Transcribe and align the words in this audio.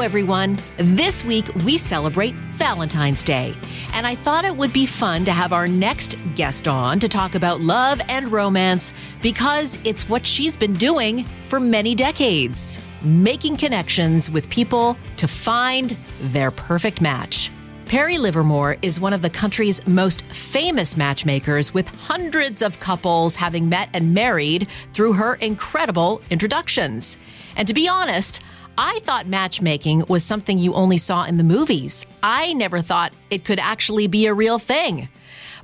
Everyone. 0.00 0.58
This 0.76 1.24
week 1.24 1.52
we 1.64 1.76
celebrate 1.76 2.34
Valentine's 2.34 3.22
Day. 3.22 3.54
And 3.92 4.06
I 4.06 4.14
thought 4.14 4.44
it 4.44 4.56
would 4.56 4.72
be 4.72 4.86
fun 4.86 5.24
to 5.24 5.32
have 5.32 5.52
our 5.52 5.66
next 5.66 6.16
guest 6.34 6.68
on 6.68 6.98
to 7.00 7.08
talk 7.08 7.34
about 7.34 7.60
love 7.60 8.00
and 8.08 8.30
romance 8.30 8.92
because 9.22 9.78
it's 9.84 10.08
what 10.08 10.24
she's 10.24 10.56
been 10.56 10.72
doing 10.72 11.24
for 11.44 11.58
many 11.60 11.94
decades 11.94 12.78
making 13.02 13.56
connections 13.56 14.30
with 14.30 14.48
people 14.50 14.96
to 15.16 15.28
find 15.28 15.96
their 16.20 16.50
perfect 16.50 17.00
match. 17.00 17.50
Pari 17.86 18.18
Livermore 18.18 18.76
is 18.82 19.00
one 19.00 19.12
of 19.12 19.22
the 19.22 19.30
country's 19.30 19.84
most 19.86 20.26
famous 20.26 20.96
matchmakers, 20.96 21.72
with 21.72 21.88
hundreds 21.88 22.60
of 22.60 22.78
couples 22.80 23.34
having 23.34 23.68
met 23.68 23.88
and 23.94 24.12
married 24.12 24.68
through 24.92 25.14
her 25.14 25.36
incredible 25.36 26.20
introductions. 26.28 27.16
And 27.56 27.66
to 27.66 27.72
be 27.72 27.88
honest, 27.88 28.42
I 28.80 29.00
thought 29.02 29.26
matchmaking 29.26 30.04
was 30.08 30.24
something 30.24 30.56
you 30.56 30.72
only 30.72 30.98
saw 30.98 31.24
in 31.24 31.36
the 31.36 31.42
movies. 31.42 32.06
I 32.22 32.52
never 32.52 32.80
thought 32.80 33.12
it 33.28 33.44
could 33.44 33.58
actually 33.58 34.06
be 34.06 34.26
a 34.26 34.34
real 34.34 34.60
thing. 34.60 35.08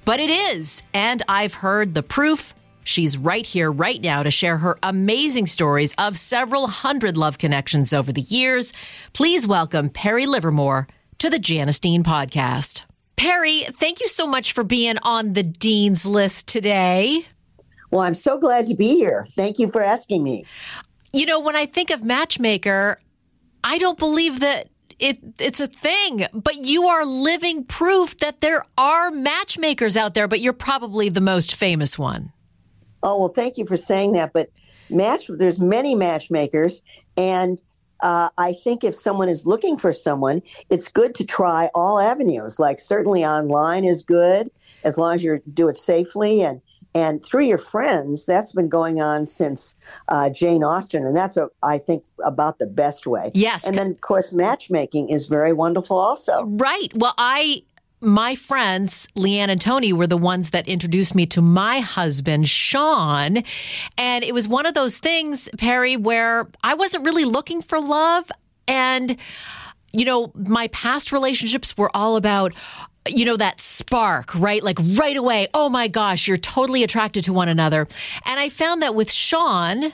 But 0.04 0.18
it 0.18 0.30
is, 0.30 0.82
and 0.92 1.22
I've 1.28 1.54
heard 1.54 1.94
the 1.94 2.02
proof. 2.02 2.56
She's 2.82 3.16
right 3.16 3.46
here, 3.46 3.70
right 3.70 4.02
now, 4.02 4.24
to 4.24 4.32
share 4.32 4.58
her 4.58 4.76
amazing 4.82 5.46
stories 5.46 5.94
of 5.96 6.18
several 6.18 6.66
hundred 6.66 7.16
love 7.16 7.38
connections 7.38 7.92
over 7.92 8.12
the 8.12 8.22
years. 8.22 8.72
Please 9.12 9.46
welcome 9.46 9.90
Pari 9.90 10.26
Livermore 10.26 10.88
to 11.18 11.30
the 11.30 11.38
Janice 11.38 11.78
Dean 11.78 12.02
podcast. 12.02 12.82
Pari, 13.14 13.60
thank 13.74 14.00
you 14.00 14.08
so 14.08 14.26
much 14.26 14.52
for 14.52 14.64
being 14.64 14.98
on 15.04 15.34
the 15.34 15.44
Dean's 15.44 16.04
list 16.04 16.48
today. 16.48 17.24
Well, 17.92 18.00
I'm 18.00 18.14
so 18.14 18.38
glad 18.38 18.66
to 18.66 18.74
be 18.74 18.96
here. 18.96 19.24
Thank 19.36 19.60
you 19.60 19.70
for 19.70 19.80
asking 19.80 20.24
me. 20.24 20.44
You 21.12 21.26
know, 21.26 21.38
when 21.38 21.54
I 21.54 21.66
think 21.66 21.90
of 21.90 22.02
matchmaker, 22.02 22.98
I 23.64 23.78
don't 23.78 23.98
believe 23.98 24.40
that 24.40 24.68
it 25.00 25.18
it's 25.40 25.58
a 25.58 25.66
thing, 25.66 26.26
but 26.32 26.66
you 26.66 26.86
are 26.86 27.04
living 27.04 27.64
proof 27.64 28.16
that 28.18 28.40
there 28.40 28.64
are 28.78 29.10
matchmakers 29.10 29.96
out 29.96 30.14
there, 30.14 30.28
but 30.28 30.40
you're 30.40 30.52
probably 30.52 31.08
the 31.08 31.20
most 31.20 31.54
famous 31.54 31.98
one. 31.98 32.32
Oh, 33.02 33.18
well, 33.18 33.28
thank 33.28 33.58
you 33.58 33.66
for 33.66 33.76
saying 33.76 34.12
that. 34.12 34.32
But 34.32 34.50
match, 34.90 35.28
there's 35.28 35.58
many 35.58 35.94
matchmakers, 35.94 36.82
and 37.16 37.60
uh, 38.02 38.28
I 38.36 38.52
think 38.52 38.84
if 38.84 38.94
someone 38.94 39.30
is 39.30 39.46
looking 39.46 39.78
for 39.78 39.92
someone, 39.92 40.42
it's 40.68 40.88
good 40.88 41.14
to 41.16 41.24
try 41.24 41.70
all 41.74 41.98
avenues. 41.98 42.58
Like 42.58 42.78
certainly 42.78 43.24
online 43.24 43.84
is 43.84 44.02
good 44.02 44.50
as 44.84 44.98
long 44.98 45.14
as 45.14 45.24
you 45.24 45.40
do 45.54 45.68
it 45.68 45.76
safely 45.76 46.42
and 46.42 46.60
and 46.94 47.24
through 47.24 47.44
your 47.44 47.58
friends. 47.58 48.26
That's 48.26 48.52
been 48.52 48.68
going 48.68 49.00
on 49.00 49.26
since 49.26 49.74
uh, 50.08 50.30
Jane 50.30 50.62
Austen, 50.62 51.04
and 51.04 51.16
that's 51.16 51.36
a, 51.36 51.48
I 51.62 51.78
think 51.78 52.04
about 52.24 52.58
the 52.58 52.66
best 52.66 53.06
way. 53.06 53.30
Yes, 53.34 53.66
and 53.66 53.76
then 53.76 53.92
of 53.92 54.00
course 54.00 54.32
matchmaking 54.32 55.08
is 55.08 55.26
very 55.26 55.52
wonderful 55.52 55.98
also. 55.98 56.44
Right. 56.44 56.92
Well, 56.94 57.14
I 57.18 57.62
my 58.04 58.34
friends, 58.34 59.08
Leanne 59.16 59.48
and 59.48 59.60
Tony, 59.60 59.92
were 59.92 60.06
the 60.06 60.18
ones 60.18 60.50
that 60.50 60.68
introduced 60.68 61.14
me 61.14 61.26
to 61.26 61.40
my 61.40 61.80
husband, 61.80 62.46
Sean. 62.46 63.42
And 63.96 64.24
it 64.24 64.34
was 64.34 64.46
one 64.46 64.66
of 64.66 64.74
those 64.74 64.98
things, 64.98 65.48
Pari, 65.56 65.96
where 65.96 66.48
I 66.62 66.74
wasn't 66.74 67.06
really 67.06 67.24
looking 67.24 67.62
for 67.62 67.80
love. 67.80 68.30
And, 68.68 69.16
you 69.92 70.04
know, 70.04 70.32
my 70.34 70.68
past 70.68 71.12
relationships 71.12 71.76
were 71.76 71.90
all 71.94 72.16
about, 72.16 72.52
you 73.08 73.24
know, 73.24 73.36
that 73.36 73.60
spark, 73.60 74.34
right? 74.34 74.62
Like 74.62 74.78
right 74.80 75.16
away, 75.16 75.48
oh 75.52 75.68
my 75.68 75.88
gosh, 75.88 76.26
you're 76.26 76.38
totally 76.38 76.82
attracted 76.82 77.24
to 77.24 77.32
one 77.32 77.48
another. 77.48 77.86
And 78.24 78.40
I 78.40 78.48
found 78.48 78.82
that 78.82 78.94
with 78.94 79.12
Sean, 79.12 79.92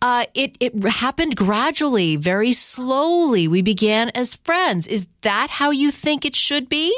uh, 0.00 0.26
it, 0.34 0.56
it 0.60 0.84
happened 0.84 1.36
gradually, 1.36 2.16
very 2.16 2.52
slowly. 2.52 3.48
We 3.48 3.62
began 3.62 4.10
as 4.10 4.34
friends. 4.36 4.86
Is 4.86 5.08
that 5.22 5.50
how 5.50 5.70
you 5.70 5.90
think 5.90 6.24
it 6.24 6.36
should 6.36 6.68
be? 6.68 6.96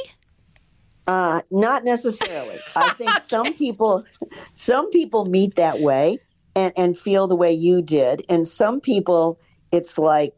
Uh, 1.07 1.41
not 1.51 1.85
necessarily. 1.85 2.59
I 2.77 2.91
think 2.91 3.11
some 3.23 3.55
people, 3.55 4.05
some 4.55 4.91
people 4.91 5.25
meet 5.25 5.55
that 5.55 5.81
way 5.81 6.19
and, 6.55 6.73
and 6.77 6.99
feel 6.99 7.29
the 7.29 7.37
way 7.37 7.53
you 7.53 7.81
did, 7.81 8.25
and 8.29 8.47
some 8.47 8.81
people, 8.81 9.39
it's 9.73 9.99
like 9.99 10.35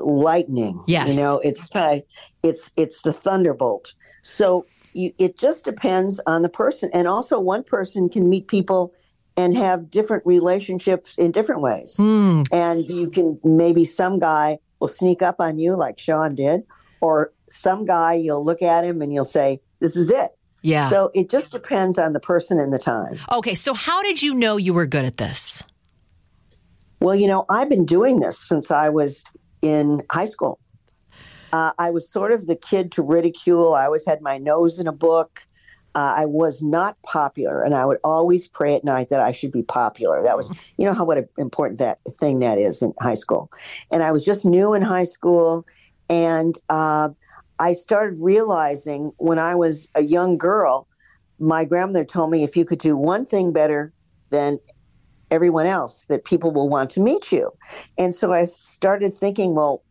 lightning. 0.00 0.82
Yes, 0.86 1.14
you 1.14 1.20
know, 1.20 1.40
it's 1.40 1.68
kind, 1.68 2.02
it's 2.42 2.70
it's 2.76 3.02
the 3.02 3.12
thunderbolt. 3.12 3.94
So 4.22 4.66
you, 4.92 5.12
it 5.18 5.38
just 5.38 5.64
depends 5.64 6.20
on 6.26 6.42
the 6.42 6.48
person, 6.48 6.90
and 6.92 7.08
also 7.08 7.38
one 7.38 7.64
person 7.64 8.08
can 8.08 8.28
meet 8.28 8.48
people 8.48 8.92
and 9.36 9.56
have 9.56 9.90
different 9.90 10.24
relationships 10.26 11.16
in 11.16 11.30
different 11.30 11.62
ways. 11.62 11.96
Mm. 11.98 12.46
And 12.52 12.84
you 12.86 13.08
can 13.08 13.38
maybe 13.44 13.84
some 13.84 14.18
guy 14.18 14.58
will 14.80 14.88
sneak 14.88 15.22
up 15.22 15.36
on 15.38 15.58
you 15.58 15.76
like 15.76 15.98
Sean 15.98 16.34
did, 16.34 16.62
or 17.00 17.32
some 17.48 17.84
guy 17.84 18.14
you'll 18.14 18.44
look 18.44 18.62
at 18.62 18.84
him 18.84 19.00
and 19.02 19.12
you'll 19.12 19.24
say 19.24 19.60
this 19.80 19.96
is 19.96 20.10
it. 20.10 20.36
Yeah. 20.62 20.88
So 20.88 21.10
it 21.14 21.30
just 21.30 21.52
depends 21.52 21.98
on 21.98 22.12
the 22.12 22.20
person 22.20 22.58
and 22.58 22.72
the 22.72 22.78
time. 22.78 23.18
Okay. 23.32 23.54
So, 23.54 23.74
how 23.74 24.02
did 24.02 24.22
you 24.22 24.34
know 24.34 24.56
you 24.56 24.74
were 24.74 24.86
good 24.86 25.04
at 25.04 25.16
this? 25.16 25.62
Well, 27.00 27.14
you 27.14 27.26
know, 27.26 27.46
I've 27.48 27.70
been 27.70 27.86
doing 27.86 28.18
this 28.18 28.38
since 28.38 28.70
I 28.70 28.90
was 28.90 29.24
in 29.62 30.02
high 30.10 30.26
school. 30.26 30.58
Uh, 31.52 31.72
I 31.78 31.90
was 31.90 32.10
sort 32.10 32.32
of 32.32 32.46
the 32.46 32.56
kid 32.56 32.92
to 32.92 33.02
ridicule. 33.02 33.74
I 33.74 33.84
always 33.84 34.06
had 34.06 34.20
my 34.22 34.38
nose 34.38 34.78
in 34.78 34.86
a 34.86 34.92
book. 34.92 35.46
Uh, 35.96 36.14
I 36.18 36.26
was 36.26 36.62
not 36.62 36.96
popular, 37.02 37.62
and 37.62 37.74
I 37.74 37.84
would 37.84 37.98
always 38.04 38.46
pray 38.46 38.76
at 38.76 38.84
night 38.84 39.08
that 39.08 39.18
I 39.18 39.32
should 39.32 39.50
be 39.50 39.64
popular. 39.64 40.22
That 40.22 40.36
was, 40.36 40.72
you 40.78 40.86
know, 40.86 40.92
how 40.92 41.04
what 41.04 41.18
an 41.18 41.28
important 41.36 41.80
that 41.80 41.98
thing 42.08 42.38
that 42.38 42.58
is 42.58 42.80
in 42.80 42.94
high 43.00 43.14
school. 43.14 43.50
And 43.90 44.04
I 44.04 44.12
was 44.12 44.24
just 44.24 44.44
new 44.44 44.72
in 44.72 44.82
high 44.82 45.04
school, 45.04 45.66
and 46.08 46.56
uh, 46.68 47.08
I 47.58 47.72
started 47.72 48.18
realizing 48.20 49.12
when 49.16 49.40
I 49.40 49.56
was 49.56 49.88
a 49.96 50.04
young 50.04 50.38
girl, 50.38 50.86
my 51.40 51.64
grandmother 51.64 52.04
told 52.04 52.30
me 52.30 52.44
if 52.44 52.56
you 52.56 52.64
could 52.64 52.78
do 52.78 52.96
one 52.96 53.26
thing 53.26 53.52
better 53.52 53.92
than 54.30 54.60
everyone 55.30 55.66
else, 55.66 56.04
that 56.08 56.24
people 56.24 56.50
will 56.50 56.68
want 56.68 56.90
to 56.90 57.00
meet 57.00 57.32
you. 57.32 57.52
And 57.98 58.14
so 58.14 58.32
I 58.32 58.44
started 58.44 59.14
thinking, 59.14 59.54
well, 59.54 59.82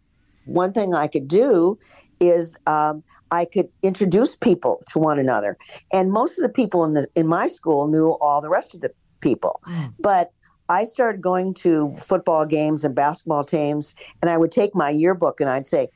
one 0.46 0.74
thing 0.74 0.94
I 0.94 1.08
could 1.08 1.28
do 1.28 1.78
is 2.20 2.58
um, 2.68 3.04
I 3.32 3.46
could 3.46 3.70
introduce 3.82 4.36
people 4.36 4.82
to 4.92 5.00
one 5.00 5.20
another. 5.20 5.58
And 5.94 6.12
most 6.12 6.38
of 6.38 6.44
the 6.44 6.50
people 6.50 6.84
in 6.84 6.94
the 6.94 7.08
in 7.16 7.28
my 7.28 7.48
school 7.48 7.88
knew 7.88 8.18
all 8.20 8.42
the 8.42 8.50
rest 8.50 8.74
of 8.74 8.82
the 8.82 8.92
people, 9.22 9.62
mm. 9.66 9.94
but 10.00 10.32
I 10.70 10.86
started 10.86 11.22
going 11.22 11.56
to 11.56 11.94
football 11.96 12.46
games 12.46 12.84
and 12.84 12.94
basketball 12.94 13.44
teams, 13.44 13.96
and 14.22 14.30
I 14.30 14.38
would 14.38 14.52
take 14.52 14.76
my 14.76 14.90
yearbook 14.90 15.42
and 15.42 15.50
I'd 15.50 15.68
say, 15.68 15.88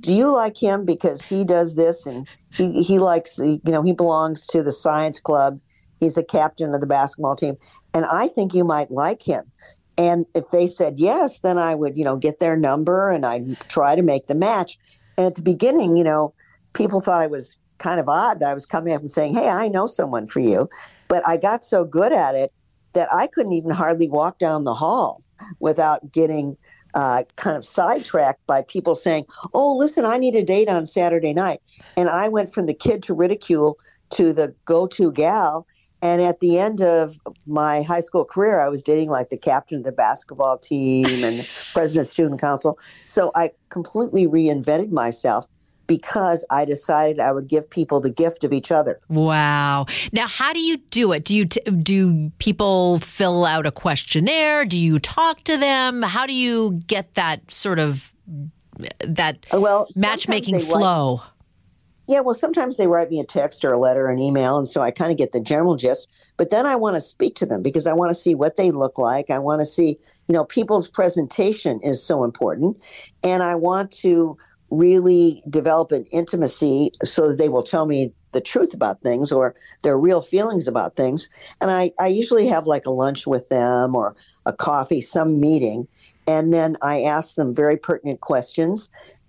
do 0.00 0.14
you 0.14 0.30
like 0.30 0.60
him 0.60 0.84
because 0.84 1.24
he 1.24 1.44
does 1.44 1.74
this 1.74 2.06
and 2.06 2.28
he, 2.52 2.82
he 2.82 2.98
likes 2.98 3.38
you 3.38 3.60
know 3.64 3.82
he 3.82 3.92
belongs 3.92 4.46
to 4.48 4.62
the 4.62 4.72
science 4.72 5.20
club 5.20 5.58
he's 6.00 6.14
the 6.14 6.24
captain 6.24 6.74
of 6.74 6.80
the 6.80 6.86
basketball 6.86 7.36
team 7.36 7.56
and 7.94 8.04
i 8.06 8.28
think 8.28 8.54
you 8.54 8.64
might 8.64 8.90
like 8.90 9.22
him. 9.22 9.50
And 9.96 10.26
if 10.34 10.50
they 10.50 10.66
said 10.66 10.94
yes 10.98 11.40
then 11.40 11.58
i 11.58 11.74
would 11.74 11.96
you 11.96 12.04
know 12.04 12.16
get 12.16 12.40
their 12.40 12.56
number 12.56 13.10
and 13.10 13.26
i'd 13.26 13.58
try 13.68 13.94
to 13.94 14.02
make 14.02 14.26
the 14.26 14.34
match. 14.34 14.78
And 15.16 15.26
at 15.26 15.34
the 15.34 15.42
beginning 15.42 15.96
you 15.96 16.04
know 16.04 16.34
people 16.74 17.00
thought 17.00 17.22
i 17.22 17.26
was 17.26 17.56
kind 17.78 18.00
of 18.00 18.08
odd 18.08 18.40
that 18.40 18.50
i 18.50 18.54
was 18.54 18.66
coming 18.66 18.94
up 18.94 19.00
and 19.00 19.10
saying 19.10 19.34
hey 19.34 19.48
i 19.48 19.68
know 19.68 19.86
someone 19.86 20.26
for 20.26 20.40
you. 20.40 20.68
But 21.08 21.26
i 21.26 21.36
got 21.36 21.64
so 21.64 21.84
good 21.84 22.12
at 22.12 22.34
it 22.34 22.52
that 22.94 23.08
i 23.12 23.26
couldn't 23.26 23.52
even 23.52 23.70
hardly 23.70 24.08
walk 24.08 24.38
down 24.38 24.64
the 24.64 24.74
hall 24.74 25.22
without 25.60 26.12
getting 26.12 26.56
uh, 26.94 27.22
kind 27.36 27.56
of 27.56 27.64
sidetracked 27.64 28.44
by 28.46 28.62
people 28.62 28.94
saying, 28.94 29.26
"Oh, 29.54 29.76
listen, 29.76 30.04
I 30.04 30.18
need 30.18 30.34
a 30.34 30.42
date 30.42 30.68
on 30.68 30.86
Saturday 30.86 31.32
night," 31.32 31.60
and 31.96 32.08
I 32.08 32.28
went 32.28 32.52
from 32.52 32.66
the 32.66 32.74
kid 32.74 33.02
to 33.04 33.14
ridicule 33.14 33.78
to 34.10 34.32
the 34.32 34.54
go-to 34.64 35.12
gal. 35.12 35.66
And 36.00 36.22
at 36.22 36.40
the 36.40 36.58
end 36.58 36.80
of 36.80 37.16
my 37.46 37.82
high 37.82 38.00
school 38.00 38.24
career, 38.24 38.60
I 38.60 38.68
was 38.68 38.82
dating 38.82 39.10
like 39.10 39.30
the 39.30 39.36
captain 39.36 39.78
of 39.78 39.84
the 39.84 39.92
basketball 39.92 40.58
team 40.58 41.24
and 41.24 41.48
president 41.72 42.06
of 42.06 42.10
student 42.10 42.40
council. 42.40 42.78
So 43.06 43.32
I 43.34 43.50
completely 43.68 44.26
reinvented 44.26 44.90
myself 44.90 45.46
because 45.88 46.44
I 46.50 46.64
decided 46.64 47.18
I 47.18 47.32
would 47.32 47.48
give 47.48 47.68
people 47.68 47.98
the 47.98 48.10
gift 48.10 48.44
of 48.44 48.52
each 48.52 48.70
other. 48.70 49.00
Wow. 49.08 49.86
Now, 50.12 50.28
how 50.28 50.52
do 50.52 50.60
you 50.60 50.76
do 50.76 51.12
it? 51.12 51.24
Do 51.24 51.34
you 51.34 51.46
t- 51.46 51.62
do 51.62 52.30
people 52.38 53.00
fill 53.00 53.44
out 53.44 53.66
a 53.66 53.72
questionnaire? 53.72 54.64
Do 54.64 54.78
you 54.78 55.00
talk 55.00 55.42
to 55.44 55.56
them? 55.56 56.02
How 56.02 56.26
do 56.26 56.34
you 56.34 56.78
get 56.86 57.14
that 57.14 57.50
sort 57.50 57.80
of 57.80 58.14
that 59.00 59.38
well 59.52 59.88
matchmaking 59.96 60.60
flow? 60.60 61.14
Like, 61.14 61.24
Yeah, 62.08 62.20
well, 62.20 62.34
sometimes 62.34 62.78
they 62.78 62.86
write 62.86 63.10
me 63.10 63.20
a 63.20 63.24
text 63.24 63.66
or 63.66 63.72
a 63.74 63.78
letter, 63.78 64.06
or 64.06 64.10
an 64.10 64.18
email, 64.18 64.56
and 64.56 64.66
so 64.66 64.80
I 64.80 64.90
kind 64.90 65.12
of 65.12 65.18
get 65.18 65.32
the 65.32 65.40
general 65.40 65.76
gist. 65.76 66.08
But 66.38 66.48
then 66.48 66.64
I 66.64 66.74
want 66.74 66.96
to 66.96 67.02
speak 67.02 67.34
to 67.36 67.46
them 67.46 67.62
because 67.62 67.86
I 67.86 67.92
want 67.92 68.10
to 68.10 68.14
see 68.14 68.34
what 68.34 68.56
they 68.56 68.70
look 68.70 68.96
like. 68.96 69.30
I 69.30 69.38
want 69.38 69.60
to 69.60 69.66
see, 69.66 69.98
you 70.26 70.32
know, 70.32 70.44
people's 70.44 70.88
presentation 70.88 71.80
is 71.82 72.02
so 72.02 72.24
important, 72.24 72.80
and 73.22 73.42
I 73.42 73.56
want 73.56 73.92
to 74.00 74.38
really 74.70 75.42
develop 75.50 75.92
an 75.92 76.06
intimacy 76.06 76.92
so 77.04 77.28
that 77.28 77.36
they 77.36 77.50
will 77.50 77.62
tell 77.62 77.84
me 77.84 78.12
the 78.32 78.40
truth 78.40 78.72
about 78.72 79.02
things 79.02 79.30
or 79.30 79.54
their 79.82 79.98
real 79.98 80.20
feelings 80.22 80.66
about 80.66 80.96
things. 80.96 81.28
And 81.60 81.70
I, 81.70 81.92
I 81.98 82.06
usually 82.06 82.46
have 82.48 82.66
like 82.66 82.86
a 82.86 82.90
lunch 82.90 83.26
with 83.26 83.48
them 83.50 83.94
or 83.94 84.16
a 84.46 84.52
coffee, 84.52 85.00
some 85.02 85.40
meeting, 85.40 85.86
and 86.26 86.54
then 86.54 86.76
I 86.82 87.02
ask 87.02 87.34
them 87.34 87.54
very 87.54 87.76
pertinent 87.76 88.20
questions 88.20 88.88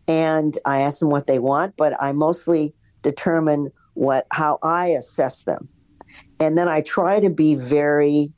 and 0.10 0.58
I 0.66 0.82
ask 0.82 1.00
them 1.00 1.12
what 1.12 1.28
they 1.28 1.38
want, 1.38 1.78
but 1.78 1.94
I 2.02 2.12
mostly 2.12 2.74
determine 3.04 3.72
what 3.94 4.26
how 4.32 4.58
I 4.64 4.88
assess 4.88 5.44
them. 5.44 5.70
And 6.40 6.58
then 6.58 6.68
I 6.68 6.82
try 6.82 7.20
to 7.20 7.30
be 7.30 7.54
very 7.56 8.32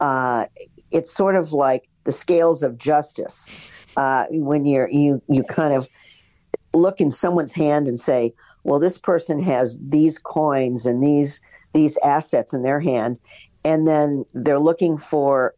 uh, 0.00 0.46
it's 0.92 1.12
sort 1.12 1.34
of 1.34 1.52
like 1.52 1.88
the 2.04 2.12
scales 2.12 2.62
of 2.62 2.78
justice. 2.78 3.68
Uh, 3.96 4.26
when 4.30 4.64
you're 4.64 4.88
you 4.90 5.20
you 5.28 5.42
kind 5.42 5.74
of 5.74 5.88
look 6.72 7.00
in 7.00 7.10
someone's 7.10 7.52
hand 7.52 7.88
and 7.88 7.98
say, 7.98 8.32
well, 8.62 8.78
this 8.78 8.96
person 8.96 9.42
has 9.42 9.76
these 9.80 10.18
coins 10.18 10.86
and 10.86 11.02
these 11.02 11.40
these 11.74 11.98
assets 12.04 12.52
in 12.52 12.62
their 12.62 12.78
hand, 12.78 13.18
and 13.64 13.88
then 13.88 14.24
they're 14.34 14.60
looking 14.60 14.96
for 14.96 15.54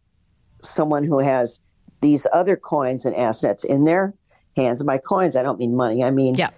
someone 0.62 1.05
who 1.05 1.19
has 1.19 1.61
these 2.00 2.26
other 2.32 2.56
coins 2.56 3.05
and 3.05 3.14
assets 3.14 3.62
in 3.62 3.85
their 3.85 4.14
hands. 4.56 4.82
By 4.82 4.98
coins, 4.98 5.36
I 5.36 5.42
don't 5.42 5.58
mean 5.58 5.76
money. 5.76 6.02
I 6.02 6.10
mean 6.10 6.34
yeah. 6.34 6.50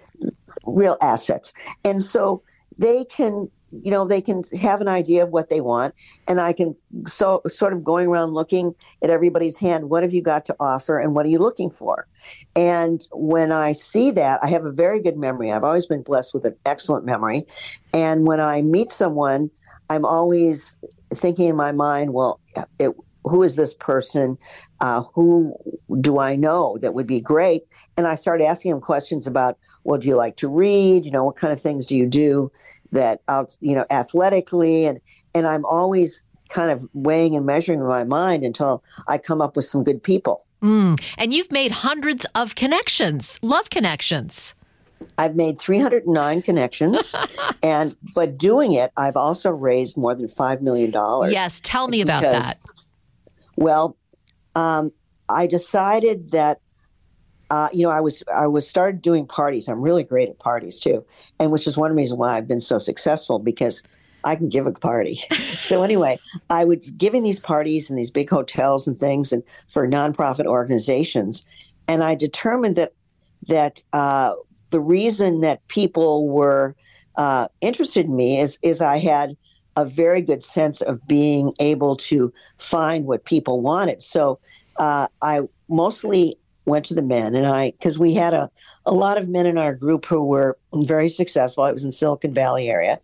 real 0.65 0.97
assets. 1.01 1.53
And 1.83 2.01
so 2.01 2.41
they 2.77 3.05
can, 3.05 3.49
you 3.71 3.91
know, 3.91 4.07
they 4.07 4.21
can 4.21 4.43
have 4.61 4.81
an 4.81 4.87
idea 4.87 5.23
of 5.23 5.29
what 5.29 5.49
they 5.49 5.61
want, 5.61 5.93
and 6.27 6.39
I 6.39 6.53
can 6.53 6.75
so 7.05 7.41
sort 7.47 7.73
of 7.73 7.83
going 7.83 8.07
around 8.07 8.33
looking 8.33 8.73
at 9.01 9.09
everybody's 9.09 9.57
hand. 9.57 9.89
What 9.89 10.03
have 10.03 10.13
you 10.13 10.21
got 10.21 10.45
to 10.45 10.55
offer, 10.59 10.97
and 10.97 11.15
what 11.15 11.25
are 11.25 11.29
you 11.29 11.39
looking 11.39 11.69
for? 11.69 12.07
And 12.55 13.05
when 13.11 13.51
I 13.51 13.73
see 13.73 14.11
that, 14.11 14.39
I 14.41 14.47
have 14.47 14.63
a 14.63 14.71
very 14.71 15.01
good 15.01 15.17
memory. 15.17 15.51
I've 15.51 15.65
always 15.65 15.85
been 15.85 16.01
blessed 16.01 16.33
with 16.33 16.45
an 16.45 16.55
excellent 16.65 17.05
memory, 17.05 17.45
and 17.93 18.25
when 18.25 18.39
I 18.39 18.61
meet 18.61 18.89
someone, 18.91 19.49
I'm 19.89 20.05
always 20.05 20.77
thinking 21.13 21.49
in 21.49 21.55
my 21.55 21.71
mind, 21.71 22.13
well, 22.13 22.39
it, 22.79 22.91
who 23.23 23.43
is 23.43 23.55
this 23.55 23.73
person? 23.73 24.37
Uh, 24.79 25.03
who 25.13 25.55
do 25.99 26.19
I 26.19 26.35
know 26.35 26.77
that 26.81 26.93
would 26.93 27.07
be 27.07 27.19
great? 27.19 27.63
And 27.97 28.07
I 28.07 28.15
started 28.15 28.45
asking 28.45 28.71
him 28.71 28.81
questions 28.81 29.27
about, 29.27 29.57
well, 29.83 29.99
do 29.99 30.07
you 30.07 30.15
like 30.15 30.37
to 30.37 30.47
read? 30.47 31.05
You 31.05 31.11
know, 31.11 31.23
what 31.23 31.35
kind 31.35 31.53
of 31.53 31.61
things 31.61 31.85
do 31.85 31.97
you 31.97 32.05
do 32.05 32.51
that 32.91 33.21
out, 33.27 33.57
you 33.59 33.75
know, 33.75 33.85
athletically? 33.89 34.85
And 34.85 34.99
and 35.33 35.47
I'm 35.47 35.65
always 35.65 36.23
kind 36.49 36.71
of 36.71 36.87
weighing 36.93 37.35
and 37.35 37.45
measuring 37.45 37.79
in 37.79 37.87
my 37.87 38.03
mind 38.03 38.43
until 38.43 38.83
I 39.07 39.17
come 39.17 39.41
up 39.41 39.55
with 39.55 39.65
some 39.65 39.83
good 39.83 40.01
people. 40.01 40.45
Mm. 40.61 40.99
And 41.17 41.33
you've 41.33 41.51
made 41.51 41.71
hundreds 41.71 42.25
of 42.33 42.55
connections, 42.55 43.39
love 43.41 43.69
connections. 43.69 44.55
I've 45.17 45.35
made 45.35 45.59
309 45.59 46.41
connections, 46.41 47.13
and 47.63 47.95
but 48.15 48.37
doing 48.37 48.73
it, 48.73 48.91
I've 48.97 49.15
also 49.15 49.51
raised 49.51 49.95
more 49.95 50.15
than 50.15 50.27
five 50.27 50.61
million 50.61 50.91
dollars. 50.91 51.31
Yes, 51.31 51.59
tell 51.59 51.87
me 51.87 52.01
about 52.01 52.23
that. 52.23 52.57
Well, 53.57 53.97
um, 54.55 54.91
I 55.27 55.47
decided 55.47 56.29
that 56.29 56.61
uh, 57.49 57.69
you 57.73 57.83
know 57.83 57.91
I 57.91 57.99
was 57.99 58.23
I 58.33 58.47
was 58.47 58.67
started 58.67 59.01
doing 59.01 59.25
parties. 59.25 59.67
I'm 59.67 59.81
really 59.81 60.03
great 60.03 60.29
at 60.29 60.39
parties 60.39 60.79
too, 60.79 61.05
and 61.39 61.51
which 61.51 61.67
is 61.67 61.75
one 61.75 61.95
reason 61.95 62.17
why 62.17 62.37
I've 62.37 62.47
been 62.47 62.59
so 62.59 62.77
successful 62.77 63.39
because 63.39 63.83
I 64.23 64.35
can 64.35 64.49
give 64.49 64.67
a 64.67 64.71
party. 64.71 65.15
so 65.31 65.83
anyway, 65.83 66.19
I 66.49 66.65
was 66.65 66.91
giving 66.91 67.23
these 67.23 67.39
parties 67.39 67.89
in 67.89 67.95
these 67.95 68.11
big 68.11 68.29
hotels 68.29 68.87
and 68.87 68.99
things, 68.99 69.31
and 69.31 69.43
for 69.69 69.87
nonprofit 69.87 70.45
organizations, 70.45 71.45
and 71.87 72.03
I 72.03 72.15
determined 72.15 72.75
that 72.75 72.93
that 73.47 73.81
uh, 73.93 74.33
the 74.71 74.79
reason 74.79 75.41
that 75.41 75.67
people 75.67 76.27
were 76.27 76.75
uh, 77.15 77.47
interested 77.61 78.05
in 78.05 78.15
me 78.15 78.39
is 78.39 78.59
is 78.61 78.81
I 78.81 78.99
had 78.99 79.35
a 79.77 79.85
very 79.85 80.21
good 80.21 80.43
sense 80.43 80.81
of 80.81 81.07
being 81.07 81.53
able 81.59 81.95
to 81.95 82.33
find 82.57 83.05
what 83.05 83.23
people 83.23 83.61
wanted. 83.61 84.01
So 84.03 84.39
uh, 84.77 85.07
I 85.21 85.41
mostly 85.69 86.37
went 86.65 86.83
to 86.85 86.95
the 86.95 87.01
men 87.01 87.33
and 87.35 87.45
I, 87.45 87.71
because 87.71 87.97
we 87.97 88.13
had 88.13 88.33
a, 88.33 88.51
a 88.85 88.91
lot 88.91 89.17
of 89.17 89.29
men 89.29 89.45
in 89.45 89.57
our 89.57 89.73
group 89.73 90.05
who 90.05 90.25
were 90.25 90.57
very 90.73 91.07
successful. 91.07 91.63
I 91.63 91.71
was 91.71 91.85
in 91.85 91.93
Silicon 91.93 92.33
Valley 92.33 92.69
area. 92.69 92.99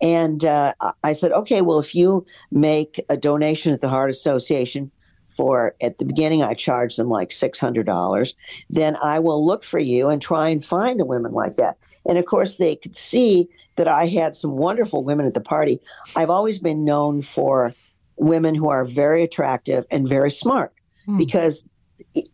And 0.00 0.44
uh, 0.44 0.72
I 1.04 1.12
said, 1.12 1.30
okay, 1.30 1.60
well, 1.60 1.78
if 1.78 1.94
you 1.94 2.26
make 2.50 3.04
a 3.08 3.16
donation 3.16 3.72
at 3.72 3.82
the 3.82 3.88
Heart 3.88 4.10
Association, 4.10 4.90
for 5.28 5.74
at 5.80 5.98
the 5.98 6.04
beginning 6.04 6.44
I 6.44 6.54
charged 6.54 6.96
them 6.96 7.08
like 7.08 7.30
$600 7.30 8.34
then 8.70 8.96
I 9.02 9.18
will 9.18 9.44
look 9.44 9.64
for 9.64 9.80
you 9.80 10.08
and 10.08 10.22
try 10.22 10.48
and 10.48 10.64
find 10.64 11.00
the 11.00 11.04
women 11.04 11.32
like 11.32 11.56
that 11.56 11.76
and 12.06 12.18
of 12.18 12.24
course 12.26 12.56
they 12.56 12.76
could 12.76 12.96
see 12.96 13.48
that 13.76 13.88
I 13.88 14.06
had 14.06 14.34
some 14.34 14.52
wonderful 14.52 15.04
women 15.04 15.26
at 15.26 15.34
the 15.34 15.40
party. 15.40 15.80
I've 16.16 16.30
always 16.30 16.58
been 16.58 16.84
known 16.84 17.22
for 17.22 17.74
women 18.16 18.54
who 18.54 18.68
are 18.68 18.84
very 18.84 19.22
attractive 19.22 19.84
and 19.90 20.08
very 20.08 20.30
smart 20.30 20.72
mm. 21.06 21.18
because 21.18 21.64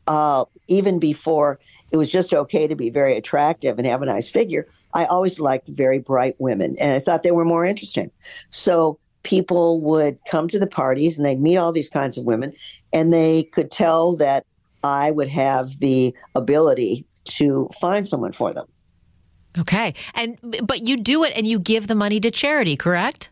uh, 0.06 0.44
even 0.68 0.98
before 0.98 1.58
it 1.90 1.96
was 1.96 2.10
just 2.10 2.32
okay 2.32 2.66
to 2.66 2.74
be 2.74 2.90
very 2.90 3.16
attractive 3.16 3.78
and 3.78 3.86
have 3.86 4.02
a 4.02 4.06
nice 4.06 4.28
figure, 4.28 4.66
I 4.94 5.04
always 5.06 5.40
liked 5.40 5.68
very 5.68 5.98
bright 5.98 6.36
women 6.38 6.76
and 6.78 6.92
I 6.92 7.00
thought 7.00 7.22
they 7.22 7.30
were 7.30 7.44
more 7.44 7.64
interesting. 7.64 8.10
So 8.50 8.98
people 9.22 9.80
would 9.82 10.18
come 10.28 10.48
to 10.48 10.58
the 10.58 10.66
parties 10.66 11.16
and 11.16 11.26
they'd 11.26 11.40
meet 11.40 11.56
all 11.56 11.72
these 11.72 11.90
kinds 11.90 12.16
of 12.16 12.24
women 12.24 12.52
and 12.92 13.12
they 13.12 13.44
could 13.44 13.70
tell 13.70 14.16
that 14.16 14.44
I 14.82 15.10
would 15.10 15.28
have 15.28 15.78
the 15.78 16.14
ability 16.34 17.06
to 17.24 17.68
find 17.80 18.06
someone 18.06 18.32
for 18.32 18.52
them. 18.52 18.66
Okay. 19.58 19.94
And 20.14 20.38
but 20.62 20.86
you 20.86 20.96
do 20.96 21.24
it 21.24 21.32
and 21.36 21.46
you 21.46 21.58
give 21.58 21.86
the 21.86 21.94
money 21.94 22.20
to 22.20 22.30
charity, 22.30 22.76
correct? 22.76 23.30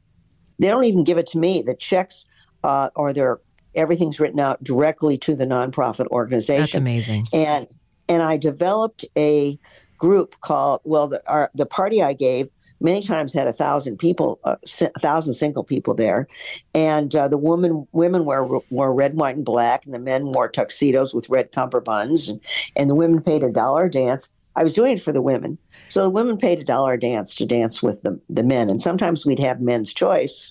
They 0.59 0.69
don't 0.69 0.85
even 0.85 1.05
give 1.05 1.19
it 1.19 1.26
to 1.29 1.38
me. 1.38 1.62
The 1.62 1.75
checks 1.75 2.26
uh, 2.65 2.91
or 2.97 3.12
their 3.12 3.41
everything's 3.75 4.19
written 4.19 4.41
out 4.41 4.62
directly 4.62 5.17
to 5.19 5.35
the 5.35 5.47
nonprofit 5.47 6.06
organization. 6.09 6.62
That's 6.62 6.75
amazing. 6.75 7.26
And 7.32 7.69
and 8.09 8.23
I 8.23 8.37
developed 8.37 9.05
a 9.17 9.59
group 9.99 10.41
called 10.41 10.81
well 10.85 11.09
the 11.09 11.23
our, 11.31 11.50
the 11.55 11.67
party 11.67 12.03
I 12.03 12.12
gave 12.12 12.49
many 12.81 13.03
times 13.03 13.32
had 13.32 13.49
a 13.49 13.53
thousand 13.53 13.99
people, 13.99 14.38
uh, 14.44 14.56
a 14.81 15.00
thousand 15.00 15.35
single 15.35 15.64
people 15.64 15.94
there, 15.94 16.29
and 16.75 17.14
uh, 17.14 17.29
the 17.29 17.38
women 17.38 17.87
women 17.92 18.25
wore 18.25 18.62
wore 18.71 18.95
red, 18.95 19.14
white, 19.14 19.37
and 19.37 19.45
black, 19.45 19.85
and 19.85 19.95
the 19.95 19.99
men 19.99 20.26
wore 20.26 20.49
tuxedos 20.49 21.14
with 21.14 21.28
red 21.28 21.52
cummerbunds, 21.52 22.28
and, 22.28 22.40
and 22.76 22.88
the 22.88 22.95
women 22.95 23.21
paid 23.21 23.42
a 23.42 23.50
dollar 23.50 23.87
a 23.87 23.90
dance, 23.90 24.31
I 24.59 24.65
was 24.65 24.75
doing 24.75 24.95
it 24.95 25.00
for 25.00 25.12
the 25.12 25.23
women. 25.23 25.57
So 25.88 26.03
the 26.03 26.11
women 26.11 26.37
paid 26.37 26.59
a 26.59 26.65
dollar 26.65 26.95
a 26.95 26.99
dance 26.99 27.37
to 27.37 27.47
dance 27.47 27.81
with 27.81 28.03
the, 28.03 28.21
the 28.29 28.43
men. 28.43 28.69
And 28.69 28.83
sometimes 28.83 29.25
we'd 29.25 29.38
have 29.38 29.61
men's 29.61 29.95
choice, 29.95 30.50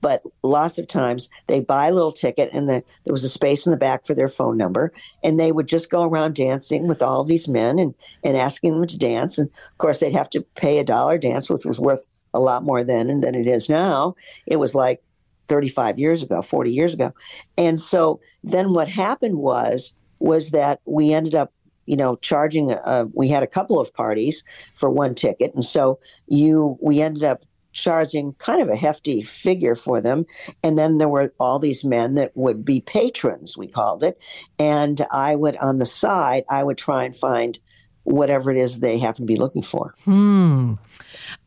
but 0.00 0.24
lots 0.42 0.76
of 0.76 0.88
times 0.88 1.30
they 1.46 1.60
buy 1.60 1.86
a 1.86 1.94
little 1.94 2.10
ticket 2.10 2.50
and 2.52 2.68
the, 2.68 2.82
there 3.04 3.12
was 3.12 3.22
a 3.22 3.28
space 3.28 3.64
in 3.64 3.70
the 3.70 3.76
back 3.76 4.08
for 4.08 4.14
their 4.14 4.28
phone 4.28 4.56
number. 4.56 4.92
And 5.22 5.38
they 5.38 5.52
would 5.52 5.68
just 5.68 5.88
go 5.88 6.02
around 6.02 6.34
dancing 6.34 6.88
with 6.88 7.00
all 7.00 7.22
these 7.22 7.46
men 7.46 7.78
and, 7.78 7.94
and 8.24 8.36
asking 8.36 8.72
them 8.72 8.88
to 8.88 8.98
dance. 8.98 9.38
And 9.38 9.48
of 9.48 9.78
course, 9.78 10.00
they'd 10.00 10.16
have 10.16 10.30
to 10.30 10.42
pay 10.56 10.78
a 10.78 10.84
dollar 10.84 11.16
dance, 11.16 11.48
which 11.48 11.64
was 11.64 11.78
worth 11.78 12.04
a 12.34 12.40
lot 12.40 12.64
more 12.64 12.82
then 12.82 13.08
and 13.08 13.22
than 13.22 13.36
it 13.36 13.46
is 13.46 13.68
now. 13.68 14.16
It 14.46 14.56
was 14.56 14.74
like 14.74 15.00
35 15.44 15.96
years 15.96 16.24
ago, 16.24 16.42
40 16.42 16.72
years 16.72 16.92
ago. 16.92 17.14
And 17.56 17.78
so 17.78 18.18
then 18.42 18.72
what 18.72 18.88
happened 18.88 19.38
was 19.38 19.94
was 20.18 20.50
that 20.50 20.80
we 20.86 21.12
ended 21.12 21.34
up 21.36 21.52
you 21.86 21.96
know, 21.96 22.16
charging. 22.16 22.72
Uh, 22.72 23.06
we 23.12 23.28
had 23.28 23.42
a 23.42 23.48
couple 23.48 23.80
of 23.80 23.92
parties 23.94 24.44
for 24.74 24.90
one 24.90 25.14
ticket, 25.14 25.54
and 25.54 25.64
so 25.64 25.98
you 26.26 26.78
we 26.80 27.00
ended 27.00 27.24
up 27.24 27.44
charging 27.74 28.32
kind 28.34 28.62
of 28.62 28.68
a 28.68 28.76
hefty 28.76 29.20
figure 29.22 29.74
for 29.74 30.00
them. 30.00 30.24
And 30.62 30.78
then 30.78 30.98
there 30.98 31.08
were 31.08 31.34
all 31.38 31.58
these 31.58 31.84
men 31.84 32.14
that 32.14 32.32
would 32.34 32.64
be 32.64 32.80
patrons, 32.80 33.58
we 33.58 33.66
called 33.66 34.02
it. 34.02 34.18
And 34.58 35.04
I 35.12 35.34
would, 35.34 35.56
on 35.56 35.78
the 35.78 35.86
side, 35.86 36.44
I 36.48 36.62
would 36.62 36.78
try 36.78 37.04
and 37.04 37.14
find 37.14 37.58
whatever 38.04 38.50
it 38.50 38.56
is 38.56 38.80
they 38.80 38.98
happen 38.98 39.22
to 39.22 39.26
be 39.26 39.36
looking 39.36 39.62
for. 39.62 39.94
Hmm. 40.04 40.74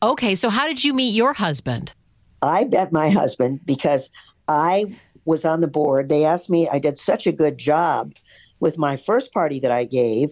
Okay. 0.04 0.36
So, 0.36 0.50
how 0.50 0.68
did 0.68 0.84
you 0.84 0.94
meet 0.94 1.16
your 1.16 1.34
husband? 1.34 1.94
I 2.42 2.66
met 2.66 2.92
my 2.92 3.10
husband 3.10 3.62
because 3.66 4.12
I 4.48 4.96
was 5.26 5.46
on 5.46 5.62
the 5.62 5.68
board. 5.68 6.10
They 6.10 6.26
asked 6.26 6.50
me, 6.50 6.68
I 6.70 6.80
did 6.80 6.98
such 6.98 7.26
a 7.26 7.32
good 7.32 7.58
job 7.58 8.14
with 8.60 8.78
my 8.78 8.96
first 8.96 9.34
party 9.34 9.60
that 9.60 9.72
I 9.72 9.86
gave 9.86 10.32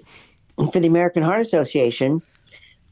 for 0.71 0.79
the 0.79 0.87
American 0.87 1.23
Heart 1.23 1.41
Association, 1.41 2.21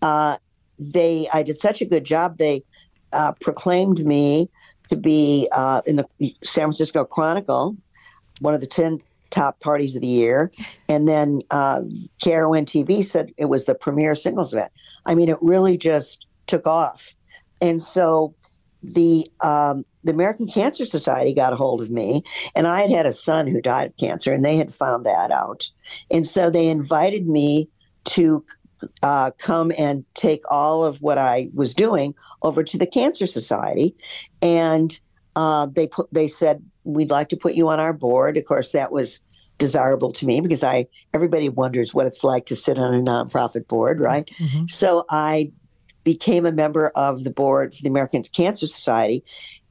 uh, 0.02 0.38
they 0.80 1.28
I 1.34 1.44
did 1.44 1.58
such 1.58 1.82
a 1.82 1.86
good 1.86 2.04
job. 2.04 2.38
They 2.38 2.64
uh, 3.12 3.34
proclaimed 3.34 4.06
me 4.06 4.50
to 4.90 4.96
be 4.96 5.48
uh, 5.52 5.82
in 5.86 5.96
the 5.98 6.08
San 6.44 6.66
Francisco 6.66 7.06
Chronicle, 7.06 7.78
one 8.40 8.54
of 8.54 8.62
the 8.62 8.68
ten 8.68 9.00
top 9.30 9.60
parties 9.62 9.96
of 9.96 10.02
the 10.02 10.08
year, 10.08 10.52
and 10.88 11.08
then 11.08 11.42
uh, 11.52 11.82
KRON 12.24 12.66
TV 12.66 13.04
said 13.04 13.32
it 13.38 13.46
was 13.46 13.66
the 13.66 13.76
premier 13.76 14.14
singles 14.16 14.54
event. 14.54 14.72
I 15.06 15.16
mean, 15.16 15.30
it 15.30 15.38
really 15.42 15.78
just 15.78 16.28
took 16.48 16.68
off. 16.68 17.16
And 17.62 17.82
so 17.82 18.36
the 18.84 19.26
um, 19.42 19.86
the 20.04 20.12
American 20.12 20.48
Cancer 20.48 20.86
Society 20.86 21.34
got 21.34 21.54
a 21.54 21.56
hold 21.56 21.82
of 21.82 21.90
me, 21.90 22.24
and 22.56 22.68
I 22.68 22.82
had 22.82 22.92
had 22.92 23.06
a 23.06 23.12
son 23.12 23.48
who 23.48 23.62
died 23.62 23.88
of 23.88 23.98
cancer, 23.98 24.34
and 24.34 24.44
they 24.44 24.58
had 24.58 24.74
found 24.74 25.06
that 25.06 25.32
out, 25.32 25.70
and 26.12 26.26
so 26.26 26.50
they 26.50 26.68
invited 26.68 27.28
me 27.28 27.70
to 28.06 28.44
uh, 29.02 29.32
come 29.38 29.72
and 29.78 30.06
take 30.14 30.44
all 30.52 30.84
of 30.84 31.02
what 31.02 31.18
I 31.18 31.50
was 31.54 31.74
doing 31.74 32.14
over 32.42 32.64
to 32.64 32.78
the 32.78 32.88
Cancer 32.88 33.28
Society, 33.28 33.96
and 34.42 35.00
uh, 35.36 35.68
they 35.68 35.88
put 35.88 36.14
they 36.14 36.28
said 36.28 36.64
we'd 36.84 37.12
like 37.12 37.30
to 37.30 37.38
put 37.38 37.56
you 37.56 37.70
on 37.70 37.80
our 37.80 37.94
board. 37.94 38.38
Of 38.38 38.46
course, 38.46 38.72
that 38.72 38.92
was 38.92 39.22
desirable 39.58 40.12
to 40.12 40.26
me 40.26 40.42
because 40.42 40.64
I 40.64 40.88
everybody 41.14 41.50
wonders 41.50 41.94
what 41.94 42.06
it's 42.06 42.24
like 42.24 42.46
to 42.48 42.56
sit 42.56 42.78
on 42.78 42.94
a 42.94 43.02
nonprofit 43.02 43.68
board, 43.68 44.00
right? 44.00 44.30
Mm-hmm. 44.40 44.66
So 44.68 45.06
I 45.10 45.52
became 46.04 46.46
a 46.46 46.52
member 46.52 46.90
of 46.90 47.24
the 47.24 47.32
board 47.32 47.74
for 47.74 47.82
the 47.82 47.90
American 47.90 48.24
Cancer 48.24 48.68
Society, 48.68 49.24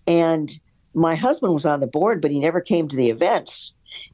and 0.06 0.58
my 0.94 1.14
husband 1.14 1.54
was 1.54 1.66
on 1.66 1.80
the 1.80 1.86
board, 1.86 2.20
but 2.20 2.30
he 2.30 2.38
never 2.38 2.60
came 2.60 2.88
to 2.88 2.96
the 2.96 3.10
events, 3.10 3.72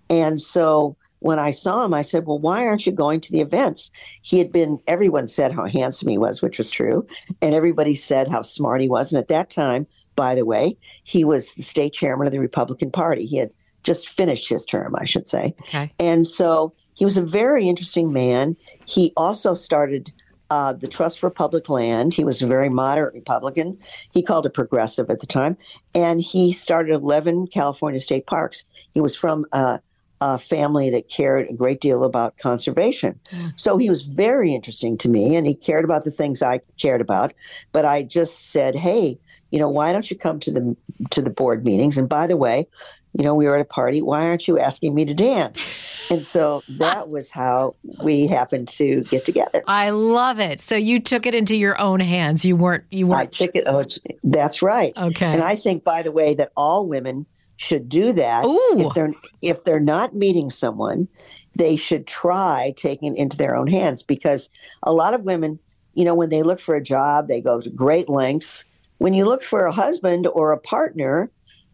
and 0.09 0.41
so 0.41 0.97
when 1.21 1.39
I 1.39 1.51
saw 1.51 1.85
him, 1.85 1.95
I 1.95 2.03
said, 2.03 2.27
Well, 2.27 2.39
why 2.39 2.67
aren't 2.67 2.87
you 2.87 2.93
going 2.93 3.21
to 3.23 3.33
the 3.33 3.41
events? 3.41 3.91
He 4.23 4.39
had 4.39 4.53
been, 4.53 4.79
everyone 4.87 5.27
said 5.27 5.53
how 5.53 5.67
handsome 5.67 6.09
he 6.09 6.19
was, 6.19 6.43
which 6.43 6.59
was 6.59 6.71
true. 6.71 7.07
And 7.43 7.55
everybody 7.55 7.95
said 7.95 8.29
how 8.29 8.43
smart 8.43 8.81
he 8.81 8.89
was. 8.89 9.13
And 9.13 9.19
at 9.19 9.29
that 9.29 9.51
time, 9.51 9.87
by 10.17 10.35
the 10.35 10.45
way, 10.45 10.77
he 11.05 11.25
was 11.25 11.55
the 11.55 11.63
state 11.63 11.93
chairman 11.93 12.27
of 12.27 12.33
the 12.33 12.41
Republican 12.41 12.91
Party. 12.91 13.27
He 13.27 13.37
had 13.37 13.53
just 13.83 14.09
finished 14.09 14.49
his 14.49 14.65
term, 14.65 14.95
I 14.97 15.05
should 15.05 15.29
say. 15.29 15.55
Okay. 15.61 15.91
And 15.99 16.27
so 16.27 16.75
he 16.95 17.05
was 17.05 17.17
a 17.17 17.23
very 17.23 17.69
interesting 17.69 18.13
man. 18.13 18.57
He 18.87 19.13
also 19.17 19.55
started 19.55 20.13
uh, 20.51 20.73
the 20.73 20.89
Trust 20.89 21.19
for 21.19 21.31
Public 21.31 21.69
Land. 21.69 22.15
He 22.15 22.25
was 22.25 22.41
a 22.41 22.47
very 22.47 22.69
moderate 22.69 23.15
Republican. 23.15 23.79
He 24.13 24.23
called 24.23 24.47
it 24.47 24.55
progressive 24.55 25.11
at 25.11 25.21
the 25.21 25.27
time. 25.27 25.57
And 25.95 26.21
he 26.21 26.53
started 26.53 26.95
11 26.95 27.49
California 27.49 28.01
state 28.01 28.27
parks. 28.27 28.65
He 28.93 29.01
was 29.01 29.15
from 29.15 29.45
uh, 29.53 29.79
a 30.21 30.39
family 30.39 30.91
that 30.91 31.09
cared 31.09 31.49
a 31.49 31.55
great 31.55 31.81
deal 31.81 32.05
about 32.05 32.39
conservation. 32.39 33.21
Mm. 33.31 33.53
So 33.57 33.77
he 33.77 33.89
was 33.89 34.05
very 34.05 34.53
interesting 34.53 34.99
to 34.99 35.09
me 35.09 35.37
and 35.37 35.47
he 35.47 35.55
cared 35.55 35.85
about 35.85 36.05
the 36.05 36.11
things 36.11 36.43
I 36.43 36.61
cared 36.81 37.01
about. 37.01 37.35
But 37.73 37.85
I 37.85 38.03
just 38.03 38.51
said, 38.51 38.75
hey, 38.75 39.19
you 39.51 39.59
know, 39.59 39.69
why 39.69 39.93
don't 39.93 40.11
you 40.11 40.17
come 40.17 40.41
to 40.41 40.51
the 40.51 40.77
to 41.11 41.23
the 41.23 41.31
board 41.31 41.65
meetings? 41.65 41.97
And 41.97 42.09
by 42.09 42.27
the 42.27 42.37
way, 42.37 42.67
you 43.13 43.25
know, 43.25 43.35
we 43.35 43.47
were 43.47 43.57
at 43.57 43.61
a 43.61 43.65
party. 43.65 44.03
Why 44.03 44.27
aren't 44.27 44.47
you 44.47 44.59
asking 44.59 44.95
me 44.95 45.05
to 45.07 45.15
dance? 45.15 45.69
And 46.11 46.25
so 46.25 46.63
that 46.79 47.09
was 47.09 47.31
how 47.31 47.75
we 48.03 48.27
happened 48.27 48.69
to 48.69 49.03
get 49.05 49.25
together. 49.25 49.63
I 49.67 49.91
love 49.91 50.39
it. 50.39 50.61
So 50.61 50.77
you 50.77 51.01
took 51.01 51.27
it 51.27 51.35
into 51.35 51.57
your 51.57 51.81
own 51.81 52.01
hands. 52.01 52.45
You 52.45 52.57
weren't. 52.57 52.85
You 52.91 53.07
weren't. 53.09 53.21
I 53.21 53.27
took 53.27 53.57
it. 53.57 53.65
Oh, 53.67 53.85
that's 54.25 54.63
right. 54.63 54.97
Okay. 54.99 55.27
And 55.27 55.43
I 55.43 55.57
think, 55.57 55.85
by 55.85 56.03
the 56.03 56.13
way, 56.13 56.35
that 56.35 56.53
all 56.57 56.87
women 56.87 57.27
should 57.57 57.89
do 57.89 58.13
that. 58.13 58.45
Ooh. 58.45 58.77
If 58.79 58.95
they're 58.95 59.13
if 59.43 59.65
they're 59.65 59.81
not 59.81 60.15
meeting 60.15 60.49
someone, 60.51 61.09
they 61.57 61.77
should 61.77 62.07
try 62.07 62.73
taking 62.77 63.15
it 63.15 63.19
into 63.19 63.37
their 63.37 63.57
own 63.57 63.67
hands 63.67 64.03
because 64.03 64.49
a 64.85 64.93
lot 64.93 65.13
of 65.13 65.23
women, 65.23 65.59
you 65.95 66.05
know, 66.05 66.15
when 66.15 66.31
they 66.31 66.43
look 66.43 66.61
for 66.61 66.75
a 66.75 66.83
job, 66.83 67.29
they 67.29 67.41
go 67.41 67.61
to 67.61 67.71
great 67.71 68.09
lengths. 68.09 68.65
When 68.99 69.15
you 69.15 69.25
look 69.25 69.43
for 69.43 69.67
a 69.67 69.73
husband 69.73 70.27
or 70.27 70.53
a 70.53 70.59
partner, 70.59 71.31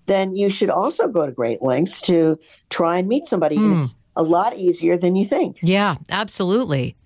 then 0.07 0.37
you 0.37 0.51
should 0.51 0.71
also 0.71 1.09
go 1.09 1.27
to 1.27 1.33
great 1.33 1.63
lengths 1.63 2.01
to 2.03 2.39
try 2.71 2.99
and 2.99 3.09
meet 3.09 3.27
somebody. 3.27 3.57
Mm. 3.57 3.83
It's 3.83 3.95
a 4.17 4.23
lot 4.23 4.57
easier 4.57 4.97
than 4.97 5.17
you 5.17 5.25
think. 5.25 5.59
Yeah, 5.63 5.97
absolutely. 6.11 6.97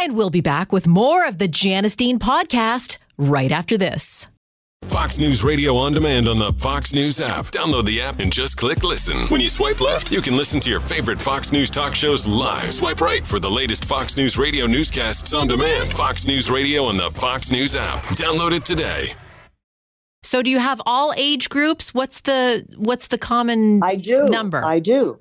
And 0.00 0.16
we'll 0.16 0.30
be 0.30 0.40
back 0.40 0.72
with 0.72 0.86
more 0.86 1.26
of 1.26 1.38
the 1.38 1.48
Janice 1.48 1.96
Dean 1.96 2.18
podcast 2.18 2.98
right 3.16 3.50
after 3.50 3.76
this. 3.76 4.28
Fox 4.84 5.18
News 5.18 5.42
Radio 5.42 5.76
on 5.76 5.92
demand 5.92 6.28
on 6.28 6.38
the 6.38 6.52
Fox 6.52 6.94
News 6.94 7.20
app. 7.20 7.46
Download 7.46 7.84
the 7.84 8.00
app 8.00 8.20
and 8.20 8.32
just 8.32 8.56
click 8.56 8.84
listen. 8.84 9.26
When 9.26 9.40
you 9.40 9.48
swipe 9.48 9.80
left, 9.80 10.12
you 10.12 10.22
can 10.22 10.36
listen 10.36 10.60
to 10.60 10.70
your 10.70 10.80
favorite 10.80 11.20
Fox 11.20 11.52
News 11.52 11.68
talk 11.68 11.94
shows 11.94 12.28
live. 12.28 12.72
Swipe 12.72 13.00
right 13.00 13.26
for 13.26 13.40
the 13.40 13.50
latest 13.50 13.84
Fox 13.84 14.16
News 14.16 14.38
Radio 14.38 14.66
newscasts 14.66 15.34
on 15.34 15.48
demand. 15.48 15.92
Fox 15.92 16.26
News 16.26 16.50
Radio 16.50 16.84
on 16.84 16.96
the 16.96 17.10
Fox 17.10 17.50
News 17.50 17.74
app. 17.74 18.02
Download 18.14 18.52
it 18.52 18.64
today. 18.64 19.14
So 20.28 20.42
do 20.42 20.50
you 20.50 20.58
have 20.58 20.82
all 20.84 21.14
age 21.16 21.48
groups? 21.48 21.94
What's 21.94 22.20
the 22.20 22.66
what's 22.76 23.06
the 23.06 23.16
common 23.16 23.82
I 23.82 23.96
do. 23.96 24.28
number? 24.28 24.62
I 24.62 24.78
do. 24.78 25.18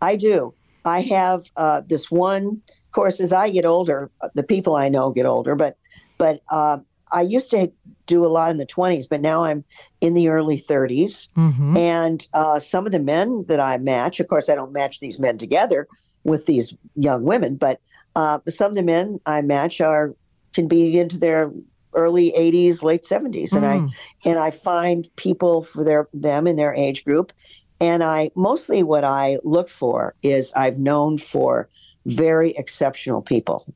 I 0.00 0.14
do. 0.14 0.54
I 0.84 1.00
have 1.00 1.42
uh, 1.56 1.80
this 1.84 2.08
one 2.08 2.62
of 2.68 2.92
course 2.92 3.18
as 3.18 3.32
I 3.32 3.50
get 3.50 3.66
older, 3.66 4.12
the 4.36 4.44
people 4.44 4.76
I 4.76 4.90
know 4.90 5.10
get 5.10 5.26
older, 5.26 5.56
but 5.56 5.76
but 6.18 6.42
uh, 6.52 6.78
I 7.12 7.22
used 7.22 7.50
to 7.50 7.72
do 8.06 8.24
a 8.24 8.28
lot 8.28 8.52
in 8.52 8.58
the 8.58 8.66
20s, 8.66 9.08
but 9.10 9.20
now 9.20 9.42
I'm 9.42 9.64
in 10.00 10.14
the 10.14 10.28
early 10.28 10.60
30s. 10.60 11.28
Mm-hmm. 11.36 11.76
And 11.76 12.28
uh, 12.32 12.60
some 12.60 12.86
of 12.86 12.92
the 12.92 13.00
men 13.00 13.44
that 13.48 13.58
I 13.58 13.76
match, 13.78 14.20
of 14.20 14.28
course, 14.28 14.48
I 14.48 14.54
don't 14.54 14.72
match 14.72 15.00
these 15.00 15.18
men 15.18 15.36
together 15.36 15.88
with 16.22 16.46
these 16.46 16.76
young 16.94 17.24
women, 17.24 17.56
but 17.56 17.80
uh, 18.14 18.38
some 18.48 18.70
of 18.70 18.76
the 18.76 18.84
men 18.84 19.18
I 19.26 19.42
match 19.42 19.80
are 19.80 20.14
can 20.54 20.68
be 20.68 20.98
into 20.98 21.18
their 21.18 21.52
early 21.94 22.32
80s, 22.36 22.82
late 22.82 23.02
70s, 23.02 23.52
and 23.52 23.64
mm. 23.64 23.90
I 23.90 24.28
and 24.28 24.38
I 24.38 24.50
find 24.50 25.08
people 25.16 25.64
for 25.64 25.84
their 25.84 26.08
them 26.12 26.46
in 26.46 26.56
their 26.56 26.74
age 26.74 27.04
group. 27.04 27.32
And 27.80 28.02
I 28.02 28.30
mostly 28.34 28.82
what 28.82 29.04
I 29.04 29.38
look 29.44 29.68
for 29.68 30.14
is 30.22 30.52
I've 30.54 30.78
known 30.78 31.18
for 31.18 31.68
very 32.06 32.50
exceptional 32.50 33.22
people. 33.22 33.72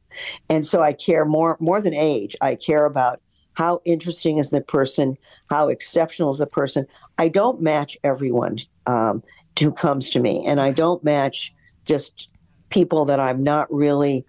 And 0.48 0.66
so 0.66 0.82
I 0.82 0.92
care 0.92 1.24
more 1.24 1.56
more 1.60 1.80
than 1.80 1.94
age. 1.94 2.36
I 2.40 2.54
care 2.54 2.84
about 2.84 3.20
how 3.54 3.80
interesting 3.84 4.38
is 4.38 4.50
the 4.50 4.62
person, 4.62 5.16
how 5.50 5.68
exceptional 5.68 6.30
is 6.30 6.38
the 6.38 6.46
person. 6.46 6.86
I 7.18 7.28
don't 7.28 7.60
match 7.60 7.98
everyone 8.02 8.58
um, 8.86 9.22
who 9.58 9.70
comes 9.70 10.08
to 10.10 10.20
me, 10.20 10.42
and 10.46 10.60
I 10.60 10.72
don't 10.72 11.04
match 11.04 11.52
just 11.84 12.28
people 12.70 13.04
that 13.04 13.20
I'm 13.20 13.42
not 13.42 13.72
really. 13.72 14.24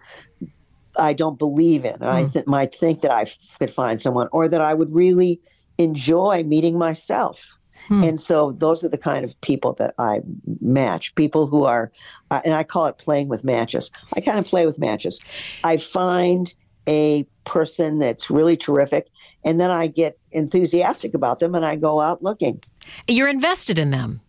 I 0.96 1.12
don't 1.12 1.38
believe 1.38 1.84
in. 1.84 1.98
Mm. 1.98 2.06
I 2.06 2.22
hmm. 2.22 2.28
th- 2.30 2.46
might 2.46 2.74
think 2.74 3.00
that 3.02 3.10
I 3.10 3.22
f- 3.22 3.38
could 3.58 3.70
find 3.70 4.00
someone, 4.00 4.28
or 4.32 4.48
that 4.48 4.60
I 4.60 4.74
would 4.74 4.92
really 4.92 5.40
enjoy 5.78 6.44
meeting 6.44 6.78
myself. 6.78 7.58
Hmm. 7.88 8.04
And 8.04 8.20
so 8.20 8.52
those 8.52 8.82
are 8.84 8.88
the 8.88 8.98
kind 8.98 9.24
of 9.24 9.38
people 9.40 9.74
that 9.74 9.94
I 9.98 10.20
match. 10.60 11.14
People 11.14 11.46
who 11.46 11.64
are, 11.64 11.90
uh, 12.30 12.40
and 12.44 12.54
I 12.54 12.64
call 12.64 12.86
it 12.86 12.98
playing 12.98 13.28
with 13.28 13.44
matches. 13.44 13.90
I 14.14 14.20
kind 14.20 14.38
of 14.38 14.46
play 14.46 14.66
with 14.66 14.78
matches. 14.78 15.20
I 15.64 15.76
find 15.76 16.54
a 16.88 17.26
person 17.44 17.98
that's 17.98 18.30
really 18.30 18.56
terrific, 18.56 19.08
and 19.44 19.60
then 19.60 19.70
I 19.70 19.86
get 19.86 20.18
enthusiastic 20.32 21.14
about 21.14 21.40
them 21.40 21.54
and 21.54 21.64
I 21.64 21.76
go 21.76 22.00
out 22.00 22.22
looking. 22.22 22.62
You're 23.08 23.28
invested 23.28 23.78
in 23.78 23.90
them. 23.90 24.20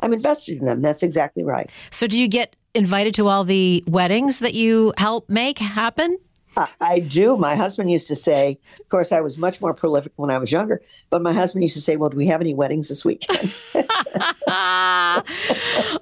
I'm 0.00 0.12
invested 0.12 0.58
in 0.58 0.66
them. 0.66 0.82
That's 0.82 1.02
exactly 1.02 1.44
right. 1.44 1.70
So, 1.90 2.06
do 2.06 2.20
you 2.20 2.28
get 2.28 2.54
invited 2.78 3.14
to 3.14 3.26
all 3.26 3.44
the 3.44 3.84
weddings 3.86 4.38
that 4.38 4.54
you 4.54 4.94
help 4.96 5.28
make 5.28 5.58
happen? 5.58 6.16
I 6.80 7.00
do. 7.00 7.36
My 7.36 7.54
husband 7.54 7.90
used 7.90 8.08
to 8.08 8.16
say, 8.16 8.58
of 8.80 8.88
course, 8.88 9.12
I 9.12 9.20
was 9.20 9.38
much 9.38 9.60
more 9.60 9.74
prolific 9.74 10.12
when 10.16 10.30
I 10.30 10.38
was 10.38 10.50
younger, 10.50 10.80
but 11.10 11.22
my 11.22 11.32
husband 11.32 11.62
used 11.62 11.74
to 11.74 11.80
say, 11.80 11.96
Well, 11.96 12.10
do 12.10 12.16
we 12.16 12.26
have 12.26 12.40
any 12.40 12.54
weddings 12.54 12.88
this 12.88 13.04
weekend? 13.04 13.54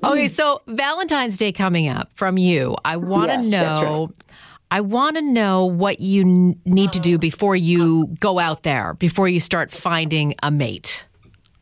okay, 0.04 0.28
so 0.28 0.62
Valentine's 0.66 1.36
Day 1.36 1.52
coming 1.52 1.88
up 1.88 2.10
from 2.14 2.38
you. 2.38 2.76
I 2.84 2.96
want 2.96 3.30
to 3.30 3.38
yes, 3.38 3.50
know. 3.50 4.06
Right. 4.06 4.24
I 4.70 4.80
want 4.80 5.16
to 5.16 5.22
know 5.22 5.66
what 5.66 6.00
you 6.00 6.24
need 6.64 6.92
to 6.92 7.00
do 7.00 7.18
before 7.18 7.54
you 7.54 8.08
go 8.18 8.38
out 8.38 8.62
there, 8.64 8.94
before 8.94 9.28
you 9.28 9.38
start 9.38 9.70
finding 9.70 10.34
a 10.42 10.50
mate. 10.50 11.06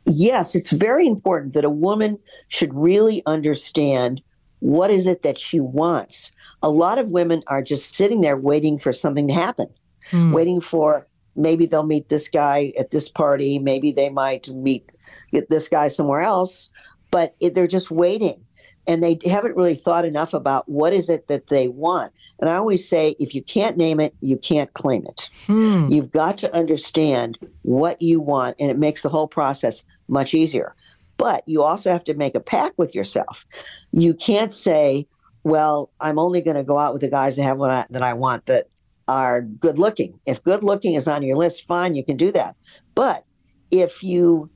Yes, 0.07 0.55
it's 0.55 0.71
very 0.71 1.07
important 1.07 1.53
that 1.55 1.65
a 1.65 1.71
woman 1.71 2.19
should 2.49 2.73
really 2.75 3.23
understand 3.27 4.23
what 4.65 4.91
is 4.91 5.07
it 5.07 5.23
that 5.23 5.37
she 5.39 5.61
wants 5.61 6.33
a 6.65 6.71
lot 6.71 6.99
of 6.99 7.11
women 7.11 7.43
are 7.49 7.61
just 7.61 7.95
sitting 7.95 8.23
there 8.23 8.39
waiting 8.39 8.79
for 8.79 8.91
something 8.91 9.29
to 9.29 9.35
happen, 9.35 9.69
mm. 10.11 10.33
waiting 10.33 10.63
for 10.63 11.07
maybe 11.37 11.67
they'll 11.67 11.83
meet 11.83 12.09
this 12.09 12.27
guy 12.27 12.73
at 12.79 12.91
this 12.91 13.11
party, 13.11 13.59
maybe 13.59 13.93
they 13.93 14.09
might 14.09 14.49
meet 14.49 14.89
this 15.51 15.69
guy 15.69 15.89
somewhere 15.89 16.23
else, 16.23 16.71
but 17.11 17.35
it, 17.39 17.53
they're 17.55 17.67
just 17.67 17.91
waiting 17.91 18.43
and 18.87 19.05
they 19.05 19.19
haven't 19.27 19.57
really 19.57 19.75
thought 19.75 20.07
enough 20.07 20.33
about 20.33 20.67
what 20.67 20.95
is 20.95 21.11
it 21.11 21.29
that 21.29 21.49
they 21.49 21.69
want. 21.69 22.15
And 22.41 22.49
I 22.49 22.55
always 22.55 22.89
say 22.89 23.15
if 23.19 23.35
you 23.35 23.43
can't 23.43 23.77
name 23.77 24.01
it, 24.01 24.15
you 24.23 24.39
can't 24.39 24.73
claim 24.73 25.05
it. 25.07 25.29
Hmm. 25.47 25.89
You've 25.91 26.11
got 26.11 26.39
to 26.39 26.55
understand 26.55 27.37
what 27.63 28.01
you 28.01 28.21
want 28.21 28.57
and 28.59 28.71
it 28.71 28.79
makes 28.79 29.03
the 29.03 29.11
whole 29.11 29.29
process 29.29 29.85
much 30.09 30.33
easier. 30.33 30.75
But 31.25 31.43
you 31.47 31.63
also 31.63 31.91
have 31.91 32.05
to 32.05 32.13
make 32.13 32.35
a 32.35 32.41
pact 32.41 32.77
with 32.77 32.95
yourself. 32.95 33.47
You 33.93 34.13
can't 34.13 34.53
say, 34.53 35.07
well, 35.43 35.91
I'm 35.99 36.19
only 36.19 36.43
going 36.43 36.59
to 36.59 36.63
go 36.63 36.79
out 36.79 36.93
with 36.93 37.01
the 37.01 37.09
guys 37.09 37.37
that 37.37 37.45
have 37.45 37.57
what 37.57 37.71
I, 37.71 37.87
that 37.89 38.03
I 38.03 38.13
want 38.13 38.45
that 38.45 38.69
are 39.09 39.41
good 39.41 39.79
looking. 39.79 40.21
If 40.27 40.45
good 40.45 40.63
looking 40.63 40.97
is 40.97 41.09
on 41.09 41.23
your 41.23 41.39
list, 41.39 41.67
fine, 41.67 41.95
you 41.95 42.05
can 42.05 42.19
do 42.19 42.31
that. 42.33 42.57
But 42.95 43.25
if 43.71 44.03
you 44.03 44.51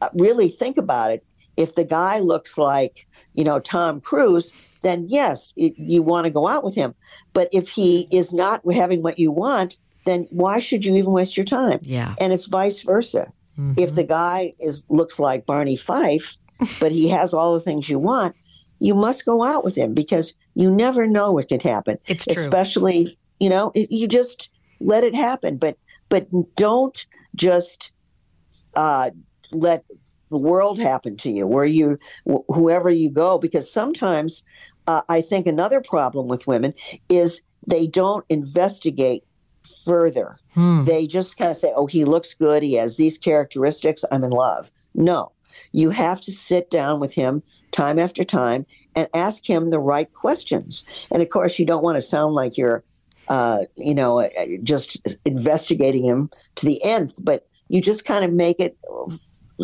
uh, 0.00 0.08
really 0.14 0.48
think 0.48 0.78
about 0.78 1.10
it, 1.12 1.22
if 1.58 1.74
the 1.74 1.84
guy 1.84 2.20
looks 2.20 2.56
like, 2.56 3.06
you 3.34 3.44
know, 3.44 3.60
Tom 3.60 4.00
Cruise, 4.00 4.78
then 4.80 5.04
yes, 5.10 5.52
you 5.56 6.02
want 6.02 6.24
to 6.24 6.30
go 6.30 6.48
out 6.48 6.64
with 6.64 6.74
him. 6.74 6.94
But 7.34 7.50
if 7.52 7.68
he 7.68 8.08
is 8.10 8.32
not 8.32 8.62
having 8.72 9.02
what 9.02 9.18
you 9.18 9.30
want, 9.30 9.76
then 10.06 10.26
why 10.30 10.60
should 10.60 10.82
you 10.82 10.96
even 10.96 11.12
waste 11.12 11.36
your 11.36 11.44
time? 11.44 11.80
Yeah. 11.82 12.14
And 12.18 12.32
it's 12.32 12.46
vice 12.46 12.80
versa. 12.80 13.30
If 13.76 13.94
the 13.94 14.04
guy 14.04 14.54
is 14.60 14.84
looks 14.88 15.18
like 15.18 15.46
Barney 15.46 15.76
Fife, 15.76 16.36
but 16.80 16.92
he 16.92 17.08
has 17.08 17.34
all 17.34 17.54
the 17.54 17.60
things 17.60 17.88
you 17.88 17.98
want, 17.98 18.34
you 18.78 18.94
must 18.94 19.24
go 19.24 19.44
out 19.44 19.64
with 19.64 19.76
him 19.76 19.94
because 19.94 20.34
you 20.54 20.70
never 20.70 21.06
know 21.06 21.32
what 21.32 21.48
could 21.48 21.62
happen. 21.62 21.98
It's 22.06 22.24
true. 22.24 22.42
Especially, 22.42 23.18
you 23.38 23.48
know, 23.48 23.72
it, 23.74 23.90
you 23.90 24.08
just 24.08 24.50
let 24.80 25.04
it 25.04 25.14
happen, 25.14 25.56
but 25.56 25.76
but 26.08 26.28
don't 26.56 27.06
just 27.34 27.92
uh, 28.74 29.10
let 29.52 29.84
the 30.30 30.38
world 30.38 30.78
happen 30.78 31.16
to 31.16 31.30
you 31.30 31.46
where 31.46 31.64
you 31.64 31.98
wh- 32.28 32.46
whoever 32.48 32.90
you 32.90 33.10
go 33.10 33.38
because 33.38 33.72
sometimes 33.72 34.42
uh, 34.88 35.02
i 35.08 35.20
think 35.20 35.46
another 35.46 35.80
problem 35.80 36.26
with 36.26 36.46
women 36.48 36.74
is 37.08 37.42
they 37.66 37.86
don't 37.86 38.24
investigate 38.28 39.22
further 39.84 40.38
they 40.84 41.06
just 41.06 41.36
kind 41.36 41.50
of 41.50 41.56
say 41.56 41.72
oh 41.76 41.86
he 41.86 42.04
looks 42.04 42.34
good 42.34 42.62
he 42.62 42.74
has 42.74 42.96
these 42.96 43.18
characteristics 43.18 44.04
i'm 44.10 44.24
in 44.24 44.30
love 44.30 44.70
no 44.94 45.32
you 45.72 45.90
have 45.90 46.20
to 46.20 46.32
sit 46.32 46.70
down 46.70 47.00
with 47.00 47.14
him 47.14 47.42
time 47.70 47.98
after 47.98 48.24
time 48.24 48.66
and 48.94 49.08
ask 49.14 49.48
him 49.48 49.70
the 49.70 49.80
right 49.80 50.12
questions 50.12 50.84
and 51.10 51.22
of 51.22 51.28
course 51.30 51.58
you 51.58 51.66
don't 51.66 51.84
want 51.84 51.96
to 51.96 52.02
sound 52.02 52.34
like 52.34 52.56
you're 52.56 52.82
uh, 53.28 53.64
you 53.76 53.94
know 53.94 54.20
uh, 54.20 54.28
just 54.62 55.16
investigating 55.24 56.04
him 56.04 56.30
to 56.54 56.64
the 56.64 56.82
nth 56.84 57.18
but 57.24 57.48
you 57.68 57.80
just 57.80 58.04
kind 58.04 58.24
of 58.24 58.32
make 58.32 58.60
it 58.60 58.78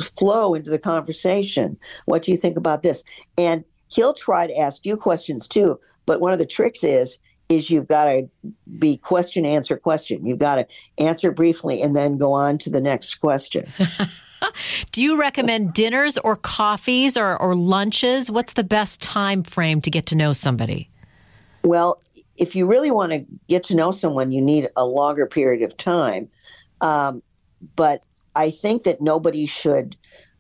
flow 0.01 0.55
into 0.55 0.71
the 0.71 0.79
conversation. 0.79 1.77
What 2.07 2.23
do 2.23 2.31
you 2.31 2.37
think 2.37 2.57
about 2.57 2.83
this? 2.83 3.05
And 3.37 3.65
he'll 3.89 4.15
try 4.15 4.47
to 4.47 4.57
ask 4.57 4.85
you 4.87 4.97
questions 4.97 5.47
too. 5.47 5.79
But 6.07 6.21
one 6.21 6.33
of 6.33 6.39
the 6.39 6.47
tricks 6.47 6.83
is 6.83 7.21
is 7.49 7.71
you've 7.71 7.89
got 7.89 8.05
to 8.05 8.29
be 8.79 8.97
question 8.97 9.45
answer 9.45 9.77
question. 9.77 10.25
You've 10.25 10.39
got 10.39 10.57
to 10.57 10.67
answer 10.99 11.31
briefly 11.31 11.83
and 11.83 11.95
then 11.95 12.19
go 12.19 12.33
on 12.33 12.59
to 12.59 12.71
the 12.71 12.81
next 12.81 13.17
question. 13.17 13.67
Do 14.91 15.03
you 15.03 15.19
recommend 15.19 15.73
dinners 15.73 16.19
or 16.19 16.37
coffees 16.37 17.17
or, 17.17 17.41
or 17.41 17.55
lunches? 17.55 18.31
What's 18.31 18.55
the 18.55 18.65
best 18.65 19.01
time 19.01 19.43
frame 19.43 19.81
to 19.83 19.91
get 19.91 20.07
to 20.07 20.17
know 20.17 20.33
somebody? 20.33 20.91
Well, 21.63 22.01
if 22.37 22.57
you 22.57 22.67
really 22.67 22.91
want 22.91 23.13
to 23.13 23.25
get 23.49 23.65
to 23.65 23.77
know 23.77 23.93
someone, 23.93 24.33
you 24.33 24.41
need 24.41 24.69
a 24.77 24.85
longer 24.85 25.27
period 25.27 25.63
of 25.63 25.77
time. 25.77 26.29
Um, 26.81 27.23
but 27.77 28.03
I 28.35 28.51
think 28.51 28.83
that 28.85 29.01
nobody 29.01 29.47
should, 29.47 29.97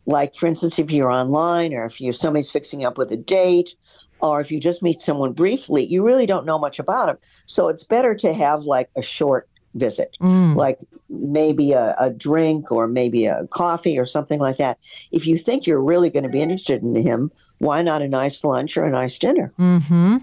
like, 0.06 0.34
for 0.34 0.46
instance, 0.46 0.78
if 0.78 0.90
you're 0.90 1.10
online 1.10 1.74
or 1.74 1.84
if 1.84 2.00
you 2.00 2.12
somebody's 2.12 2.50
fixing 2.50 2.84
up 2.84 2.98
with 2.98 3.12
a 3.12 3.16
date, 3.16 3.74
or 4.22 4.40
if 4.40 4.50
you 4.50 4.60
just 4.60 4.82
meet 4.82 5.00
someone 5.00 5.32
briefly, 5.32 5.84
you 5.84 6.04
really 6.04 6.26
don't 6.26 6.46
know 6.46 6.58
much 6.58 6.78
about 6.78 7.06
them. 7.06 7.18
So 7.46 7.68
it's 7.68 7.82
better 7.82 8.14
to 8.16 8.32
have 8.32 8.62
like 8.62 8.88
a 8.96 9.02
short 9.02 9.48
visit, 9.74 10.16
mm. 10.20 10.54
like 10.54 10.80
maybe 11.10 11.72
a, 11.72 11.94
a 11.98 12.10
drink 12.10 12.70
or 12.70 12.86
maybe 12.86 13.26
a 13.26 13.46
coffee 13.48 13.98
or 13.98 14.06
something 14.06 14.38
like 14.38 14.58
that. 14.58 14.78
If 15.10 15.26
you 15.26 15.36
think 15.36 15.66
you're 15.66 15.82
really 15.82 16.08
going 16.08 16.22
to 16.22 16.28
be 16.28 16.40
interested 16.40 16.82
in 16.82 16.94
him, 16.94 17.32
why 17.58 17.82
not 17.82 18.00
a 18.00 18.08
nice 18.08 18.44
lunch 18.44 18.76
or 18.76 18.84
a 18.84 18.90
nice 18.90 19.18
dinner? 19.18 19.52
Mm-hmm. 19.58 20.18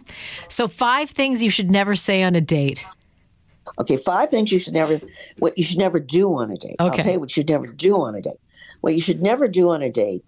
So, 0.47 0.67
five 0.67 1.09
things 1.09 1.43
you 1.43 1.49
should 1.49 1.71
never 1.71 1.95
say 1.95 2.23
on 2.23 2.35
a 2.35 2.41
date. 2.41 2.85
Okay, 3.79 3.97
five 3.97 4.29
things 4.29 4.51
you 4.51 4.59
should 4.59 4.73
never, 4.73 4.99
what 5.37 5.57
you 5.57 5.63
should 5.63 5.77
never 5.77 5.99
do 5.99 6.33
on 6.35 6.51
a 6.51 6.57
date. 6.57 6.75
I'll 6.79 6.87
Okay. 6.87 7.03
tell 7.03 7.13
you 7.13 7.19
what 7.19 7.29
you 7.29 7.41
should 7.41 7.49
never 7.49 7.67
do 7.67 7.95
on 8.01 8.15
a 8.15 8.21
date. 8.21 8.39
What 8.81 8.95
you 8.95 9.01
should 9.01 9.21
never 9.21 9.47
do 9.47 9.69
on 9.69 9.81
a 9.81 9.91
date 9.91 10.23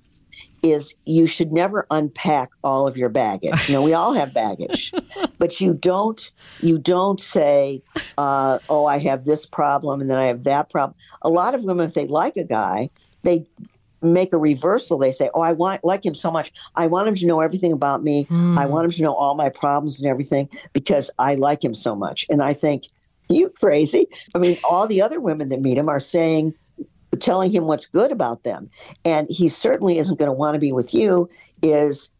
is 0.64 0.94
you 1.06 1.26
should 1.26 1.52
never 1.52 1.88
unpack 1.90 2.50
all 2.64 2.88
of 2.88 2.98
your 2.98 3.10
baggage. 3.10 3.68
You 3.68 3.74
know, 3.74 3.82
we 3.82 3.94
all 3.94 4.14
have 4.14 4.34
baggage, 4.34 4.94
but 5.38 5.60
you 5.60 5.74
don't. 5.74 6.32
You 6.62 6.78
don't 6.78 7.20
say, 7.20 7.82
uh, 8.18 8.60
"Oh, 8.70 8.86
I 8.86 9.00
have 9.00 9.26
this 9.26 9.46
problem 9.46 10.02
and 10.02 10.10
then 10.10 10.18
I 10.18 10.26
have 10.26 10.44
that 10.44 10.70
problem." 10.70 10.96
A 11.22 11.30
lot 11.30 11.56
of 11.56 11.64
women, 11.64 11.86
if 11.86 11.94
they 11.94 12.08
like 12.08 12.38
a 12.38 12.44
guy, 12.44 12.90
they 13.24 13.46
make 14.04 14.34
a 14.34 14.38
reversal. 14.38 14.98
They 14.98 15.12
say, 15.12 15.30
"Oh, 15.34 15.42
I 15.42 15.54
want 15.54 15.84
like 15.84 16.06
him 16.06 16.16
so 16.16 16.32
much. 16.32 16.52
I 16.76 16.88
want 16.88 17.08
him 17.08 17.16
to 17.16 17.26
know 17.26 17.40
everything 17.40 17.72
about 17.72 18.04
me. 18.04 18.28
I 18.58 18.66
want 18.66 18.86
him 18.86 18.92
to 18.92 19.02
know 19.02 19.16
all 19.16 19.36
my 19.36 19.50
problems 19.50 20.00
and 20.00 20.10
everything 20.10 20.50
because 20.74 21.10
I 21.18 21.36
like 21.36 21.64
him 21.64 21.74
so 21.74 21.96
much." 21.96 22.26
And 22.30 22.42
I 22.42 22.54
think 22.54 22.84
you 23.30 23.50
crazy. 23.50 24.08
I 24.36 24.38
mean, 24.38 24.58
all 24.70 24.88
the 24.88 25.02
other 25.02 25.20
women 25.20 25.50
that 25.50 25.62
meet 25.62 25.78
him 25.78 25.90
are 25.90 26.00
saying, 26.00 26.54
telling 27.20 27.52
him 27.52 27.66
what's 27.66 27.86
good 27.86 28.12
about 28.12 28.44
them. 28.44 28.70
And 29.04 29.28
he 29.30 29.48
certainly 29.48 29.98
isn't 29.98 30.18
going 30.18 30.28
to 30.28 30.34
want 30.34 30.56
to 30.56 30.60
be 30.60 30.72
with 30.72 30.94
you 30.94 31.30
is 31.62 32.12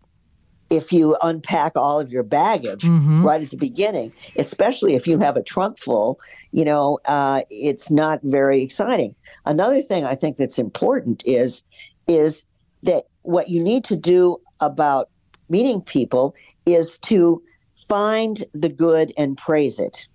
if 0.70 0.94
you 0.94 1.18
unpack 1.22 1.74
all 1.76 2.00
of 2.00 2.12
your 2.12 2.24
baggage 2.24 2.86
right 3.24 3.42
at 3.42 3.52
the 3.52 3.58
beginning, 3.58 4.14
especially 4.38 4.96
if 4.96 5.06
you 5.06 5.20
have 5.20 5.36
a 5.36 5.44
trunk 5.44 5.78
full, 5.78 6.20
you 6.52 6.64
know, 6.64 6.98
uh, 7.06 7.42
it's 7.50 7.92
not 7.92 8.22
very 8.24 8.62
exciting. 8.62 9.14
Another 9.46 9.82
thing 9.82 10.06
I 10.06 10.16
think 10.16 10.38
that's 10.38 10.58
important 10.58 11.24
is 11.26 11.64
is 12.08 12.46
that 12.84 13.04
what 13.24 13.50
you 13.50 13.62
need 13.62 13.84
to 13.86 13.96
do 13.96 14.38
about 14.62 15.10
meeting 15.50 15.82
people 15.82 16.34
is 16.66 16.98
to 17.00 17.42
find 17.88 18.44
the 18.54 18.70
good 18.70 19.14
and 19.18 19.38
praise 19.38 19.78
it. 19.80 20.08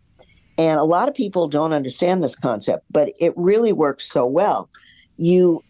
And 0.59 0.79
a 0.79 0.85
lot 0.85 1.09
of 1.09 1.15
people 1.15 1.49
don't 1.49 1.73
understand 1.73 2.25
this 2.25 2.35
concept, 2.35 2.85
but 2.91 3.13
it 3.21 3.33
really 3.37 3.73
works 3.73 4.11
so 4.11 4.25
well. 4.25 4.71
You 5.19 5.63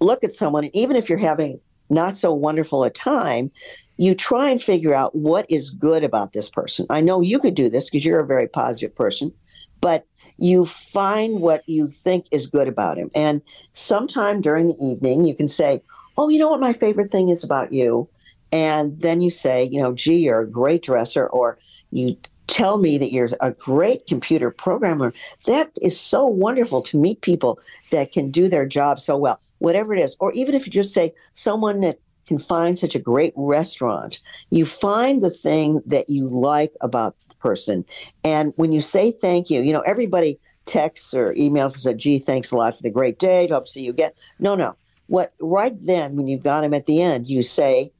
look 0.00 0.24
at 0.24 0.32
someone, 0.32 0.64
and 0.64 0.76
even 0.76 0.96
if 0.96 1.08
you're 1.08 1.18
having 1.18 1.60
not 1.90 2.16
so 2.16 2.32
wonderful 2.32 2.84
a 2.84 2.90
time, 2.90 3.50
you 3.96 4.14
try 4.14 4.50
and 4.50 4.62
figure 4.62 4.94
out 4.94 5.14
what 5.14 5.46
is 5.48 5.70
good 5.70 6.02
about 6.02 6.32
this 6.32 6.48
person. 6.48 6.86
I 6.90 7.00
know 7.00 7.20
you 7.20 7.38
could 7.38 7.54
do 7.54 7.68
this 7.68 7.88
because 7.88 8.04
you're 8.04 8.20
a 8.20 8.26
very 8.26 8.48
positive 8.48 8.94
person, 8.94 9.32
but 9.80 10.06
you 10.38 10.64
find 10.64 11.40
what 11.40 11.62
you 11.68 11.86
think 11.86 12.26
is 12.30 12.46
good 12.46 12.66
about 12.66 12.98
him. 12.98 13.10
And 13.14 13.40
sometime 13.74 14.40
during 14.40 14.66
the 14.66 14.76
evening, 14.82 15.24
you 15.24 15.34
can 15.34 15.48
say, 15.48 15.82
Oh, 16.16 16.28
you 16.28 16.38
know 16.38 16.48
what 16.48 16.60
my 16.60 16.72
favorite 16.72 17.10
thing 17.10 17.28
is 17.28 17.42
about 17.42 17.72
you? 17.72 18.08
And 18.52 19.00
then 19.00 19.20
you 19.20 19.30
say, 19.30 19.68
You 19.70 19.82
know, 19.82 19.92
gee, 19.92 20.16
you're 20.16 20.40
a 20.40 20.50
great 20.50 20.82
dresser, 20.82 21.26
or 21.26 21.58
you 21.90 22.16
tell 22.46 22.78
me 22.78 22.98
that 22.98 23.12
you're 23.12 23.30
a 23.40 23.52
great 23.52 24.06
computer 24.06 24.50
programmer. 24.50 25.12
That 25.46 25.70
is 25.82 25.98
so 25.98 26.26
wonderful 26.26 26.82
to 26.82 26.98
meet 26.98 27.20
people 27.20 27.58
that 27.90 28.12
can 28.12 28.30
do 28.30 28.48
their 28.48 28.66
job 28.66 29.00
so 29.00 29.16
well, 29.16 29.40
whatever 29.58 29.94
it 29.94 30.00
is. 30.00 30.16
Or 30.20 30.32
even 30.32 30.54
if 30.54 30.66
you 30.66 30.72
just 30.72 30.94
say 30.94 31.14
someone 31.34 31.80
that 31.80 31.98
can 32.26 32.38
find 32.38 32.78
such 32.78 32.94
a 32.94 32.98
great 32.98 33.32
restaurant, 33.36 34.22
you 34.50 34.66
find 34.66 35.22
the 35.22 35.30
thing 35.30 35.82
that 35.86 36.08
you 36.08 36.28
like 36.28 36.72
about 36.80 37.16
the 37.28 37.34
person. 37.36 37.84
And 38.22 38.52
when 38.56 38.72
you 38.72 38.80
say 38.80 39.12
thank 39.12 39.50
you, 39.50 39.62
you 39.62 39.72
know, 39.72 39.80
everybody 39.80 40.38
texts 40.66 41.12
or 41.12 41.34
emails 41.34 41.74
and 41.74 41.82
said, 41.82 41.98
gee, 41.98 42.18
thanks 42.18 42.50
a 42.50 42.56
lot 42.56 42.76
for 42.76 42.82
the 42.82 42.90
great 42.90 43.18
day. 43.18 43.46
Hope 43.48 43.66
to 43.66 43.70
see 43.70 43.84
you 43.84 43.90
again. 43.90 44.12
No, 44.38 44.54
no. 44.54 44.76
What 45.06 45.34
right 45.38 45.74
then, 45.82 46.16
when 46.16 46.26
you've 46.26 46.42
got 46.42 46.64
him 46.64 46.72
at 46.72 46.86
the 46.86 47.02
end, 47.02 47.26
you 47.26 47.42
say, 47.42 47.92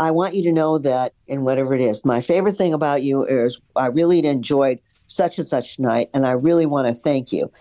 I 0.00 0.10
want 0.10 0.34
you 0.34 0.42
to 0.44 0.52
know 0.52 0.78
that, 0.78 1.12
and 1.28 1.44
whatever 1.44 1.74
it 1.74 1.80
is, 1.82 2.06
my 2.06 2.22
favorite 2.22 2.56
thing 2.56 2.72
about 2.72 3.02
you 3.02 3.22
is 3.22 3.60
I 3.76 3.88
really 3.88 4.24
enjoyed 4.24 4.80
such 5.08 5.38
and 5.38 5.46
such 5.46 5.78
night, 5.78 6.08
and 6.14 6.26
I 6.26 6.30
really 6.30 6.64
want 6.64 6.88
to 6.88 6.94
thank 6.94 7.32
you. 7.32 7.52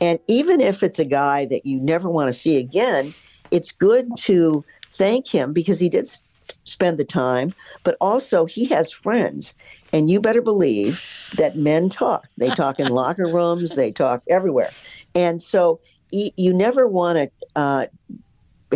And 0.00 0.20
even 0.28 0.60
if 0.60 0.84
it's 0.84 1.00
a 1.00 1.04
guy 1.04 1.44
that 1.46 1.66
you 1.66 1.80
never 1.80 2.08
want 2.08 2.28
to 2.28 2.32
see 2.32 2.56
again, 2.56 3.12
it's 3.50 3.72
good 3.72 4.08
to 4.18 4.64
thank 4.92 5.26
him 5.26 5.52
because 5.52 5.80
he 5.80 5.88
did 5.88 6.08
spend 6.62 6.98
the 6.98 7.04
time, 7.04 7.52
but 7.82 7.96
also 8.00 8.44
he 8.44 8.66
has 8.66 8.92
friends. 8.92 9.56
And 9.92 10.08
you 10.08 10.20
better 10.20 10.40
believe 10.40 11.02
that 11.36 11.56
men 11.56 11.90
talk. 11.90 12.28
They 12.36 12.50
talk 12.50 12.78
in 12.78 12.88
locker 12.94 13.26
rooms, 13.26 13.74
they 13.74 13.90
talk 13.90 14.22
everywhere. 14.28 14.70
And 15.16 15.42
so 15.42 15.80
you 16.12 16.54
never 16.54 16.86
want 16.86 17.18
to 17.18 17.30
uh, 17.56 17.86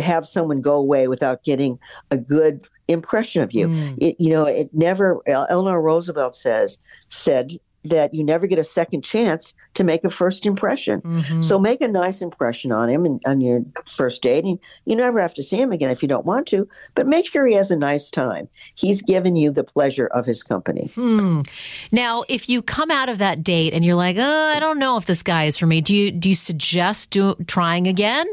have 0.01 0.27
someone 0.27 0.59
go 0.61 0.75
away 0.75 1.07
without 1.07 1.43
getting 1.43 1.79
a 2.11 2.17
good 2.17 2.67
impression 2.87 3.41
of 3.41 3.51
you. 3.53 3.67
Mm. 3.67 3.97
It, 3.99 4.15
you 4.19 4.31
know, 4.31 4.45
it 4.45 4.69
never. 4.73 5.21
Eleanor 5.27 5.81
Roosevelt 5.81 6.35
says 6.35 6.77
said 7.09 7.53
that 7.85 8.13
you 8.13 8.23
never 8.23 8.47
get 8.47 8.59
a 8.59 8.63
second 8.63 9.03
chance 9.03 9.53
to 9.73 9.83
make 9.83 10.03
a 10.03 10.09
first 10.09 10.45
impression. 10.45 11.01
Mm-hmm. 11.01 11.41
So 11.41 11.59
make 11.59 11.81
a 11.81 11.87
nice 11.87 12.21
impression 12.21 12.71
on 12.71 12.89
him 12.89 13.05
and 13.05 13.21
on 13.25 13.41
your 13.41 13.61
first 13.85 14.21
date. 14.21 14.45
And 14.45 14.59
you 14.85 14.95
never 14.95 15.19
have 15.19 15.33
to 15.33 15.43
see 15.43 15.59
him 15.59 15.71
again 15.71 15.89
if 15.89 16.01
you 16.01 16.07
don't 16.07 16.25
want 16.25 16.47
to, 16.47 16.67
but 16.95 17.07
make 17.07 17.27
sure 17.27 17.45
he 17.45 17.55
has 17.55 17.71
a 17.71 17.75
nice 17.75 18.09
time. 18.09 18.47
He's 18.75 19.01
given 19.01 19.35
you 19.35 19.51
the 19.51 19.63
pleasure 19.63 20.07
of 20.07 20.25
his 20.25 20.43
company. 20.43 20.91
Hmm. 20.95 21.41
Now, 21.91 22.23
if 22.29 22.47
you 22.47 22.61
come 22.61 22.89
out 22.89 23.09
of 23.09 23.17
that 23.17 23.43
date 23.43 23.73
and 23.73 23.83
you're 23.83 23.95
like, 23.95 24.15
oh, 24.17 24.51
I 24.55 24.59
don't 24.59 24.79
know 24.79 24.97
if 24.97 25.05
this 25.05 25.23
guy 25.23 25.45
is 25.45 25.57
for 25.57 25.65
me, 25.65 25.81
do 25.81 25.95
you 25.95 26.11
do 26.11 26.29
you 26.29 26.35
suggest 26.35 27.09
do, 27.09 27.35
trying 27.47 27.87
again? 27.87 28.27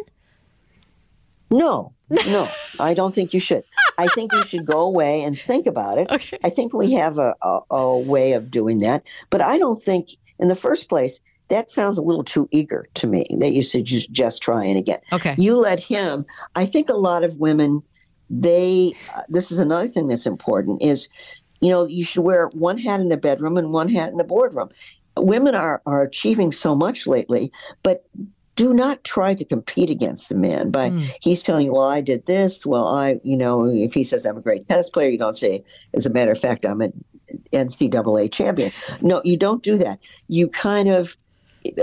No, 1.51 1.93
no, 2.11 2.49
I 2.81 2.95
don't 2.95 3.15
think 3.15 3.33
you 3.33 3.41
should. 3.41 3.65
I 3.99 4.07
think 4.09 4.33
you 4.33 4.45
should 4.45 4.67
go 4.67 4.81
away 4.81 5.23
and 5.23 5.39
think 5.39 5.67
about 5.67 5.99
it. 5.99 6.11
Okay. 6.11 6.39
I 6.45 6.51
think 6.51 6.73
we 6.73 6.93
have 6.93 7.19
a, 7.19 7.35
a, 7.43 7.61
a 7.71 7.99
way 7.99 8.33
of 8.33 8.51
doing 8.51 8.81
that, 8.81 9.03
but 9.31 9.41
I 9.41 9.59
don't 9.59 9.83
think, 9.83 10.11
in 10.39 10.49
the 10.49 10.57
first 10.57 10.89
place, 10.89 11.21
that 11.49 11.71
sounds 11.71 11.99
a 11.99 12.03
little 12.03 12.25
too 12.25 12.49
eager 12.53 12.87
to 12.95 13.07
me 13.07 13.27
that 13.39 13.53
you 13.53 13.63
should 13.63 13.85
just, 13.85 14.11
just 14.11 14.43
try 14.43 14.65
it 14.65 14.77
again. 14.77 15.01
Okay. 15.13 15.35
You 15.37 15.57
let 15.57 15.81
him. 15.81 16.25
I 16.55 16.65
think 16.65 16.89
a 16.89 16.95
lot 16.95 17.25
of 17.25 17.39
women, 17.39 17.83
they, 18.31 18.95
uh, 19.17 19.23
this 19.29 19.51
is 19.51 19.59
another 19.59 19.89
thing 19.89 20.07
that's 20.09 20.27
important 20.27 20.81
is, 20.81 21.09
you 21.61 21.69
know, 21.69 21.87
you 21.87 22.05
should 22.05 22.23
wear 22.23 22.47
one 22.55 22.79
hat 22.79 23.01
in 23.01 23.09
the 23.09 23.17
bedroom 23.17 23.57
and 23.57 23.73
one 23.73 23.89
hat 23.89 24.11
in 24.11 24.17
the 24.17 24.25
boardroom. 24.25 24.71
women 25.17 25.55
are 25.55 25.83
are 25.87 26.03
achieving 26.03 26.53
so 26.53 26.75
much 26.75 27.07
lately, 27.07 27.53
but 27.83 28.07
do 28.61 28.75
not 28.75 29.03
try 29.05 29.35
to 29.35 29.43
compete 29.43 29.89
against 29.89 30.29
the 30.29 30.35
man 30.35 30.71
by 30.71 30.91
mm. 30.91 31.11
he's 31.23 31.43
telling 31.43 31.65
you, 31.65 31.73
well, 31.73 31.89
I 31.89 32.03
did 32.03 32.27
this. 32.27 32.67
Well, 32.67 32.89
I, 32.89 33.19
you 33.25 33.35
know, 33.35 33.65
if 33.65 33.95
he 33.95 34.05
says 34.05 34.27
I'm 34.27 34.37
a 34.37 34.43
great 34.43 34.69
tennis 34.69 34.91
player, 34.91 35.09
you 35.09 35.17
don't 35.17 35.33
say, 35.33 35.65
as 35.95 36.05
a 36.05 36.11
matter 36.11 36.31
of 36.31 36.39
fact, 36.39 36.67
I'm 36.67 36.83
an 36.83 36.93
NCAA 37.55 38.31
champion. 38.31 38.71
No, 39.01 39.23
you 39.25 39.39
don't 39.39 39.63
do 39.63 39.79
that. 39.79 39.99
You 40.29 40.47
kind 40.47 40.91
of 40.91 41.17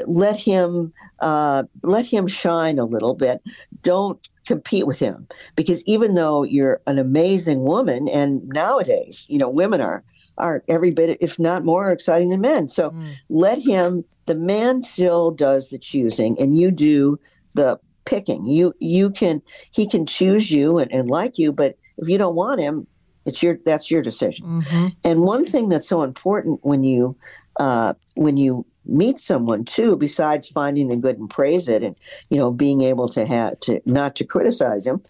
let 0.06 0.36
him 0.36 0.94
uh, 1.18 1.63
let 1.82 2.06
him 2.06 2.28
shine 2.28 2.78
a 2.78 2.86
little 2.86 3.16
bit. 3.16 3.42
Don't 3.82 4.20
compete 4.47 4.88
with 4.88 4.97
him 4.99 5.27
because 5.55 5.83
even 5.86 6.15
though 6.15 6.43
you're 6.43 6.81
an 6.88 6.97
amazing 6.97 7.62
woman, 7.63 8.07
and 8.10 8.47
nowadays, 8.49 9.25
you 9.29 9.38
know, 9.38 9.49
women 9.49 9.81
are 9.81 10.03
are 10.38 10.63
every 10.67 10.91
bit, 10.91 11.17
if 11.21 11.38
not 11.38 11.65
more, 11.65 11.91
exciting 11.91 12.29
than 12.29 12.41
men. 12.41 12.69
So 12.69 12.91
mm. 12.91 13.13
let 13.29 13.60
him 13.60 14.03
the 14.25 14.36
man 14.36 14.81
still 14.81 15.31
does 15.31 15.69
the 15.69 15.79
choosing 15.79 16.39
and 16.39 16.57
you 16.57 16.71
do 16.71 17.19
the 17.53 17.79
picking. 18.05 18.45
You 18.45 18.73
you 18.79 19.10
can 19.10 19.41
he 19.71 19.88
can 19.88 20.05
choose 20.05 20.51
you 20.51 20.77
and, 20.77 20.91
and 20.91 21.10
like 21.10 21.38
you, 21.38 21.51
but 21.51 21.77
if 21.97 22.07
you 22.07 22.17
don't 22.17 22.36
want 22.36 22.62
him, 22.62 22.88
it's 23.25 23.43
your 23.43 23.57
that's 23.65 23.91
your 23.91 24.01
decision. 24.01 24.45
Mm-hmm. 24.45 24.88
And 25.03 25.21
one 25.21 25.45
thing 25.45 25.69
that's 25.69 25.88
so 25.88 26.03
important 26.03 26.60
when 26.63 26.83
you 26.83 27.17
uh, 27.60 27.93
when 28.15 28.38
you 28.38 28.65
meet 28.88 29.17
someone 29.17 29.65
too, 29.65 29.95
besides 29.95 30.47
finding 30.47 30.89
the 30.89 30.97
good 30.97 31.17
and 31.17 31.30
praise 31.30 31.67
it, 31.67 31.84
and 31.84 31.95
you 32.30 32.38
know 32.38 32.52
being 32.52 32.82
able 32.84 33.10
to 33.10 33.26
have 33.26 33.60
to 33.62 33.82
not 33.86 34.15
to 34.17 34.26
criticize 34.26 34.86
him, 34.86 35.02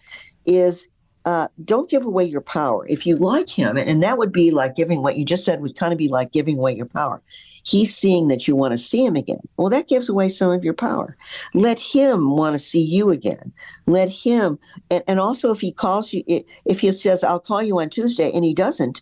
is 0.45 0.87
uh, 1.27 1.49
don't 1.65 1.89
give 1.89 2.05
away 2.05 2.23
your 2.23 2.39
power. 2.39 2.87
If 2.87 3.05
you 3.05 3.17
like 3.17 3.49
him, 3.49 3.75
and 3.75 4.01
that 4.01 4.17
would 4.17 4.31
be 4.31 4.49
like 4.49 4.75
giving 4.75 5.01
what 5.01 5.17
you 5.17 5.25
just 5.25 5.43
said 5.43 5.61
would 5.61 5.75
kind 5.75 5.91
of 5.91 5.97
be 5.97 6.07
like 6.07 6.31
giving 6.31 6.57
away 6.57 6.73
your 6.73 6.85
power. 6.85 7.21
He's 7.63 7.93
seeing 7.93 8.29
that 8.29 8.47
you 8.47 8.55
want 8.55 8.71
to 8.71 8.77
see 8.77 9.05
him 9.05 9.17
again. 9.17 9.41
Well, 9.57 9.69
that 9.69 9.89
gives 9.89 10.07
away 10.07 10.29
some 10.29 10.51
of 10.51 10.63
your 10.63 10.73
power. 10.73 11.17
Let 11.53 11.79
him 11.79 12.31
want 12.31 12.53
to 12.53 12.59
see 12.59 12.81
you 12.81 13.09
again. 13.09 13.51
Let 13.87 14.07
him, 14.07 14.57
and, 14.89 15.03
and 15.05 15.19
also 15.19 15.53
if 15.53 15.59
he 15.59 15.73
calls 15.73 16.13
you, 16.13 16.23
if 16.63 16.79
he 16.79 16.93
says, 16.93 17.25
I'll 17.25 17.41
call 17.41 17.61
you 17.61 17.77
on 17.81 17.89
Tuesday, 17.89 18.31
and 18.31 18.45
he 18.45 18.53
doesn't, 18.53 19.01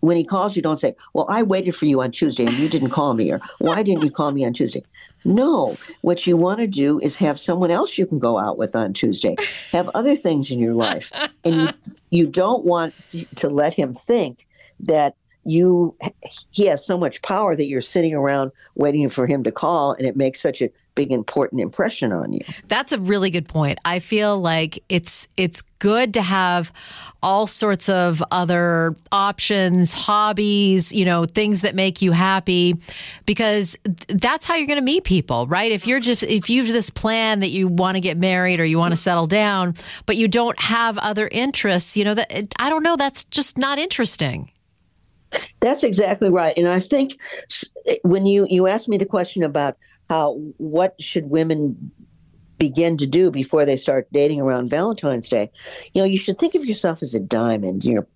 when 0.00 0.16
he 0.16 0.24
calls 0.24 0.56
you, 0.56 0.62
don't 0.62 0.78
say, 0.78 0.94
Well, 1.14 1.26
I 1.28 1.42
waited 1.42 1.74
for 1.74 1.86
you 1.86 2.00
on 2.00 2.12
Tuesday 2.12 2.44
and 2.44 2.54
you 2.54 2.68
didn't 2.68 2.90
call 2.90 3.14
me, 3.14 3.32
or 3.32 3.40
Why 3.58 3.82
didn't 3.82 4.02
you 4.02 4.10
call 4.10 4.32
me 4.32 4.44
on 4.44 4.52
Tuesday? 4.52 4.82
No, 5.24 5.76
what 6.02 6.26
you 6.26 6.36
want 6.36 6.60
to 6.60 6.66
do 6.66 7.00
is 7.00 7.16
have 7.16 7.40
someone 7.40 7.70
else 7.70 7.98
you 7.98 8.06
can 8.06 8.18
go 8.18 8.38
out 8.38 8.58
with 8.58 8.76
on 8.76 8.92
Tuesday. 8.92 9.34
Have 9.72 9.90
other 9.94 10.14
things 10.14 10.50
in 10.50 10.60
your 10.60 10.74
life. 10.74 11.10
And 11.44 11.54
you, 11.54 11.68
you 12.10 12.26
don't 12.28 12.64
want 12.64 12.94
to 13.36 13.48
let 13.48 13.74
him 13.74 13.92
think 13.92 14.46
that 14.80 15.16
you 15.46 15.96
he 16.50 16.66
has 16.66 16.84
so 16.84 16.98
much 16.98 17.22
power 17.22 17.54
that 17.54 17.66
you're 17.66 17.80
sitting 17.80 18.14
around 18.14 18.50
waiting 18.74 19.08
for 19.08 19.26
him 19.26 19.44
to 19.44 19.52
call 19.52 19.92
and 19.92 20.06
it 20.06 20.16
makes 20.16 20.40
such 20.40 20.60
a 20.60 20.70
big 20.96 21.12
important 21.12 21.60
impression 21.60 22.10
on 22.10 22.32
you. 22.32 22.40
That's 22.66 22.90
a 22.90 22.98
really 22.98 23.30
good 23.30 23.46
point. 23.46 23.78
I 23.84 24.00
feel 24.00 24.40
like 24.40 24.82
it's 24.88 25.28
it's 25.36 25.62
good 25.78 26.14
to 26.14 26.22
have 26.22 26.72
all 27.22 27.46
sorts 27.46 27.88
of 27.88 28.22
other 28.30 28.94
options, 29.12 29.92
hobbies, 29.92 30.92
you 30.92 31.04
know, 31.04 31.24
things 31.24 31.62
that 31.62 31.74
make 31.74 32.02
you 32.02 32.12
happy 32.12 32.76
because 33.24 33.76
that's 34.08 34.46
how 34.46 34.56
you're 34.56 34.66
going 34.66 34.78
to 34.78 34.84
meet 34.84 35.04
people, 35.04 35.46
right? 35.46 35.70
If 35.70 35.86
you're 35.86 36.00
just 36.00 36.22
if 36.24 36.50
you've 36.50 36.68
this 36.68 36.90
plan 36.90 37.40
that 37.40 37.50
you 37.50 37.68
want 37.68 37.94
to 37.96 38.00
get 38.00 38.16
married 38.16 38.58
or 38.58 38.64
you 38.64 38.78
want 38.78 38.92
to 38.92 38.96
settle 38.96 39.26
down, 39.26 39.74
but 40.06 40.16
you 40.16 40.26
don't 40.26 40.58
have 40.58 40.98
other 40.98 41.28
interests, 41.28 41.96
you 41.96 42.04
know, 42.04 42.14
that 42.14 42.54
I 42.58 42.68
don't 42.68 42.82
know, 42.82 42.96
that's 42.96 43.24
just 43.24 43.58
not 43.58 43.78
interesting. 43.78 44.50
That's 45.60 45.82
exactly 45.82 46.30
right. 46.30 46.56
And 46.56 46.68
I 46.68 46.80
think 46.80 47.18
when 48.02 48.26
you 48.26 48.46
you 48.48 48.66
asked 48.66 48.88
me 48.88 48.98
the 48.98 49.06
question 49.06 49.42
about 49.42 49.76
how 50.08 50.34
what 50.58 51.00
should 51.00 51.30
women 51.30 51.90
begin 52.58 52.96
to 52.96 53.06
do 53.06 53.30
before 53.30 53.64
they 53.64 53.76
start 53.76 54.08
dating 54.12 54.40
around 54.40 54.70
Valentine's 54.70 55.28
Day, 55.28 55.50
you 55.92 56.00
know, 56.00 56.06
you 56.06 56.18
should 56.18 56.38
think 56.38 56.54
of 56.54 56.64
yourself 56.64 57.02
as 57.02 57.14
a 57.14 57.20
diamond. 57.20 57.84
You're 57.84 58.06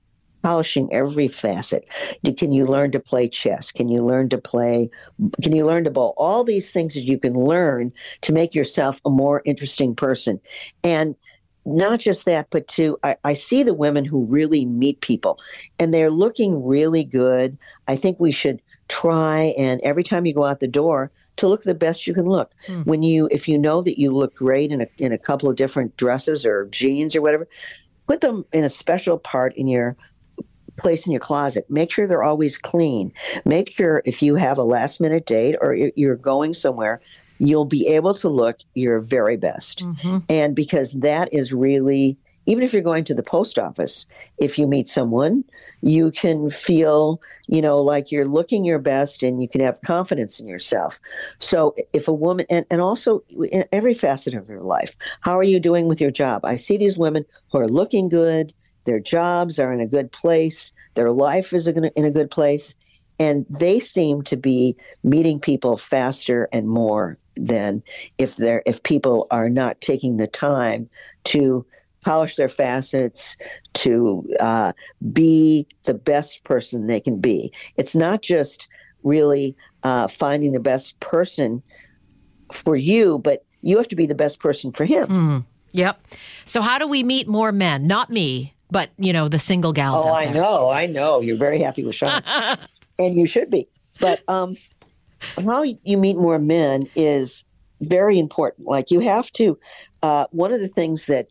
polishing 0.42 0.88
every 0.92 1.28
facet. 1.28 1.86
Can 2.36 2.52
you 2.52 2.64
learn 2.64 2.92
to 2.92 3.00
play 3.00 3.28
chess? 3.28 3.70
Can 3.70 3.88
you 3.88 3.98
learn 3.98 4.28
to 4.30 4.38
play? 4.38 4.90
Can 5.42 5.54
you 5.54 5.66
learn 5.66 5.84
to 5.84 5.90
bowl? 5.90 6.14
All 6.16 6.44
these 6.44 6.72
things 6.72 6.94
that 6.94 7.04
you 7.04 7.18
can 7.18 7.34
learn 7.34 7.92
to 8.22 8.32
make 8.32 8.54
yourself 8.54 9.00
a 9.04 9.10
more 9.10 9.42
interesting 9.44 9.94
person. 9.94 10.40
And 10.82 11.14
not 11.64 12.00
just 12.00 12.24
that, 12.24 12.48
but 12.50 12.66
to 12.68 12.98
I, 13.02 13.16
I, 13.24 13.34
see 13.34 13.62
the 13.62 13.74
women 13.74 14.04
who 14.04 14.24
really 14.24 14.64
meet 14.64 15.00
people 15.00 15.38
and 15.78 15.92
they're 15.92 16.10
looking 16.10 16.64
really 16.64 17.04
good. 17.04 17.58
I 17.86 17.96
think 17.96 18.18
we 18.18 18.32
should 18.32 18.62
try 18.88 19.54
and 19.56 19.80
every 19.82 20.02
time 20.02 20.26
you 20.26 20.34
go 20.34 20.44
out 20.44 20.60
the 20.60 20.68
door 20.68 21.10
to 21.36 21.48
look 21.48 21.62
the 21.62 21.74
best 21.74 22.06
you 22.06 22.14
can 22.14 22.26
look. 22.26 22.52
Mm. 22.66 22.86
When 22.86 23.02
you 23.02 23.28
if 23.30 23.48
you 23.48 23.58
know 23.58 23.82
that 23.82 23.98
you 23.98 24.10
look 24.10 24.34
great 24.34 24.70
in 24.70 24.80
a 24.80 24.86
in 24.98 25.12
a 25.12 25.18
couple 25.18 25.48
of 25.48 25.56
different 25.56 25.96
dresses 25.96 26.46
or 26.46 26.66
jeans 26.66 27.14
or 27.14 27.22
whatever, 27.22 27.48
put 28.06 28.20
them 28.20 28.44
in 28.52 28.64
a 28.64 28.70
special 28.70 29.18
part 29.18 29.54
in 29.56 29.68
your 29.68 29.96
place 30.78 31.06
in 31.06 31.12
your 31.12 31.20
closet. 31.20 31.66
Make 31.68 31.92
sure 31.92 32.06
they're 32.06 32.22
always 32.22 32.56
clean. 32.56 33.12
Make 33.44 33.68
sure 33.68 34.02
if 34.04 34.22
you 34.22 34.36
have 34.36 34.58
a 34.58 34.62
last 34.62 35.00
minute 35.00 35.26
date 35.26 35.56
or 35.60 35.74
you're 35.74 36.16
going 36.16 36.54
somewhere 36.54 37.00
you'll 37.40 37.64
be 37.64 37.88
able 37.88 38.14
to 38.14 38.28
look 38.28 38.58
your 38.74 39.00
very 39.00 39.36
best. 39.36 39.82
Mm-hmm. 39.82 40.18
And 40.28 40.54
because 40.54 40.92
that 40.92 41.32
is 41.32 41.52
really, 41.52 42.18
even 42.44 42.62
if 42.62 42.72
you're 42.72 42.82
going 42.82 43.04
to 43.04 43.14
the 43.14 43.22
post 43.22 43.58
office, 43.58 44.06
if 44.36 44.58
you 44.58 44.66
meet 44.66 44.86
someone, 44.86 45.42
you 45.80 46.10
can 46.10 46.50
feel, 46.50 47.20
you 47.48 47.62
know, 47.62 47.80
like 47.80 48.12
you're 48.12 48.28
looking 48.28 48.64
your 48.64 48.78
best 48.78 49.22
and 49.22 49.40
you 49.40 49.48
can 49.48 49.62
have 49.62 49.80
confidence 49.80 50.38
in 50.38 50.46
yourself. 50.46 51.00
So 51.38 51.74
if 51.94 52.06
a 52.06 52.12
woman, 52.12 52.44
and, 52.50 52.66
and 52.70 52.82
also 52.82 53.24
in 53.50 53.64
every 53.72 53.94
facet 53.94 54.34
of 54.34 54.48
your 54.48 54.60
life, 54.60 54.94
how 55.22 55.38
are 55.38 55.42
you 55.42 55.58
doing 55.58 55.88
with 55.88 56.00
your 56.00 56.10
job? 56.10 56.44
I 56.44 56.56
see 56.56 56.76
these 56.76 56.98
women 56.98 57.24
who 57.50 57.58
are 57.58 57.68
looking 57.68 58.10
good, 58.10 58.52
their 58.84 59.00
jobs 59.00 59.58
are 59.58 59.72
in 59.72 59.80
a 59.80 59.86
good 59.86 60.12
place, 60.12 60.72
their 60.94 61.10
life 61.10 61.54
is 61.54 61.66
in 61.66 62.04
a 62.04 62.10
good 62.10 62.30
place 62.30 62.76
and 63.20 63.44
they 63.50 63.78
seem 63.78 64.22
to 64.22 64.36
be 64.36 64.74
meeting 65.04 65.38
people 65.38 65.76
faster 65.76 66.48
and 66.52 66.66
more 66.66 67.18
than 67.46 67.82
if 68.18 68.36
they're 68.36 68.62
if 68.66 68.82
people 68.82 69.26
are 69.30 69.48
not 69.48 69.80
taking 69.80 70.16
the 70.16 70.26
time 70.26 70.88
to 71.24 71.64
polish 72.02 72.36
their 72.36 72.48
facets 72.48 73.36
to 73.74 74.26
uh, 74.40 74.72
be 75.12 75.66
the 75.84 75.92
best 75.92 76.44
person 76.44 76.86
they 76.86 77.00
can 77.00 77.20
be. 77.20 77.52
It's 77.76 77.94
not 77.94 78.22
just 78.22 78.68
really 79.02 79.54
uh, 79.82 80.08
finding 80.08 80.52
the 80.52 80.60
best 80.60 80.98
person 81.00 81.62
for 82.52 82.76
you 82.76 83.18
but 83.18 83.44
you 83.62 83.76
have 83.76 83.88
to 83.88 83.96
be 83.96 84.06
the 84.06 84.14
best 84.14 84.40
person 84.40 84.72
for 84.72 84.84
him. 84.84 85.08
Mm, 85.08 85.44
yep. 85.72 86.00
So 86.46 86.62
how 86.62 86.78
do 86.78 86.88
we 86.88 87.02
meet 87.02 87.28
more 87.28 87.52
men? 87.52 87.86
Not 87.86 88.10
me 88.10 88.54
but 88.70 88.90
you 88.98 89.12
know 89.12 89.28
the 89.28 89.38
single 89.38 89.72
gals 89.72 90.04
oh 90.04 90.12
i 90.12 90.30
know 90.30 90.70
i 90.70 90.86
know. 90.86 91.20
You're 91.20 91.36
very 91.36 91.58
happy 91.58 91.84
with 91.84 91.94
sean. 91.94 92.22
And 92.98 93.14
you 93.14 93.26
should 93.26 93.50
be. 93.50 93.66
But 93.98 94.22
um 94.28 94.56
how 95.44 95.62
you 95.62 95.98
meet 95.98 96.16
more 96.16 96.38
men 96.38 96.88
is 96.94 97.44
very 97.80 98.18
important. 98.18 98.68
Like 98.68 98.90
you 98.90 99.00
have 99.00 99.30
to. 99.32 99.58
Uh, 100.02 100.26
one 100.30 100.52
of 100.52 100.60
the 100.60 100.68
things 100.68 101.06
that 101.06 101.28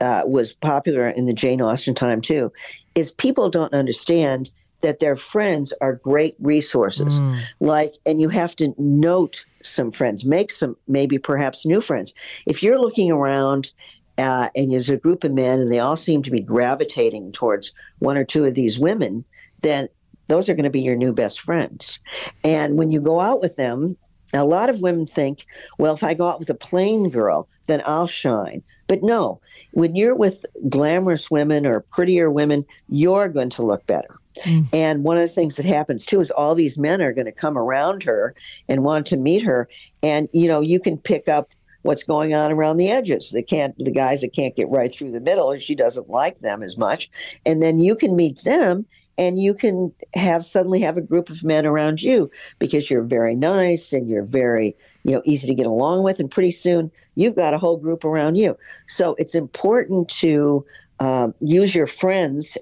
uh, 0.00 0.22
was 0.26 0.52
popular 0.52 1.08
in 1.08 1.26
the 1.26 1.32
Jane 1.32 1.60
Austen 1.60 1.94
time 1.94 2.20
too 2.20 2.52
is 2.94 3.12
people 3.12 3.50
don't 3.50 3.72
understand 3.72 4.50
that 4.84 5.00
their 5.00 5.16
friends 5.16 5.72
are 5.80 5.94
great 5.94 6.36
resources. 6.40 7.18
Mm. 7.18 7.40
Like, 7.60 7.94
and 8.04 8.20
you 8.20 8.28
have 8.28 8.54
to 8.56 8.74
note 8.76 9.44
some 9.62 9.90
friends, 9.90 10.26
make 10.26 10.52
some 10.52 10.76
maybe 10.86 11.18
perhaps 11.18 11.64
new 11.64 11.80
friends. 11.80 12.12
If 12.44 12.62
you're 12.62 12.78
looking 12.78 13.10
around 13.10 13.72
uh, 14.18 14.50
and 14.54 14.70
there's 14.70 14.90
a 14.90 14.98
group 14.98 15.24
of 15.24 15.32
men 15.32 15.58
and 15.58 15.72
they 15.72 15.78
all 15.78 15.96
seem 15.96 16.22
to 16.24 16.30
be 16.30 16.40
gravitating 16.40 17.32
towards 17.32 17.72
one 18.00 18.18
or 18.18 18.24
two 18.24 18.44
of 18.44 18.54
these 18.54 18.78
women, 18.78 19.24
then 19.62 19.88
those 20.28 20.48
are 20.48 20.54
going 20.54 20.64
to 20.64 20.70
be 20.70 20.80
your 20.80 20.96
new 20.96 21.12
best 21.12 21.40
friends. 21.40 21.98
And 22.42 22.76
when 22.76 22.90
you 22.90 23.00
go 23.00 23.20
out 23.20 23.40
with 23.40 23.56
them, 23.56 23.96
a 24.32 24.44
lot 24.44 24.70
of 24.70 24.80
women 24.80 25.06
think, 25.06 25.46
well, 25.78 25.94
if 25.94 26.02
I 26.02 26.14
go 26.14 26.28
out 26.28 26.40
with 26.40 26.50
a 26.50 26.54
plain 26.54 27.10
girl, 27.10 27.48
then 27.66 27.82
I'll 27.86 28.06
shine. 28.06 28.62
But 28.86 29.02
no, 29.02 29.40
when 29.72 29.96
you're 29.96 30.14
with 30.14 30.44
glamorous 30.68 31.30
women 31.30 31.66
or 31.66 31.80
prettier 31.80 32.30
women, 32.30 32.64
you're 32.88 33.28
going 33.28 33.50
to 33.50 33.62
look 33.62 33.86
better. 33.86 34.18
Mm. 34.44 34.66
And 34.74 35.04
one 35.04 35.16
of 35.16 35.22
the 35.22 35.28
things 35.28 35.56
that 35.56 35.66
happens 35.66 36.04
too 36.04 36.20
is 36.20 36.30
all 36.30 36.54
these 36.54 36.76
men 36.76 37.00
are 37.00 37.12
going 37.12 37.26
to 37.26 37.32
come 37.32 37.56
around 37.56 38.02
her 38.02 38.34
and 38.68 38.82
want 38.82 39.06
to 39.06 39.16
meet 39.16 39.42
her. 39.42 39.68
And, 40.02 40.28
you 40.32 40.48
know, 40.48 40.60
you 40.60 40.80
can 40.80 40.98
pick 40.98 41.28
up 41.28 41.50
what's 41.82 42.02
going 42.02 42.34
on 42.34 42.50
around 42.50 42.78
the 42.78 42.90
edges. 42.90 43.30
They 43.30 43.42
can't, 43.42 43.76
the 43.78 43.92
guys 43.92 44.22
that 44.22 44.34
can't 44.34 44.56
get 44.56 44.68
right 44.68 44.92
through 44.92 45.12
the 45.12 45.20
middle, 45.20 45.50
and 45.52 45.62
she 45.62 45.74
doesn't 45.74 46.10
like 46.10 46.40
them 46.40 46.62
as 46.62 46.76
much. 46.76 47.10
And 47.46 47.62
then 47.62 47.78
you 47.78 47.94
can 47.94 48.16
meet 48.16 48.42
them 48.42 48.86
and 49.16 49.38
you 49.40 49.54
can 49.54 49.92
have 50.14 50.44
suddenly 50.44 50.80
have 50.80 50.96
a 50.96 51.02
group 51.02 51.30
of 51.30 51.44
men 51.44 51.66
around 51.66 52.02
you 52.02 52.30
because 52.58 52.90
you're 52.90 53.02
very 53.02 53.34
nice 53.34 53.92
and 53.92 54.08
you're 54.08 54.24
very 54.24 54.76
you 55.04 55.12
know 55.12 55.22
easy 55.24 55.46
to 55.46 55.54
get 55.54 55.66
along 55.66 56.02
with 56.02 56.20
and 56.20 56.30
pretty 56.30 56.50
soon 56.50 56.90
you've 57.14 57.36
got 57.36 57.54
a 57.54 57.58
whole 57.58 57.76
group 57.76 58.04
around 58.04 58.36
you 58.36 58.56
so 58.86 59.14
it's 59.18 59.34
important 59.34 60.08
to 60.08 60.64
um, 61.00 61.34
use 61.40 61.74
your 61.74 61.86
friends 61.86 62.56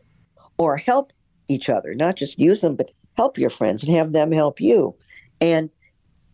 or 0.58 0.76
help 0.76 1.12
each 1.48 1.68
other 1.68 1.94
not 1.94 2.16
just 2.16 2.38
use 2.38 2.60
them 2.60 2.76
but 2.76 2.92
help 3.16 3.38
your 3.38 3.50
friends 3.50 3.84
and 3.84 3.96
have 3.96 4.12
them 4.12 4.32
help 4.32 4.60
you 4.60 4.94
and 5.40 5.70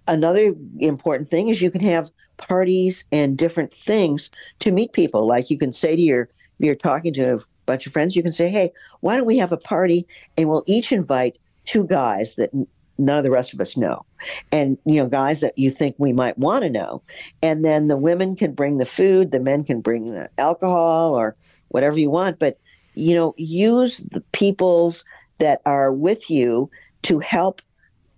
another 0.09 0.55
important 0.81 1.31
thing 1.31 1.49
is 1.49 1.63
you 1.63 1.71
can 1.71 1.83
have 1.83 2.11
parties 2.39 3.05
and 3.13 3.37
different 3.37 3.73
things 3.73 4.31
to 4.59 4.73
meet 4.73 4.93
people. 4.93 5.27
Like 5.27 5.51
you 5.51 5.59
can 5.59 5.71
say 5.71 5.95
to 5.95 6.03
your, 6.03 6.29
you're 6.59 6.75
talking 6.75 7.12
to 7.14 7.37
a 7.37 7.38
bunch 7.66 7.87
of 7.87 7.92
friends, 7.92 8.16
you 8.16 8.23
can 8.23 8.33
say, 8.33 8.49
hey, 8.49 8.73
why 9.01 9.16
don't 9.16 9.27
we 9.27 9.38
have 9.38 9.53
a 9.53 9.57
party 9.57 10.07
and 10.37 10.49
we'll 10.49 10.64
each 10.66 10.92
invite 10.92 11.38
two 11.64 11.85
guys 11.85 12.35
that 12.37 12.51
none 12.99 13.18
of 13.18 13.25
the 13.25 13.31
rest 13.31 13.55
of 13.55 13.61
us 13.61 13.77
know. 13.77 14.05
And 14.51 14.77
you 14.85 14.97
know 14.97 15.07
guys 15.07 15.40
that 15.40 15.57
you 15.57 15.71
think 15.71 15.94
we 15.99 16.12
might 16.12 16.37
want 16.38 16.64
to 16.64 16.71
know. 16.71 17.03
And 17.42 17.64
then 17.64 17.88
the 17.88 17.97
women 17.97 18.35
can 18.35 18.53
bring 18.53 18.79
the 18.79 18.87
food 18.87 19.31
the 19.31 19.40
men 19.40 19.64
can 19.64 19.81
bring 19.81 20.07
the 20.07 20.29
alcohol 20.38 21.14
or 21.14 21.37
whatever 21.68 21.99
you 21.99 22.11
want. 22.11 22.38
But 22.38 22.59
you 22.94 23.14
know 23.14 23.35
use 23.37 23.99
the 23.99 24.21
peoples 24.33 25.05
that 25.38 25.62
are 25.64 25.92
with 25.92 26.29
you 26.29 26.68
to 27.03 27.21
help 27.21 27.62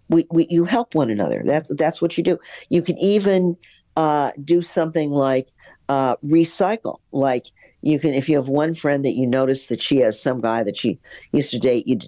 we, 0.09 0.27
we 0.31 0.47
you 0.51 0.65
help 0.65 0.95
one 0.95 1.11
another. 1.11 1.43
That's 1.45 1.69
that's 1.77 2.01
what 2.03 2.17
you 2.17 2.25
do. 2.25 2.39
You 2.69 2.83
can 2.83 2.99
even 2.99 3.57
uh, 3.97 4.33
do 4.45 4.63
something 4.63 5.11
like 5.11 5.49
uh, 5.91 6.15
recycle 6.25 6.99
like 7.11 7.47
you 7.83 7.99
can 7.99 8.15
if 8.15 8.29
you 8.29 8.37
have 8.37 8.47
one 8.47 8.75
friend 8.75 9.05
that 9.05 9.17
you 9.17 9.27
notice 9.27 9.67
that 9.67 9.83
she 9.83 9.97
has 9.97 10.23
some 10.23 10.41
guy 10.41 10.63
that 10.63 10.77
she 10.77 11.01
used 11.33 11.51
to 11.51 11.59
date 11.59 11.85
you 11.89 11.99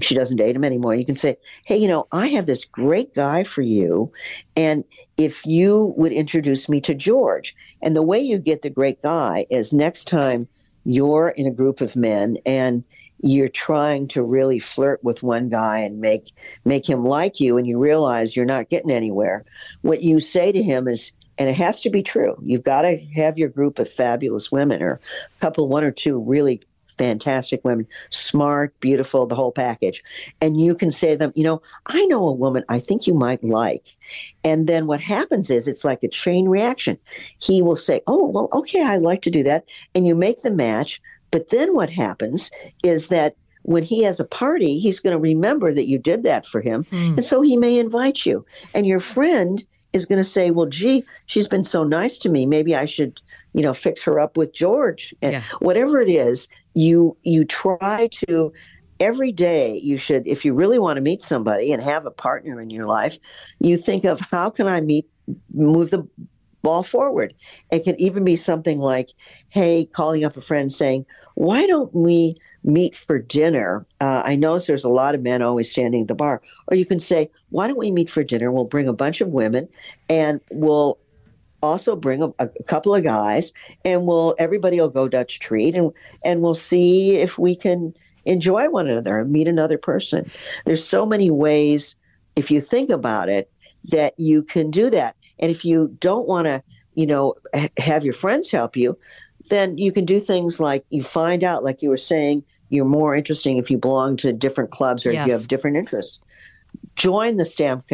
she 0.00 0.14
doesn't 0.14 0.36
date 0.36 0.54
him 0.54 0.64
anymore, 0.64 0.94
you 0.94 1.06
can 1.06 1.16
say, 1.16 1.38
Hey, 1.64 1.78
you 1.78 1.88
know, 1.88 2.06
I 2.12 2.26
have 2.28 2.44
this 2.44 2.66
great 2.66 3.14
guy 3.14 3.44
for 3.44 3.62
you. 3.62 4.12
And 4.54 4.84
if 5.16 5.46
you 5.46 5.94
would 5.96 6.12
introduce 6.12 6.68
me 6.68 6.80
to 6.82 6.94
George, 6.94 7.56
and 7.80 7.96
the 7.96 8.02
way 8.02 8.20
you 8.20 8.38
get 8.38 8.60
the 8.60 8.68
great 8.68 9.02
guy 9.02 9.46
is 9.48 9.72
next 9.72 10.06
time 10.06 10.48
you're 10.84 11.30
in 11.30 11.46
a 11.46 11.50
group 11.50 11.80
of 11.80 11.96
men 11.96 12.36
and 12.44 12.84
you're 13.22 13.48
trying 13.48 14.06
to 14.08 14.22
really 14.22 14.58
flirt 14.58 15.02
with 15.02 15.22
one 15.22 15.48
guy 15.48 15.78
and 15.78 16.00
make 16.00 16.32
make 16.66 16.86
him 16.86 17.04
like 17.04 17.40
you 17.40 17.56
and 17.56 17.66
you 17.66 17.78
realize 17.78 18.36
you're 18.36 18.44
not 18.44 18.68
getting 18.68 18.90
anywhere 18.90 19.42
what 19.80 20.02
you 20.02 20.20
say 20.20 20.52
to 20.52 20.62
him 20.62 20.86
is 20.86 21.12
and 21.38 21.48
it 21.48 21.56
has 21.56 21.80
to 21.80 21.90
be 21.90 22.02
true 22.02 22.36
you've 22.42 22.62
got 22.62 22.82
to 22.82 22.96
have 23.14 23.38
your 23.38 23.48
group 23.48 23.78
of 23.78 23.90
fabulous 23.90 24.50
women 24.50 24.82
or 24.82 25.00
a 25.36 25.40
couple 25.40 25.68
one 25.68 25.84
or 25.84 25.90
two 25.90 26.18
really 26.20 26.60
fantastic 26.96 27.64
women, 27.64 27.86
smart, 28.10 28.78
beautiful, 28.80 29.26
the 29.26 29.34
whole 29.34 29.52
package. 29.52 30.02
And 30.40 30.60
you 30.60 30.74
can 30.74 30.90
say 30.90 31.12
to 31.12 31.16
them, 31.16 31.32
you 31.34 31.44
know, 31.44 31.62
I 31.86 32.04
know 32.06 32.26
a 32.26 32.32
woman 32.32 32.64
I 32.68 32.78
think 32.78 33.06
you 33.06 33.14
might 33.14 33.42
like. 33.44 33.84
And 34.44 34.66
then 34.66 34.86
what 34.86 35.00
happens 35.00 35.50
is 35.50 35.68
it's 35.68 35.84
like 35.84 36.02
a 36.02 36.08
chain 36.08 36.48
reaction. 36.48 36.98
He 37.38 37.62
will 37.62 37.76
say, 37.76 38.02
oh, 38.06 38.26
well, 38.26 38.48
okay, 38.52 38.82
I'd 38.82 39.02
like 39.02 39.22
to 39.22 39.30
do 39.30 39.42
that. 39.44 39.64
And 39.94 40.06
you 40.06 40.14
make 40.14 40.42
the 40.42 40.50
match. 40.50 41.00
But 41.30 41.50
then 41.50 41.74
what 41.74 41.90
happens 41.90 42.50
is 42.82 43.08
that 43.08 43.36
when 43.62 43.82
he 43.82 44.04
has 44.04 44.20
a 44.20 44.24
party, 44.24 44.78
he's 44.78 45.00
going 45.00 45.12
to 45.12 45.18
remember 45.18 45.74
that 45.74 45.88
you 45.88 45.98
did 45.98 46.22
that 46.22 46.46
for 46.46 46.60
him. 46.60 46.84
Mm. 46.84 47.16
And 47.16 47.24
so 47.24 47.42
he 47.42 47.56
may 47.56 47.78
invite 47.78 48.24
you. 48.24 48.46
And 48.74 48.86
your 48.86 49.00
friend 49.00 49.64
is 49.96 50.06
going 50.06 50.22
to 50.22 50.28
say, 50.28 50.50
well, 50.50 50.66
gee, 50.66 51.04
she's 51.26 51.48
been 51.48 51.64
so 51.64 51.82
nice 51.82 52.18
to 52.18 52.28
me. 52.28 52.46
Maybe 52.46 52.76
I 52.76 52.84
should, 52.84 53.20
you 53.54 53.62
know, 53.62 53.74
fix 53.74 54.04
her 54.04 54.20
up 54.20 54.36
with 54.36 54.54
George. 54.54 55.12
And 55.22 55.32
yeah. 55.32 55.42
whatever 55.58 56.00
it 56.00 56.08
is, 56.08 56.46
you 56.74 57.16
you 57.22 57.44
try 57.44 58.08
to 58.12 58.52
every 59.00 59.32
day 59.32 59.78
you 59.82 59.98
should 59.98 60.26
if 60.26 60.44
you 60.44 60.54
really 60.54 60.78
want 60.78 60.96
to 60.96 61.00
meet 61.00 61.22
somebody 61.22 61.72
and 61.72 61.82
have 61.82 62.06
a 62.06 62.10
partner 62.10 62.60
in 62.60 62.70
your 62.70 62.86
life 62.86 63.18
you 63.60 63.76
think 63.76 64.04
of 64.04 64.18
how 64.30 64.48
can 64.48 64.66
i 64.66 64.80
meet 64.80 65.06
move 65.52 65.90
the 65.90 66.06
ball 66.66 66.82
forward 66.82 67.32
it 67.70 67.84
can 67.84 67.94
even 68.00 68.24
be 68.24 68.34
something 68.34 68.80
like 68.80 69.10
hey 69.50 69.84
calling 69.92 70.24
up 70.24 70.36
a 70.36 70.40
friend 70.40 70.72
saying 70.72 71.06
why 71.34 71.64
don't 71.64 71.94
we 71.94 72.34
meet 72.64 72.96
for 72.96 73.20
dinner 73.20 73.86
uh, 74.00 74.22
i 74.24 74.34
know 74.34 74.58
there's 74.58 74.82
a 74.82 74.88
lot 74.88 75.14
of 75.14 75.22
men 75.22 75.42
always 75.42 75.70
standing 75.70 76.02
at 76.02 76.08
the 76.08 76.14
bar 76.14 76.42
or 76.66 76.76
you 76.76 76.84
can 76.84 76.98
say 76.98 77.30
why 77.50 77.68
don't 77.68 77.78
we 77.78 77.92
meet 77.92 78.10
for 78.10 78.24
dinner 78.24 78.50
we'll 78.50 78.64
bring 78.64 78.88
a 78.88 78.92
bunch 78.92 79.20
of 79.20 79.28
women 79.28 79.68
and 80.08 80.40
we'll 80.50 80.98
also 81.62 81.94
bring 81.94 82.20
a, 82.20 82.32
a, 82.40 82.48
couple 82.66 82.92
of 82.94 83.04
guys 83.04 83.52
and 83.84 84.04
we'll 84.04 84.34
everybody 84.38 84.80
will 84.80 84.88
go 84.88 85.06
Dutch 85.06 85.38
treat 85.38 85.76
and 85.76 85.92
and 86.24 86.42
we'll 86.42 86.54
see 86.54 87.16
if 87.16 87.38
we 87.38 87.54
can 87.54 87.94
enjoy 88.24 88.68
one 88.68 88.88
another 88.88 89.20
and 89.20 89.30
meet 89.30 89.48
another 89.48 89.78
person. 89.78 90.28
There's 90.64 90.84
so 90.84 91.06
many 91.06 91.30
ways 91.30 91.96
if 92.34 92.50
you 92.50 92.60
think 92.60 92.90
about 92.90 93.28
it 93.28 93.50
that 93.84 94.18
you 94.18 94.42
can 94.42 94.70
do 94.70 94.90
that. 94.90 95.15
And 95.38 95.50
if 95.50 95.64
you 95.64 95.96
don't 96.00 96.26
want 96.26 96.46
to, 96.46 96.62
you 96.94 97.06
know, 97.06 97.34
have 97.78 98.04
your 98.04 98.14
friends 98.14 98.50
help 98.50 98.76
you, 98.76 98.98
then 99.48 99.78
you 99.78 99.92
can 99.92 100.04
do 100.04 100.18
things 100.18 100.60
like 100.60 100.84
you 100.90 101.02
find 101.02 101.44
out 101.44 101.62
like 101.62 101.82
you 101.82 101.90
were 101.90 101.96
saying 101.96 102.42
you're 102.68 102.84
more 102.84 103.14
interesting 103.14 103.58
if 103.58 103.70
you 103.70 103.78
belong 103.78 104.16
to 104.16 104.32
different 104.32 104.70
clubs 104.70 105.06
or 105.06 105.12
yes. 105.12 105.26
you 105.26 105.32
have 105.32 105.48
different 105.48 105.76
interests. 105.76 106.20
Join 106.96 107.36
the 107.36 107.44
stamp 107.44 107.84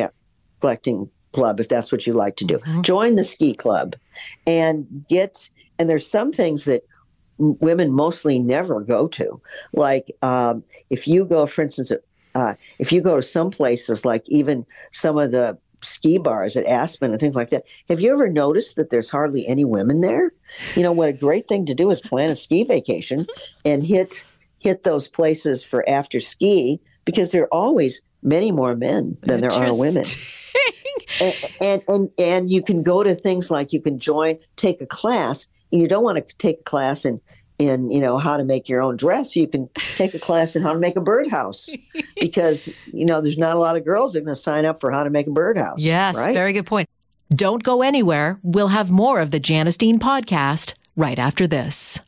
collecting 0.61 1.11
club 1.33 1.61
if 1.61 1.69
that's 1.69 1.93
what 1.93 2.07
you 2.07 2.13
like 2.13 2.37
to 2.37 2.45
do. 2.45 2.59
Mm-hmm. 2.59 2.83
Join 2.83 3.17
the 3.17 3.25
ski 3.25 3.55
club 3.55 3.97
and 4.47 4.87
get, 5.09 5.49
and 5.79 5.91
there's 5.91 6.07
some 6.07 6.33
things 6.33 6.65
that 6.65 6.85
women 7.39 7.93
mostly 7.93 8.39
never 8.39 8.81
go 8.81 9.09
to. 9.09 9.41
Like 9.73 10.11
um, 10.23 10.63
if 10.91 11.07
you 11.09 11.25
go, 11.25 11.47
for 11.47 11.63
instance, 11.63 11.93
uh, 12.35 12.55
if 12.79 12.93
you 12.93 13.01
go 13.01 13.17
to 13.17 13.23
some 13.23 13.51
places 13.51 14.05
like 14.05 14.23
even 14.27 14.65
some 14.91 15.19
of 15.19 15.33
the 15.33 15.59
ski 15.83 16.19
bars 16.19 16.57
at 16.57 16.67
Aspen 16.67 17.11
and 17.11 17.21
things 17.21 17.37
like 17.37 17.51
that. 17.51 17.65
Have 17.89 18.01
you 18.01 18.13
ever 18.13 18.29
noticed 18.29 18.77
that 18.77 18.91
there's 18.91 19.11
hardly 19.11 19.47
any 19.47 19.65
women 19.65 20.01
there? 20.01 20.33
You 20.75 20.83
know 20.83 20.93
what 20.93 21.09
a 21.09 21.13
great 21.13 21.49
thing 21.49 21.67
to 21.67 21.75
do 21.75 21.91
is 21.91 22.01
plan 22.01 22.31
a 22.31 22.37
ski 22.37 22.65
vacation 22.65 23.27
and 23.65 23.85
hit 23.85 24.25
hit 24.59 24.85
those 24.85 25.09
places 25.09 25.65
for 25.65 25.89
after 25.89 26.21
ski 26.21 26.81
because 27.05 27.33
there 27.33 27.43
are 27.45 27.55
always 27.55 28.01
many 28.23 28.53
more 28.53 28.77
men 28.77 29.17
than 29.23 29.41
there 29.41 29.53
are 29.53 29.77
women. 29.77 30.05
and, 31.21 31.35
and, 31.61 31.83
and 31.89 32.11
and 32.19 32.51
you 32.51 32.63
can 32.63 32.83
go 32.83 33.03
to 33.03 33.15
things 33.15 33.51
like 33.51 33.73
you 33.73 33.81
can 33.81 33.99
join, 33.99 34.39
take 34.57 34.81
a 34.81 34.87
class. 34.87 35.49
You 35.71 35.89
don't 35.89 36.05
want 36.05 36.29
to 36.29 36.37
take 36.37 36.61
a 36.61 36.65
class 36.65 37.05
in 37.05 37.21
in 37.69 37.91
you 37.91 38.01
know 38.01 38.19
how 38.19 38.37
to 38.37 38.45
make 38.45 38.69
your 38.69 38.83
own 38.83 38.97
dress. 38.97 39.37
You 39.37 39.49
can 39.49 39.69
take 39.97 40.15
a 40.15 40.19
class 40.19 40.57
in 40.57 40.63
how 40.63 40.73
to 40.73 40.79
make 40.79 40.97
a 40.97 41.01
birdhouse 41.01 41.69
because 42.21 42.69
you 42.87 43.07
know 43.07 43.21
there's 43.21 43.39
not 43.39 43.57
a 43.57 43.61
lot 43.61 43.77
of 43.77 43.85
girls 43.85 44.13
that 44.13 44.21
are 44.21 44.25
going 44.25 44.35
to 44.35 44.41
sign 44.41 44.65
up 44.65 44.81
for 44.81 44.91
how 44.91 45.03
to 45.03 45.11
make 45.11 45.27
a 45.27 45.31
birdhouse. 45.31 45.79
Yes, 45.79 46.17
right? 46.17 46.35
very 46.35 46.53
good 46.53 46.67
point. 46.67 46.89
Don't 47.35 47.63
go 47.63 47.83
anywhere. 47.83 48.39
We'll 48.43 48.69
have 48.69 48.91
more 48.91 49.21
of 49.21 49.31
the 49.31 49.41
Janice 49.41 49.77
Dean 49.77 49.99
podcast 49.99 50.75
right 50.97 51.19
after 51.19 51.47
this. 51.47 51.99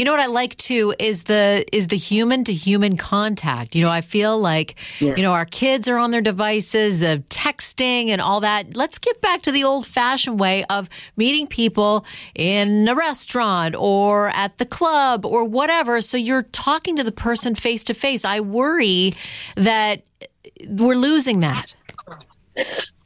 You 0.00 0.06
know 0.06 0.12
what 0.12 0.20
I 0.20 0.28
like 0.28 0.56
too 0.56 0.94
is 0.98 1.24
the 1.24 1.66
is 1.72 1.88
the 1.88 1.96
human 1.98 2.42
to 2.44 2.54
human 2.54 2.96
contact. 2.96 3.74
You 3.74 3.84
know, 3.84 3.90
I 3.90 4.00
feel 4.00 4.40
like 4.40 4.76
yes. 4.98 5.18
you 5.18 5.22
know 5.22 5.34
our 5.34 5.44
kids 5.44 5.88
are 5.88 5.98
on 5.98 6.10
their 6.10 6.22
devices, 6.22 7.00
the 7.00 7.22
texting 7.28 8.08
and 8.08 8.18
all 8.18 8.40
that. 8.40 8.74
Let's 8.74 8.98
get 8.98 9.20
back 9.20 9.42
to 9.42 9.52
the 9.52 9.64
old 9.64 9.86
fashioned 9.86 10.40
way 10.40 10.64
of 10.70 10.88
meeting 11.18 11.46
people 11.46 12.06
in 12.34 12.88
a 12.88 12.94
restaurant 12.94 13.74
or 13.76 14.30
at 14.30 14.56
the 14.56 14.64
club 14.64 15.26
or 15.26 15.44
whatever. 15.44 16.00
So 16.00 16.16
you're 16.16 16.44
talking 16.44 16.96
to 16.96 17.04
the 17.04 17.12
person 17.12 17.54
face 17.54 17.84
to 17.84 17.92
face. 17.92 18.24
I 18.24 18.40
worry 18.40 19.12
that 19.56 20.00
we're 20.66 20.94
losing 20.94 21.40
that. 21.40 21.74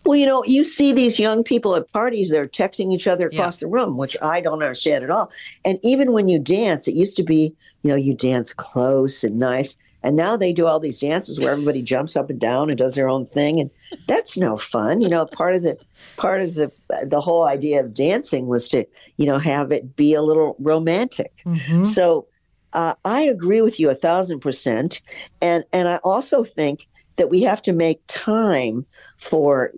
Well, 0.05 0.17
you 0.17 0.27
know, 0.27 0.45
you 0.45 0.64
see 0.64 0.93
these 0.93 1.19
young 1.19 1.43
people 1.43 1.75
at 1.77 1.90
parties, 1.93 2.31
they're 2.31 2.47
texting 2.47 2.93
each 2.93 3.07
other 3.07 3.29
across 3.29 3.57
yeah. 3.57 3.67
the 3.67 3.73
room, 3.73 3.97
which 3.97 4.17
I 4.21 4.40
don't 4.40 4.62
understand 4.62 5.03
at 5.03 5.11
all. 5.11 5.31
And 5.64 5.79
even 5.83 6.12
when 6.12 6.29
you 6.29 6.38
dance, 6.38 6.87
it 6.87 6.95
used 6.95 7.17
to 7.17 7.23
be, 7.23 7.55
you 7.83 7.90
know, 7.90 7.97
you 7.97 8.14
dance 8.14 8.53
close 8.53 9.25
and 9.25 9.38
nice. 9.38 9.77
And 10.03 10.17
now 10.17 10.37
they 10.37 10.53
do 10.53 10.67
all 10.67 10.79
these 10.79 11.01
dances 11.01 11.40
where 11.40 11.53
everybody 11.53 11.81
jumps 11.81 12.14
up 12.14 12.29
and 12.29 12.38
down 12.38 12.69
and 12.69 12.79
does 12.79 12.95
their 12.95 13.09
own 13.09 13.25
thing. 13.25 13.59
And 13.59 13.71
that's 14.07 14.37
no 14.37 14.59
fun. 14.59 15.01
You 15.01 15.09
know, 15.09 15.25
part 15.25 15.55
of 15.55 15.62
the 15.62 15.79
part 16.19 16.43
of 16.43 16.55
the 16.55 16.71
the 17.07 17.23
whole 17.23 17.45
idea 17.45 17.81
of 17.81 17.95
dancing 17.95 18.47
was 18.47 18.69
to, 18.69 18.85
you 19.17 19.25
know, 19.25 19.38
have 19.38 19.73
it 19.73 19.97
be 19.97 20.12
a 20.12 20.21
little 20.21 20.57
romantic. 20.59 21.33
Mm-hmm. 21.47 21.85
So 21.85 22.27
uh, 22.75 22.95
I 23.07 23.23
agree 23.23 23.62
with 23.62 23.81
you 23.81 23.88
a 23.88 23.95
thousand 23.95 24.40
percent. 24.40 25.01
And 25.40 25.64
and 25.73 25.88
I 25.88 25.97
also 26.05 26.45
think 26.45 26.87
that 27.16 27.31
we 27.31 27.42
have 27.42 27.62
to 27.62 27.72
make 27.72 28.00
time 28.07 28.87
for 29.18 29.72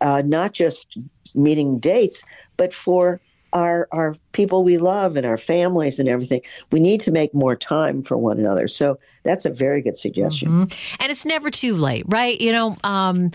uh, 0.00 0.22
not 0.24 0.52
just 0.52 0.98
meeting 1.34 1.78
dates, 1.78 2.22
but 2.56 2.72
for 2.72 3.20
our 3.52 3.86
our 3.92 4.16
people 4.32 4.64
we 4.64 4.78
love 4.78 5.16
and 5.16 5.26
our 5.26 5.36
families 5.36 5.98
and 5.98 6.08
everything. 6.08 6.40
We 6.70 6.80
need 6.80 7.00
to 7.02 7.10
make 7.10 7.34
more 7.34 7.54
time 7.54 8.02
for 8.02 8.16
one 8.16 8.38
another. 8.38 8.66
So 8.68 8.98
that's 9.24 9.44
a 9.44 9.50
very 9.50 9.82
good 9.82 9.96
suggestion. 9.96 10.48
Mm-hmm. 10.48 11.02
And 11.02 11.12
it's 11.12 11.26
never 11.26 11.50
too 11.50 11.74
late, 11.74 12.04
right? 12.08 12.40
You 12.40 12.52
know, 12.52 12.76
um, 12.82 13.30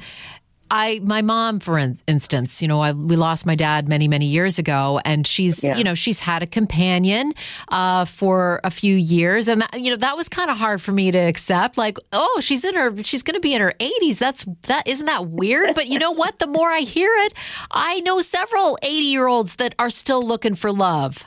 I, 0.70 1.00
my 1.04 1.22
mom, 1.22 1.60
for 1.60 1.78
instance, 1.78 2.62
you 2.62 2.68
know, 2.68 2.82
I, 2.82 2.92
we 2.92 3.16
lost 3.16 3.46
my 3.46 3.56
dad 3.56 3.88
many, 3.88 4.08
many 4.08 4.26
years 4.26 4.60
ago, 4.60 5.00
and 5.06 5.26
she's, 5.26 5.64
yeah. 5.64 5.78
you 5.78 5.84
know, 5.84 5.94
she's 5.94 6.20
had 6.20 6.44
a 6.44 6.48
companion 6.48 7.34
uh, 7.70 8.06
for 8.06 8.60
a 8.64 8.72
few 8.72 8.96
years, 8.96 9.48
and 9.48 9.62
that, 9.62 9.80
you 9.80 9.90
know, 9.90 9.98
that 9.98 10.18
was 10.18 10.28
kind 10.30 10.50
of 10.50 10.58
hard 10.58 10.82
for 10.82 10.92
me 10.92 11.12
to 11.12 11.18
accept. 11.18 11.78
Like, 11.78 11.98
oh, 12.12 12.40
she's 12.42 12.66
in 12.66 12.76
her, 12.76 12.96
she's 13.04 13.24
going 13.24 13.36
to 13.36 13.40
be 13.40 13.54
in 13.54 13.62
her 13.62 13.74
eighties. 13.80 14.20
That's 14.20 14.46
that 14.64 14.88
isn't 14.88 15.06
that 15.06 15.28
weird? 15.28 15.74
But 15.76 15.88
you 15.88 16.00
know 16.00 16.12
what? 16.12 16.40
The 16.40 16.48
more 16.48 16.70
I 16.70 16.80
hear 16.80 17.12
it, 17.26 17.34
I 17.72 18.00
know 18.02 18.20
several 18.20 18.78
eighty-year-olds 18.82 19.56
that 19.56 19.76
are 19.80 19.90
still 19.90 20.22
looking 20.22 20.56
for 20.56 20.72
love. 20.72 21.24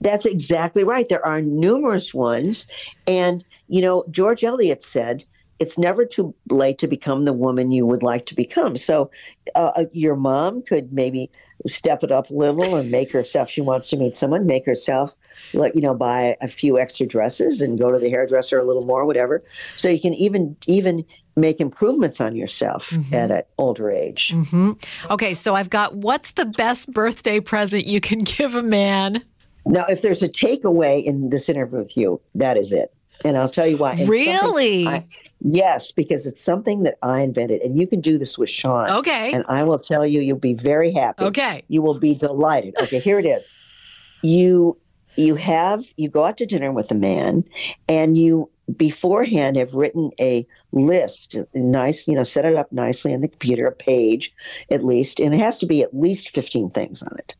That's 0.00 0.26
exactly 0.26 0.84
right. 0.84 1.08
There 1.08 1.24
are 1.26 1.42
numerous 1.42 2.14
ones, 2.14 2.66
and 3.06 3.44
you 3.68 3.82
know, 3.82 4.04
George 4.10 4.44
Eliot 4.44 4.82
said 4.82 5.24
it's 5.58 5.78
never 5.78 6.04
too 6.04 6.34
late 6.50 6.78
to 6.78 6.86
become 6.86 7.24
the 7.24 7.32
woman 7.32 7.72
you 7.72 7.84
would 7.86 8.02
like 8.02 8.26
to 8.26 8.34
become. 8.34 8.76
So, 8.76 9.10
uh, 9.54 9.72
uh, 9.76 9.84
your 9.92 10.16
mom 10.16 10.62
could 10.62 10.92
maybe 10.92 11.30
step 11.66 12.04
it 12.04 12.12
up 12.12 12.30
a 12.30 12.34
little 12.34 12.76
and 12.76 12.90
make 12.90 13.10
herself. 13.10 13.50
She 13.50 13.60
wants 13.60 13.88
to 13.90 13.96
meet 13.96 14.14
someone, 14.14 14.46
make 14.46 14.64
herself, 14.64 15.16
let 15.52 15.74
you 15.74 15.80
know, 15.80 15.94
buy 15.94 16.36
a 16.40 16.48
few 16.48 16.78
extra 16.78 17.06
dresses 17.06 17.60
and 17.60 17.78
go 17.78 17.90
to 17.90 17.98
the 17.98 18.08
hairdresser 18.08 18.58
a 18.58 18.64
little 18.64 18.84
more, 18.84 19.04
whatever. 19.04 19.42
So 19.76 19.88
you 19.88 20.00
can 20.00 20.14
even 20.14 20.56
even 20.66 21.04
make 21.36 21.60
improvements 21.60 22.20
on 22.20 22.36
yourself 22.36 22.90
mm-hmm. 22.90 23.14
at 23.14 23.30
an 23.30 23.42
older 23.58 23.90
age. 23.90 24.30
Mm-hmm. 24.30 24.72
Okay, 25.10 25.34
so 25.34 25.54
I've 25.54 25.70
got 25.70 25.96
what's 25.96 26.32
the 26.32 26.46
best 26.46 26.92
birthday 26.92 27.40
present 27.40 27.86
you 27.86 28.00
can 28.00 28.18
give 28.24 28.54
a 28.54 28.62
man? 28.62 29.22
Now, 29.66 29.84
if 29.86 30.02
there's 30.02 30.22
a 30.22 30.28
takeaway 30.28 31.04
in 31.04 31.30
this 31.30 31.48
interview 31.48 31.78
with 31.78 31.96
you, 31.96 32.20
that 32.36 32.56
is 32.56 32.72
it. 32.72 32.94
And 33.24 33.36
I'll 33.36 33.48
tell 33.48 33.66
you 33.66 33.76
why. 33.76 34.02
Really? 34.06 34.86
I, 34.86 35.04
yes, 35.40 35.92
because 35.92 36.26
it's 36.26 36.40
something 36.40 36.82
that 36.82 36.98
I 37.02 37.20
invented, 37.20 37.60
and 37.62 37.78
you 37.78 37.86
can 37.86 38.00
do 38.00 38.18
this 38.18 38.38
with 38.38 38.50
Sean. 38.50 38.90
Okay. 38.90 39.32
And 39.32 39.44
I 39.48 39.62
will 39.62 39.78
tell 39.78 40.06
you, 40.06 40.20
you'll 40.20 40.38
be 40.38 40.54
very 40.54 40.90
happy. 40.90 41.24
Okay. 41.24 41.62
You 41.68 41.82
will 41.82 41.98
be 41.98 42.14
delighted. 42.14 42.74
Okay, 42.80 42.98
here 43.00 43.18
it 43.18 43.26
is. 43.26 43.52
You 44.22 44.76
you 45.16 45.34
have 45.34 45.84
you 45.96 46.08
go 46.08 46.24
out 46.24 46.38
to 46.38 46.46
dinner 46.46 46.72
with 46.72 46.90
a 46.90 46.94
man, 46.94 47.44
and 47.88 48.16
you 48.16 48.50
beforehand 48.76 49.56
have 49.56 49.74
written 49.74 50.10
a 50.20 50.46
list, 50.72 51.36
nice, 51.54 52.06
you 52.06 52.14
know, 52.14 52.24
set 52.24 52.44
it 52.44 52.54
up 52.54 52.70
nicely 52.70 53.14
on 53.14 53.20
the 53.20 53.28
computer, 53.28 53.66
a 53.66 53.72
page 53.72 54.32
at 54.70 54.84
least, 54.84 55.20
and 55.20 55.34
it 55.34 55.38
has 55.38 55.58
to 55.58 55.66
be 55.66 55.82
at 55.82 55.96
least 55.96 56.30
15 56.30 56.70
things 56.70 57.02
on 57.02 57.16
it. 57.18 57.34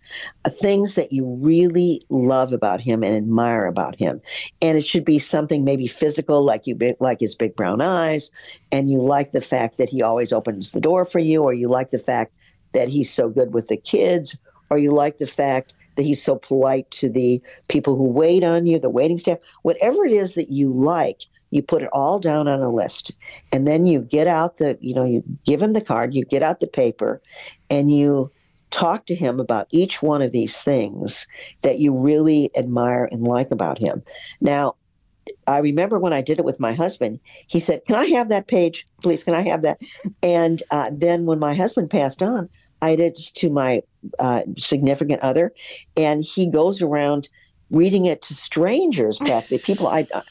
Uh, 0.44 0.50
things 0.50 0.94
that 0.94 1.12
you 1.12 1.26
really 1.40 2.00
love 2.08 2.52
about 2.52 2.80
him 2.80 3.02
and 3.02 3.16
admire 3.16 3.66
about 3.66 3.96
him. 3.96 4.20
And 4.62 4.78
it 4.78 4.86
should 4.86 5.04
be 5.04 5.18
something 5.18 5.64
maybe 5.64 5.86
physical, 5.86 6.44
like 6.44 6.66
you 6.66 6.78
like 7.00 7.20
his 7.20 7.34
big 7.34 7.54
brown 7.54 7.82
eyes, 7.82 8.30
and 8.72 8.90
you 8.90 9.02
like 9.02 9.32
the 9.32 9.40
fact 9.40 9.76
that 9.76 9.90
he 9.90 10.02
always 10.02 10.32
opens 10.32 10.70
the 10.70 10.80
door 10.80 11.04
for 11.04 11.18
you, 11.18 11.42
or 11.42 11.52
you 11.52 11.68
like 11.68 11.90
the 11.90 11.98
fact 11.98 12.32
that 12.72 12.88
he's 12.88 13.12
so 13.12 13.28
good 13.28 13.52
with 13.52 13.68
the 13.68 13.76
kids, 13.76 14.36
or 14.70 14.78
you 14.78 14.92
like 14.92 15.18
the 15.18 15.26
fact 15.26 15.74
that 15.98 16.06
he's 16.06 16.22
so 16.22 16.36
polite 16.36 16.90
to 16.92 17.10
the 17.10 17.42
people 17.66 17.96
who 17.96 18.04
wait 18.04 18.44
on 18.44 18.66
you, 18.66 18.78
the 18.78 18.88
waiting 18.88 19.18
staff, 19.18 19.38
whatever 19.62 20.06
it 20.06 20.12
is 20.12 20.34
that 20.34 20.50
you 20.50 20.72
like, 20.72 21.22
you 21.50 21.60
put 21.60 21.82
it 21.82 21.88
all 21.92 22.20
down 22.20 22.46
on 22.46 22.62
a 22.62 22.70
list. 22.70 23.16
And 23.52 23.66
then 23.66 23.84
you 23.84 24.00
get 24.00 24.28
out 24.28 24.58
the, 24.58 24.78
you 24.80 24.94
know, 24.94 25.04
you 25.04 25.24
give 25.44 25.60
him 25.60 25.72
the 25.72 25.80
card, 25.80 26.14
you 26.14 26.24
get 26.24 26.42
out 26.42 26.60
the 26.60 26.68
paper, 26.68 27.20
and 27.68 27.90
you 27.90 28.30
talk 28.70 29.06
to 29.06 29.14
him 29.14 29.40
about 29.40 29.66
each 29.70 30.00
one 30.00 30.22
of 30.22 30.30
these 30.30 30.62
things 30.62 31.26
that 31.62 31.80
you 31.80 31.92
really 31.92 32.50
admire 32.56 33.08
and 33.10 33.26
like 33.26 33.50
about 33.50 33.78
him. 33.78 34.02
Now, 34.40 34.76
I 35.48 35.58
remember 35.58 35.98
when 35.98 36.12
I 36.12 36.22
did 36.22 36.38
it 36.38 36.44
with 36.44 36.60
my 36.60 36.74
husband, 36.74 37.18
he 37.48 37.58
said, 37.58 37.84
Can 37.86 37.96
I 37.96 38.06
have 38.06 38.28
that 38.28 38.46
page, 38.46 38.86
please? 39.02 39.24
Can 39.24 39.34
I 39.34 39.42
have 39.42 39.62
that? 39.62 39.80
And 40.22 40.62
uh, 40.70 40.90
then 40.94 41.26
when 41.26 41.38
my 41.38 41.54
husband 41.54 41.90
passed 41.90 42.22
on, 42.22 42.48
I 42.82 42.96
did 42.96 43.16
to 43.16 43.50
my 43.50 43.82
uh, 44.18 44.42
significant 44.56 45.22
other, 45.22 45.52
and 45.96 46.24
he 46.24 46.50
goes 46.50 46.80
around 46.82 47.28
reading 47.70 48.06
it 48.06 48.22
to 48.22 48.34
strangers, 48.34 49.18
practically 49.18 49.58
people 49.58 49.86
I. 49.86 50.06
Uh, 50.14 50.22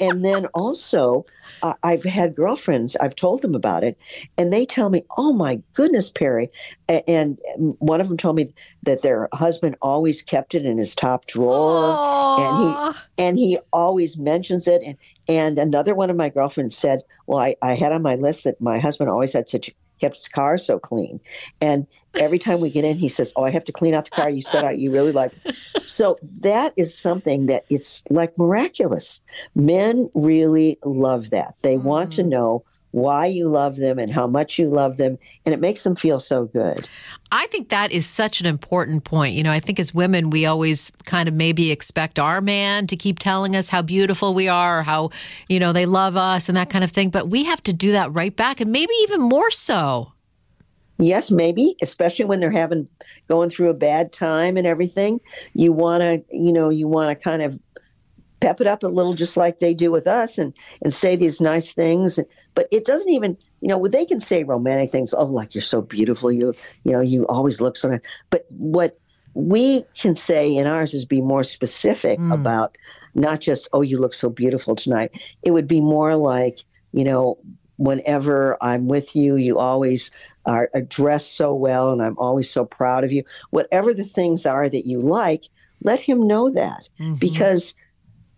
and 0.00 0.24
then 0.24 0.46
also, 0.54 1.26
uh, 1.62 1.74
I've 1.82 2.04
had 2.04 2.34
girlfriends. 2.34 2.96
I've 2.96 3.14
told 3.16 3.42
them 3.42 3.54
about 3.54 3.84
it, 3.84 3.98
and 4.38 4.50
they 4.50 4.64
tell 4.64 4.88
me, 4.88 5.04
"Oh 5.18 5.34
my 5.34 5.60
goodness, 5.74 6.10
Pari!" 6.10 6.50
And 6.88 7.38
one 7.80 8.00
of 8.00 8.08
them 8.08 8.16
told 8.16 8.36
me 8.36 8.54
that 8.84 9.02
their 9.02 9.28
husband 9.34 9.76
always 9.82 10.22
kept 10.22 10.54
it 10.54 10.64
in 10.64 10.78
his 10.78 10.94
top 10.94 11.26
drawer, 11.26 11.96
Aww. 11.98 12.38
and 12.38 12.58
he 12.58 13.24
and 13.24 13.38
he 13.38 13.58
always 13.74 14.16
mentions 14.18 14.66
it. 14.66 14.82
And 14.82 14.96
and 15.28 15.58
another 15.58 15.94
one 15.94 16.08
of 16.08 16.16
my 16.16 16.30
girlfriends 16.30 16.76
said, 16.76 17.02
"Well, 17.26 17.38
I, 17.38 17.56
I 17.60 17.74
had 17.74 17.92
on 17.92 18.00
my 18.00 18.14
list 18.14 18.44
that 18.44 18.60
my 18.62 18.78
husband 18.78 19.10
always 19.10 19.34
had 19.34 19.50
such 19.50 19.70
kept 20.00 20.16
his 20.16 20.28
car 20.28 20.58
so 20.58 20.78
clean. 20.78 21.20
And 21.60 21.86
every 22.14 22.38
time 22.38 22.60
we 22.60 22.70
get 22.70 22.84
in, 22.84 22.96
he 22.96 23.08
says, 23.08 23.32
"Oh, 23.36 23.44
I 23.44 23.50
have 23.50 23.64
to 23.64 23.72
clean 23.72 23.94
out 23.94 24.04
the 24.04 24.10
car." 24.10 24.30
You 24.30 24.42
said 24.42 24.80
you 24.80 24.92
really 24.92 25.12
like. 25.12 25.32
So 25.86 26.16
that 26.40 26.72
is 26.76 26.96
something 26.96 27.46
that 27.46 27.66
it's 27.70 28.02
like 28.10 28.36
miraculous. 28.36 29.20
Men 29.54 30.10
really 30.14 30.76
love 30.84 31.30
that. 31.30 31.54
They 31.62 31.76
mm-hmm. 31.76 31.86
want 31.86 32.12
to 32.14 32.22
mm-hmm. 32.22 32.30
know 32.30 32.64
why 32.94 33.26
you 33.26 33.48
love 33.48 33.74
them 33.74 33.98
and 33.98 34.08
how 34.08 34.24
much 34.24 34.56
you 34.56 34.70
love 34.70 34.98
them, 34.98 35.18
and 35.44 35.52
it 35.52 35.58
makes 35.58 35.82
them 35.82 35.96
feel 35.96 36.20
so 36.20 36.44
good. 36.44 36.86
I 37.32 37.48
think 37.48 37.70
that 37.70 37.90
is 37.90 38.06
such 38.06 38.40
an 38.40 38.46
important 38.46 39.02
point. 39.02 39.34
You 39.34 39.42
know, 39.42 39.50
I 39.50 39.58
think 39.58 39.80
as 39.80 39.92
women, 39.92 40.30
we 40.30 40.46
always 40.46 40.92
kind 41.04 41.28
of 41.28 41.34
maybe 41.34 41.72
expect 41.72 42.20
our 42.20 42.40
man 42.40 42.86
to 42.86 42.96
keep 42.96 43.18
telling 43.18 43.56
us 43.56 43.68
how 43.68 43.82
beautiful 43.82 44.32
we 44.32 44.46
are, 44.46 44.78
or 44.78 44.82
how, 44.84 45.10
you 45.48 45.58
know, 45.58 45.72
they 45.72 45.86
love 45.86 46.16
us 46.16 46.48
and 46.48 46.56
that 46.56 46.70
kind 46.70 46.84
of 46.84 46.92
thing. 46.92 47.10
But 47.10 47.28
we 47.28 47.42
have 47.44 47.60
to 47.64 47.72
do 47.72 47.90
that 47.92 48.12
right 48.12 48.34
back, 48.34 48.60
and 48.60 48.70
maybe 48.70 48.94
even 49.02 49.20
more 49.20 49.50
so. 49.50 50.12
Yes, 50.96 51.32
maybe, 51.32 51.74
especially 51.82 52.26
when 52.26 52.38
they're 52.38 52.52
having 52.52 52.86
going 53.28 53.50
through 53.50 53.70
a 53.70 53.74
bad 53.74 54.12
time 54.12 54.56
and 54.56 54.68
everything. 54.68 55.20
You 55.52 55.72
want 55.72 56.02
to, 56.02 56.24
you 56.30 56.52
know, 56.52 56.68
you 56.68 56.86
want 56.86 57.18
to 57.18 57.20
kind 57.20 57.42
of 57.42 57.58
pep 58.44 58.60
it 58.60 58.66
up 58.66 58.82
a 58.82 58.88
little 58.88 59.14
just 59.14 59.38
like 59.38 59.58
they 59.58 59.72
do 59.72 59.90
with 59.90 60.06
us 60.06 60.36
and 60.36 60.52
and 60.82 60.92
say 60.92 61.16
these 61.16 61.40
nice 61.40 61.72
things. 61.72 62.20
But 62.54 62.68
it 62.70 62.84
doesn't 62.84 63.10
even 63.10 63.38
you 63.62 63.68
know 63.68 63.86
they 63.86 64.04
can 64.04 64.20
say 64.20 64.44
romantic 64.44 64.90
things. 64.90 65.14
Oh 65.14 65.24
like 65.24 65.54
you're 65.54 65.62
so 65.62 65.80
beautiful. 65.80 66.30
You 66.30 66.52
you 66.84 66.92
know 66.92 67.00
you 67.00 67.26
always 67.26 67.60
look 67.60 67.78
so 67.78 67.88
nice. 67.88 68.02
But 68.28 68.44
what 68.50 68.98
we 69.32 69.84
can 69.96 70.14
say 70.14 70.54
in 70.54 70.66
ours 70.66 70.92
is 70.92 71.04
be 71.06 71.22
more 71.22 71.42
specific 71.42 72.18
mm. 72.18 72.34
about 72.34 72.76
not 73.14 73.40
just 73.40 73.68
oh 73.72 73.80
you 73.80 73.98
look 73.98 74.14
so 74.14 74.28
beautiful 74.28 74.76
tonight. 74.76 75.10
It 75.42 75.52
would 75.52 75.66
be 75.66 75.80
more 75.80 76.14
like 76.16 76.58
you 76.92 77.04
know 77.04 77.38
whenever 77.76 78.56
i'm 78.60 78.86
with 78.86 79.16
you 79.16 79.34
you 79.34 79.58
always 79.58 80.12
are, 80.46 80.70
dressed 80.86 81.36
so 81.36 81.52
well 81.52 81.90
and 81.90 82.00
i'm 82.00 82.16
always 82.18 82.48
so 82.48 82.64
proud 82.66 83.02
of 83.02 83.10
you. 83.10 83.24
Whatever 83.50 83.94
the 83.94 84.04
things 84.04 84.44
are 84.46 84.68
that 84.68 84.86
you 84.86 85.00
like 85.00 85.44
let 85.82 86.00
him 86.00 86.26
know 86.26 86.50
that. 86.50 86.88
Mm-hmm. 87.00 87.14
because 87.14 87.74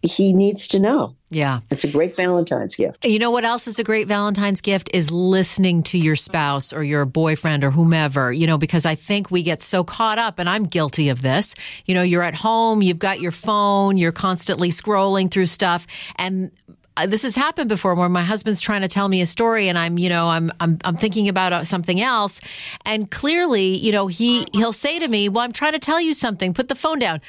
he 0.06 0.32
needs 0.32 0.68
to 0.68 0.78
know. 0.78 1.14
Yeah. 1.30 1.60
It's 1.70 1.84
a 1.84 1.90
great 1.90 2.14
Valentine's 2.14 2.76
gift. 2.76 3.04
You 3.04 3.18
know 3.18 3.30
what 3.30 3.44
else 3.44 3.66
is 3.66 3.78
a 3.78 3.84
great 3.84 4.06
Valentine's 4.06 4.60
gift 4.60 4.90
is 4.94 5.10
listening 5.10 5.82
to 5.84 5.98
your 5.98 6.16
spouse 6.16 6.72
or 6.72 6.84
your 6.84 7.04
boyfriend 7.04 7.64
or 7.64 7.70
whomever, 7.70 8.32
you 8.32 8.46
know, 8.46 8.58
because 8.58 8.86
I 8.86 8.94
think 8.94 9.30
we 9.30 9.42
get 9.42 9.62
so 9.62 9.82
caught 9.82 10.18
up 10.18 10.38
and 10.38 10.48
I'm 10.48 10.64
guilty 10.64 11.08
of 11.08 11.22
this. 11.22 11.54
You 11.84 11.94
know, 11.94 12.02
you're 12.02 12.22
at 12.22 12.34
home, 12.34 12.80
you've 12.80 13.00
got 13.00 13.20
your 13.20 13.32
phone, 13.32 13.96
you're 13.96 14.12
constantly 14.12 14.70
scrolling 14.70 15.30
through 15.30 15.46
stuff 15.46 15.86
and 16.16 16.52
uh, 16.96 17.06
this 17.06 17.24
has 17.24 17.36
happened 17.36 17.68
before 17.68 17.94
where 17.94 18.08
my 18.08 18.22
husband's 18.22 18.60
trying 18.60 18.80
to 18.80 18.88
tell 18.88 19.06
me 19.08 19.20
a 19.20 19.26
story 19.26 19.68
and 19.68 19.76
I'm, 19.76 19.98
you 19.98 20.08
know, 20.08 20.28
I'm, 20.28 20.50
I'm, 20.60 20.78
I'm 20.82 20.96
thinking 20.96 21.28
about 21.28 21.52
uh, 21.52 21.64
something 21.64 22.00
else. 22.00 22.40
And 22.86 23.10
clearly, 23.10 23.76
you 23.76 23.92
know, 23.92 24.06
he, 24.06 24.46
he'll 24.54 24.72
say 24.72 24.98
to 24.98 25.06
me, 25.06 25.28
well, 25.28 25.44
I'm 25.44 25.52
trying 25.52 25.72
to 25.72 25.78
tell 25.78 26.00
you 26.00 26.14
something. 26.14 26.54
Put 26.54 26.68
the 26.68 26.74
phone 26.74 26.98
down 26.98 27.20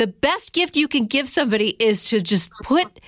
the 0.00 0.06
best 0.06 0.54
gift 0.54 0.78
you 0.78 0.88
can 0.88 1.04
give 1.04 1.28
somebody 1.28 1.76
is 1.78 2.04
to 2.04 2.22
just 2.22 2.50
put 2.62 3.00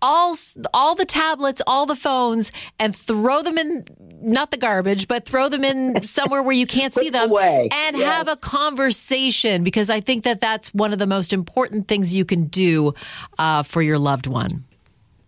all 0.00 0.36
all 0.72 0.94
the 0.94 1.04
tablets, 1.04 1.60
all 1.66 1.86
the 1.86 1.96
phones, 1.96 2.52
and 2.78 2.94
throw 2.94 3.42
them 3.42 3.58
in 3.58 3.84
not 4.20 4.52
the 4.52 4.56
garbage, 4.56 5.08
but 5.08 5.26
throw 5.26 5.48
them 5.48 5.64
in 5.64 6.02
somewhere 6.04 6.44
where 6.44 6.54
you 6.54 6.66
can't 6.66 6.94
see 6.94 7.10
them, 7.10 7.30
away. 7.30 7.68
and 7.72 7.96
yes. 7.96 8.14
have 8.14 8.28
a 8.28 8.36
conversation 8.36 9.64
because 9.64 9.90
I 9.90 10.00
think 10.00 10.22
that 10.22 10.38
that's 10.38 10.72
one 10.72 10.92
of 10.92 11.00
the 11.00 11.06
most 11.08 11.32
important 11.32 11.88
things 11.88 12.14
you 12.14 12.24
can 12.24 12.44
do 12.44 12.94
uh, 13.38 13.64
for 13.64 13.82
your 13.82 13.98
loved 13.98 14.28
one. 14.28 14.64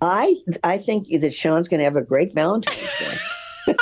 I 0.00 0.36
I 0.62 0.78
think 0.78 1.08
that 1.20 1.34
Sean's 1.34 1.66
going 1.66 1.78
to 1.78 1.84
have 1.84 1.96
a 1.96 2.02
great 2.02 2.32
Valentine's 2.32 2.98
Day. 3.00 3.74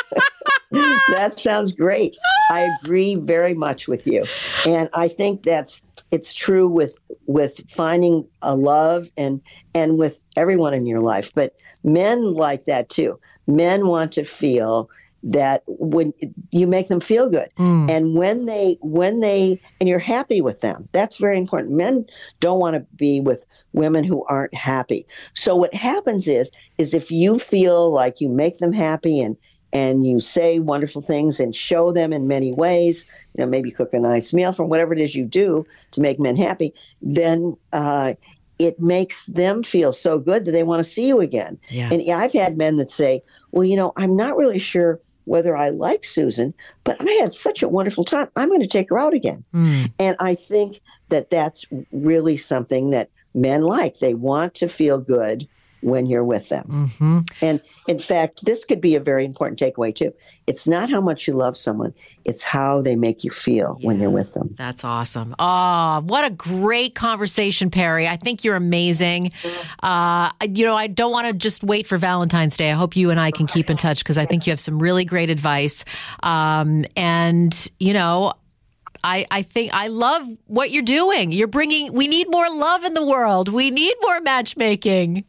that 1.11 1.35
sounds 1.37 1.75
great. 1.75 2.16
I 2.51 2.70
agree 2.83 3.16
very 3.16 3.53
much 3.53 3.88
with 3.88 4.07
you, 4.07 4.25
and 4.64 4.88
I 4.94 5.09
think 5.09 5.42
that's 5.42 5.83
it's 6.11 6.33
true 6.33 6.69
with 6.69 6.99
with 7.27 7.61
finding 7.71 8.27
a 8.42 8.55
love 8.55 9.11
and 9.16 9.40
and 9.75 9.99
with 9.99 10.21
everyone 10.37 10.75
in 10.75 10.87
your 10.87 11.01
life 11.01 11.33
but 11.35 11.55
men 11.85 12.35
like 12.35 12.64
that 12.66 12.88
too. 12.88 13.19
Men 13.47 13.87
want 13.87 14.12
to 14.14 14.25
feel 14.25 14.88
that 15.23 15.62
when 15.66 16.12
you 16.53 16.66
make 16.66 16.88
them 16.88 17.01
feel 17.01 17.28
good. 17.28 17.51
Mm. 17.59 17.91
and 17.91 18.14
when 18.14 18.47
they 18.47 18.78
when 18.81 19.20
they 19.20 19.61
and 19.81 19.89
you're 19.89 19.99
happy 19.99 20.41
with 20.41 20.61
them 20.61 20.89
that's 20.93 21.16
very 21.16 21.39
important. 21.39 21.74
Men 21.74 22.07
don't 22.41 22.61
want 22.61 22.74
to 22.74 22.81
be 22.97 23.20
with 23.20 23.45
women 23.72 24.05
who 24.05 24.24
aren't 24.26 24.55
happy. 24.55 25.07
So 25.35 25.55
what 25.57 25.74
happens 25.74 26.28
is 26.28 26.51
is 26.78 26.95
if 26.95 27.11
you 27.11 27.39
feel 27.39 27.91
like 27.91 28.20
you 28.20 28.28
make 28.28 28.59
them 28.59 28.72
happy 28.72 29.20
and 29.20 29.37
and 29.73 30.07
you 30.07 30.21
say 30.21 30.59
wonderful 30.59 31.03
things 31.03 31.41
and 31.41 31.55
show 31.55 31.93
them 31.93 32.12
in 32.12 32.29
many 32.29 32.53
ways, 32.53 33.07
you 33.35 33.45
know, 33.45 33.51
maybe 33.51 33.71
cook 33.71 33.93
a 33.93 33.99
nice 33.99 34.33
meal 34.33 34.53
from 34.53 34.69
whatever 34.69 34.93
it 34.93 35.01
is 35.01 35.14
you 35.14 35.25
do 35.25 35.67
to 35.91 36.01
make 36.01 36.19
men 36.19 36.37
happy, 36.37 36.73
then 37.03 37.57
uh, 37.73 38.14
it 38.59 38.81
makes 38.81 39.27
them 39.27 39.62
feel 39.62 39.93
so 39.93 40.19
good 40.19 40.45
that 40.45 40.53
they 40.53 40.62
want 40.62 40.85
to 40.85 40.91
see 40.91 41.07
you 41.07 41.21
again. 41.21 41.59
Yeah. 41.69 41.91
And 41.93 42.11
I've 42.11 42.33
had 42.33 42.57
men 42.57 42.77
that 42.77 42.91
say, 42.91 43.23
well, 43.51 43.64
you 43.64 43.77
know, 43.77 43.93
I'm 43.97 44.17
not 44.17 44.37
really 44.37 44.59
sure 44.59 45.01
whether 45.25 45.57
I 45.57 45.71
like 45.71 46.05
Susan, 46.05 46.55
but 46.85 46.97
I 47.01 47.11
had 47.21 47.33
such 47.33 47.62
a 47.62 47.69
wonderful 47.69 48.05
time. 48.05 48.29
I'm 48.37 48.49
going 48.49 48.61
to 48.61 48.67
take 48.67 48.89
her 48.91 48.99
out 48.99 49.12
again. 49.12 49.45
Mm. 49.53 49.93
And 49.99 50.17
I 50.21 50.37
think 50.37 50.81
that 51.09 51.31
that's 51.31 51.67
really 51.93 52.37
something 52.37 52.91
that 52.91 53.11
men 53.35 53.62
like. 53.62 53.99
They 53.99 54.14
want 54.14 54.55
to 54.55 54.69
feel 54.69 55.01
good 55.01 55.49
when 55.87 56.07
you're 56.07 56.24
with 56.24 56.49
them. 56.49 56.66
Mm-hmm. 56.68 57.18
And 57.41 57.61
in 57.87 58.01
fact, 58.01 58.45
this 58.45 58.64
could 58.64 58.80
be 58.80 58.97
a 58.97 59.01
very 59.01 59.24
important 59.24 59.59
takeaway 59.59 59.95
too. 59.95 60.12
It's 60.49 60.66
not 60.66 60.91
how 60.91 61.01
much 61.01 61.28
you 61.28 61.34
love 61.34 61.57
someone, 61.57 61.95
it's 62.24 62.43
how 62.43 62.82
they 62.82 62.97
make 62.97 63.22
you 63.22 63.30
feel 63.30 63.78
when 63.82 64.01
you're 64.01 64.11
with 64.11 64.32
them. 64.32 64.55
That's 64.59 64.84
awesome. 64.84 65.34
Oh, 65.39 66.03
what 66.05 66.24
a 66.24 66.30
great 66.30 66.95
conversation, 66.95 67.70
Pari. 67.70 68.09
I 68.09 68.16
think 68.16 68.43
you're 68.43 68.57
amazing. 68.57 69.30
Uh, 69.82 70.30
you 70.43 70.64
know, 70.64 70.76
I 70.76 70.89
don't 70.89 71.12
want 71.12 71.28
to 71.28 71.34
just 71.34 71.62
wait 71.62 71.87
for 71.87 71.99
Valentine's 71.99 72.57
Day. 72.57 72.70
I 72.70 72.74
hope 72.74 72.97
you 72.97 73.11
and 73.11 73.20
I 73.20 73.30
can 73.30 73.47
keep 73.47 73.70
in 73.70 73.76
touch 73.76 73.99
because 73.99 74.18
I 74.18 74.26
think 74.26 74.47
you 74.47 74.51
have 74.51 74.61
some 74.61 74.80
really 74.80 75.05
great 75.05 75.30
advice. 75.30 75.84
Um, 76.22 76.84
and, 76.97 77.70
you 77.78 77.93
know, 77.93 78.34
I, 79.05 79.26
I 79.30 79.43
think 79.43 79.72
I 79.72 79.87
love 79.87 80.26
what 80.47 80.70
you're 80.72 80.82
doing. 80.82 81.30
You're 81.30 81.47
bringing, 81.47 81.93
we 81.93 82.09
need 82.09 82.28
more 82.30 82.49
love 82.51 82.82
in 82.84 82.95
the 82.95 83.07
world. 83.07 83.49
We 83.49 83.70
need 83.70 83.95
more 84.03 84.20
matchmaking. 84.20 85.24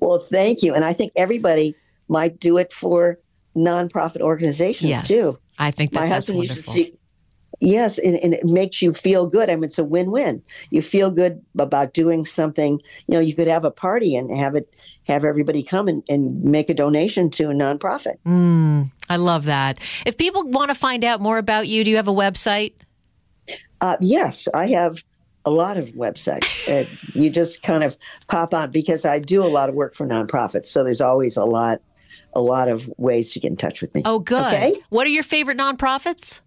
Well, 0.00 0.18
thank 0.18 0.62
you. 0.62 0.74
And 0.74 0.84
I 0.84 0.92
think 0.92 1.12
everybody 1.16 1.74
might 2.08 2.38
do 2.40 2.58
it 2.58 2.72
for 2.72 3.18
nonprofit 3.56 4.20
organizations 4.20 4.90
Yes. 4.90 5.08
too. 5.08 5.36
I 5.58 5.70
think 5.70 5.92
that 5.92 6.00
My 6.00 6.06
that's 6.08 6.28
husband 6.28 6.40
used 6.42 6.54
to 6.56 6.62
see. 6.62 6.98
Yes, 7.58 7.96
and, 7.96 8.16
and 8.16 8.34
it 8.34 8.44
makes 8.44 8.82
you 8.82 8.92
feel 8.92 9.26
good. 9.26 9.48
I 9.48 9.54
mean, 9.54 9.64
it's 9.64 9.78
a 9.78 9.84
win-win. 9.84 10.42
You 10.68 10.82
feel 10.82 11.10
good 11.10 11.40
about 11.58 11.94
doing 11.94 12.26
something. 12.26 12.72
You 13.06 13.14
know, 13.14 13.18
you 13.20 13.34
could 13.34 13.48
have 13.48 13.64
a 13.64 13.70
party 13.70 14.14
and 14.14 14.30
have 14.36 14.54
it, 14.56 14.68
have 15.06 15.24
everybody 15.24 15.62
come 15.62 15.88
and, 15.88 16.02
and 16.10 16.44
make 16.44 16.68
a 16.68 16.74
donation 16.74 17.30
to 17.30 17.44
a 17.44 17.54
nonprofit. 17.54 18.16
Mm, 18.26 18.92
I 19.08 19.16
love 19.16 19.46
that. 19.46 19.78
If 20.04 20.18
people 20.18 20.46
want 20.50 20.68
to 20.68 20.74
find 20.74 21.02
out 21.02 21.22
more 21.22 21.38
about 21.38 21.66
you, 21.66 21.82
do 21.82 21.88
you 21.88 21.96
have 21.96 22.08
a 22.08 22.12
website? 22.12 22.74
Uh, 23.80 23.96
yes, 24.02 24.48
I 24.52 24.66
have 24.66 25.02
a 25.46 25.50
lot 25.50 25.76
of 25.76 25.86
websites. 25.90 26.68
uh, 26.68 27.18
you 27.18 27.30
just 27.30 27.62
kind 27.62 27.84
of 27.84 27.96
pop 28.26 28.52
on 28.52 28.70
because 28.72 29.04
I 29.04 29.20
do 29.20 29.42
a 29.42 29.46
lot 29.46 29.68
of 29.68 29.74
work 29.74 29.94
for 29.94 30.06
nonprofits. 30.06 30.66
So 30.66 30.84
there's 30.84 31.00
always 31.00 31.36
a 31.36 31.44
lot, 31.44 31.80
a 32.34 32.40
lot 32.40 32.68
of 32.68 32.92
ways 32.98 33.32
to 33.32 33.40
get 33.40 33.52
in 33.52 33.56
touch 33.56 33.80
with 33.80 33.94
me. 33.94 34.02
Oh, 34.04 34.18
good. 34.18 34.44
Okay. 34.44 34.74
What 34.90 35.06
are 35.06 35.10
your 35.10 35.22
favorite 35.22 35.56
nonprofits? 35.56 36.40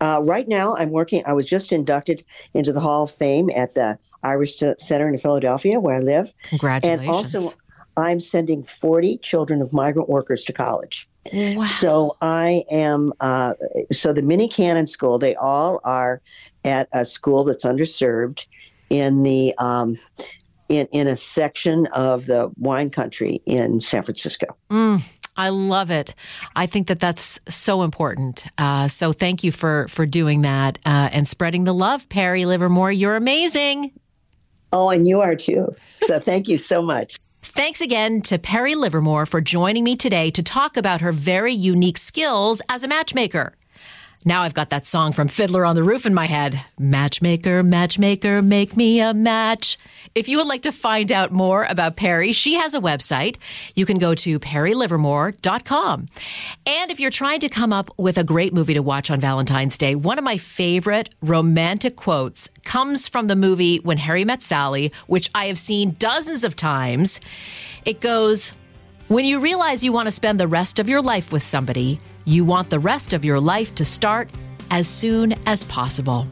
Uh, 0.00 0.20
right 0.22 0.48
now, 0.48 0.76
I'm 0.76 0.90
working. 0.90 1.22
I 1.26 1.32
was 1.34 1.46
just 1.46 1.72
inducted 1.72 2.24
into 2.54 2.72
the 2.72 2.80
Hall 2.80 3.04
of 3.04 3.10
Fame 3.10 3.50
at 3.54 3.74
the 3.74 3.98
Irish 4.22 4.56
Center 4.56 5.08
in 5.08 5.16
Philadelphia, 5.18 5.78
where 5.78 5.96
I 5.96 6.00
live. 6.00 6.32
Congratulations. 6.42 7.06
And 7.06 7.10
also, 7.10 7.56
I'm 7.96 8.20
sending 8.20 8.62
40 8.62 9.18
children 9.18 9.62
of 9.62 9.72
migrant 9.72 10.08
workers 10.08 10.44
to 10.44 10.52
college. 10.52 11.08
Wow. 11.32 11.64
So 11.66 12.16
I 12.20 12.64
am. 12.70 13.12
Uh, 13.20 13.54
so 13.90 14.12
the 14.12 14.22
Mini 14.22 14.48
Cannon 14.48 14.86
School, 14.86 15.18
they 15.18 15.34
all 15.36 15.80
are 15.84 16.20
at 16.66 16.88
a 16.92 17.04
school 17.04 17.44
that's 17.44 17.64
underserved 17.64 18.46
in 18.90 19.22
the 19.22 19.54
um, 19.58 19.96
in 20.68 20.86
in 20.92 21.08
a 21.08 21.16
section 21.16 21.86
of 21.86 22.26
the 22.26 22.50
wine 22.58 22.90
country 22.90 23.40
in 23.46 23.80
San 23.80 24.02
Francisco. 24.02 24.46
Mm, 24.70 25.02
I 25.36 25.48
love 25.50 25.90
it. 25.90 26.14
I 26.54 26.66
think 26.66 26.88
that 26.88 27.00
that's 27.00 27.38
so 27.48 27.82
important. 27.82 28.46
Uh, 28.58 28.88
so 28.88 29.12
thank 29.12 29.44
you 29.44 29.52
for 29.52 29.86
for 29.88 30.04
doing 30.04 30.42
that 30.42 30.78
uh, 30.84 31.08
and 31.12 31.26
spreading 31.26 31.64
the 31.64 31.74
love, 31.74 32.08
Pari 32.08 32.44
Livermore. 32.44 32.92
You're 32.92 33.16
amazing. 33.16 33.92
Oh, 34.72 34.90
and 34.90 35.06
you 35.06 35.20
are 35.20 35.36
too. 35.36 35.74
So 36.00 36.18
thank 36.18 36.48
you 36.48 36.58
so 36.58 36.82
much. 36.82 37.18
Thanks 37.42 37.80
again 37.80 38.22
to 38.22 38.38
Pari 38.38 38.74
Livermore 38.74 39.24
for 39.24 39.40
joining 39.40 39.84
me 39.84 39.96
today 39.96 40.30
to 40.30 40.42
talk 40.42 40.76
about 40.76 41.00
her 41.00 41.12
very 41.12 41.52
unique 41.52 41.96
skills 41.96 42.60
as 42.68 42.82
a 42.82 42.88
matchmaker. 42.88 43.54
Now 44.26 44.42
I've 44.42 44.54
got 44.54 44.70
that 44.70 44.88
song 44.88 45.12
from 45.12 45.28
Fiddler 45.28 45.64
on 45.64 45.76
the 45.76 45.84
Roof 45.84 46.04
in 46.04 46.12
my 46.12 46.26
head. 46.26 46.60
Matchmaker, 46.80 47.62
matchmaker, 47.62 48.42
make 48.42 48.76
me 48.76 49.00
a 49.00 49.14
match. 49.14 49.78
If 50.16 50.28
you 50.28 50.38
would 50.38 50.48
like 50.48 50.62
to 50.62 50.72
find 50.72 51.12
out 51.12 51.30
more 51.30 51.64
about 51.70 51.94
Pari, 51.94 52.32
she 52.32 52.54
has 52.54 52.74
a 52.74 52.80
website. 52.80 53.36
You 53.76 53.86
can 53.86 53.98
go 53.98 54.14
to 54.14 54.40
parilivermore.com. 54.40 56.08
And 56.66 56.90
if 56.90 56.98
you're 56.98 57.10
trying 57.12 57.38
to 57.38 57.48
come 57.48 57.72
up 57.72 57.88
with 57.98 58.18
a 58.18 58.24
great 58.24 58.52
movie 58.52 58.74
to 58.74 58.82
watch 58.82 59.12
on 59.12 59.20
Valentine's 59.20 59.78
Day, 59.78 59.94
one 59.94 60.18
of 60.18 60.24
my 60.24 60.38
favorite 60.38 61.14
romantic 61.22 61.94
quotes 61.94 62.50
comes 62.64 63.06
from 63.06 63.28
the 63.28 63.36
movie 63.36 63.76
When 63.78 63.98
Harry 63.98 64.24
Met 64.24 64.42
Sally, 64.42 64.90
which 65.06 65.30
I 65.36 65.46
have 65.46 65.58
seen 65.58 65.92
dozens 66.00 66.42
of 66.42 66.56
times. 66.56 67.20
It 67.84 68.00
goes, 68.00 68.54
when 69.08 69.24
you 69.24 69.38
realize 69.38 69.84
you 69.84 69.92
want 69.92 70.06
to 70.06 70.12
spend 70.12 70.40
the 70.40 70.48
rest 70.48 70.78
of 70.78 70.88
your 70.88 71.00
life 71.00 71.32
with 71.32 71.42
somebody, 71.42 72.00
you 72.24 72.44
want 72.44 72.70
the 72.70 72.78
rest 72.78 73.12
of 73.12 73.24
your 73.24 73.38
life 73.38 73.74
to 73.76 73.84
start 73.84 74.28
as 74.70 74.88
soon 74.88 75.32
as 75.46 75.64
possible. 75.64 76.26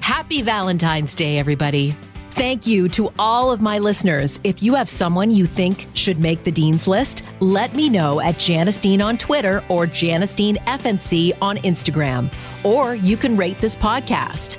Happy 0.00 0.42
Valentine's 0.42 1.14
Day, 1.14 1.38
everybody. 1.38 1.94
Thank 2.32 2.66
you 2.66 2.88
to 2.90 3.12
all 3.18 3.50
of 3.52 3.60
my 3.62 3.78
listeners. 3.78 4.40
If 4.42 4.62
you 4.62 4.74
have 4.74 4.90
someone 4.90 5.30
you 5.30 5.46
think 5.46 5.86
should 5.94 6.18
make 6.18 6.42
the 6.42 6.50
Dean's 6.50 6.88
List, 6.88 7.22
let 7.40 7.74
me 7.74 7.88
know 7.88 8.20
at 8.20 8.38
Janice 8.38 8.78
Dean 8.78 9.00
on 9.00 9.16
Twitter 9.16 9.64
or 9.68 9.86
Janice 9.86 10.34
Dean 10.34 10.56
FNC 10.66 11.32
on 11.40 11.58
Instagram. 11.58 12.30
Or 12.64 12.96
you 12.96 13.16
can 13.16 13.36
rate 13.36 13.60
this 13.60 13.76
podcast. 13.76 14.58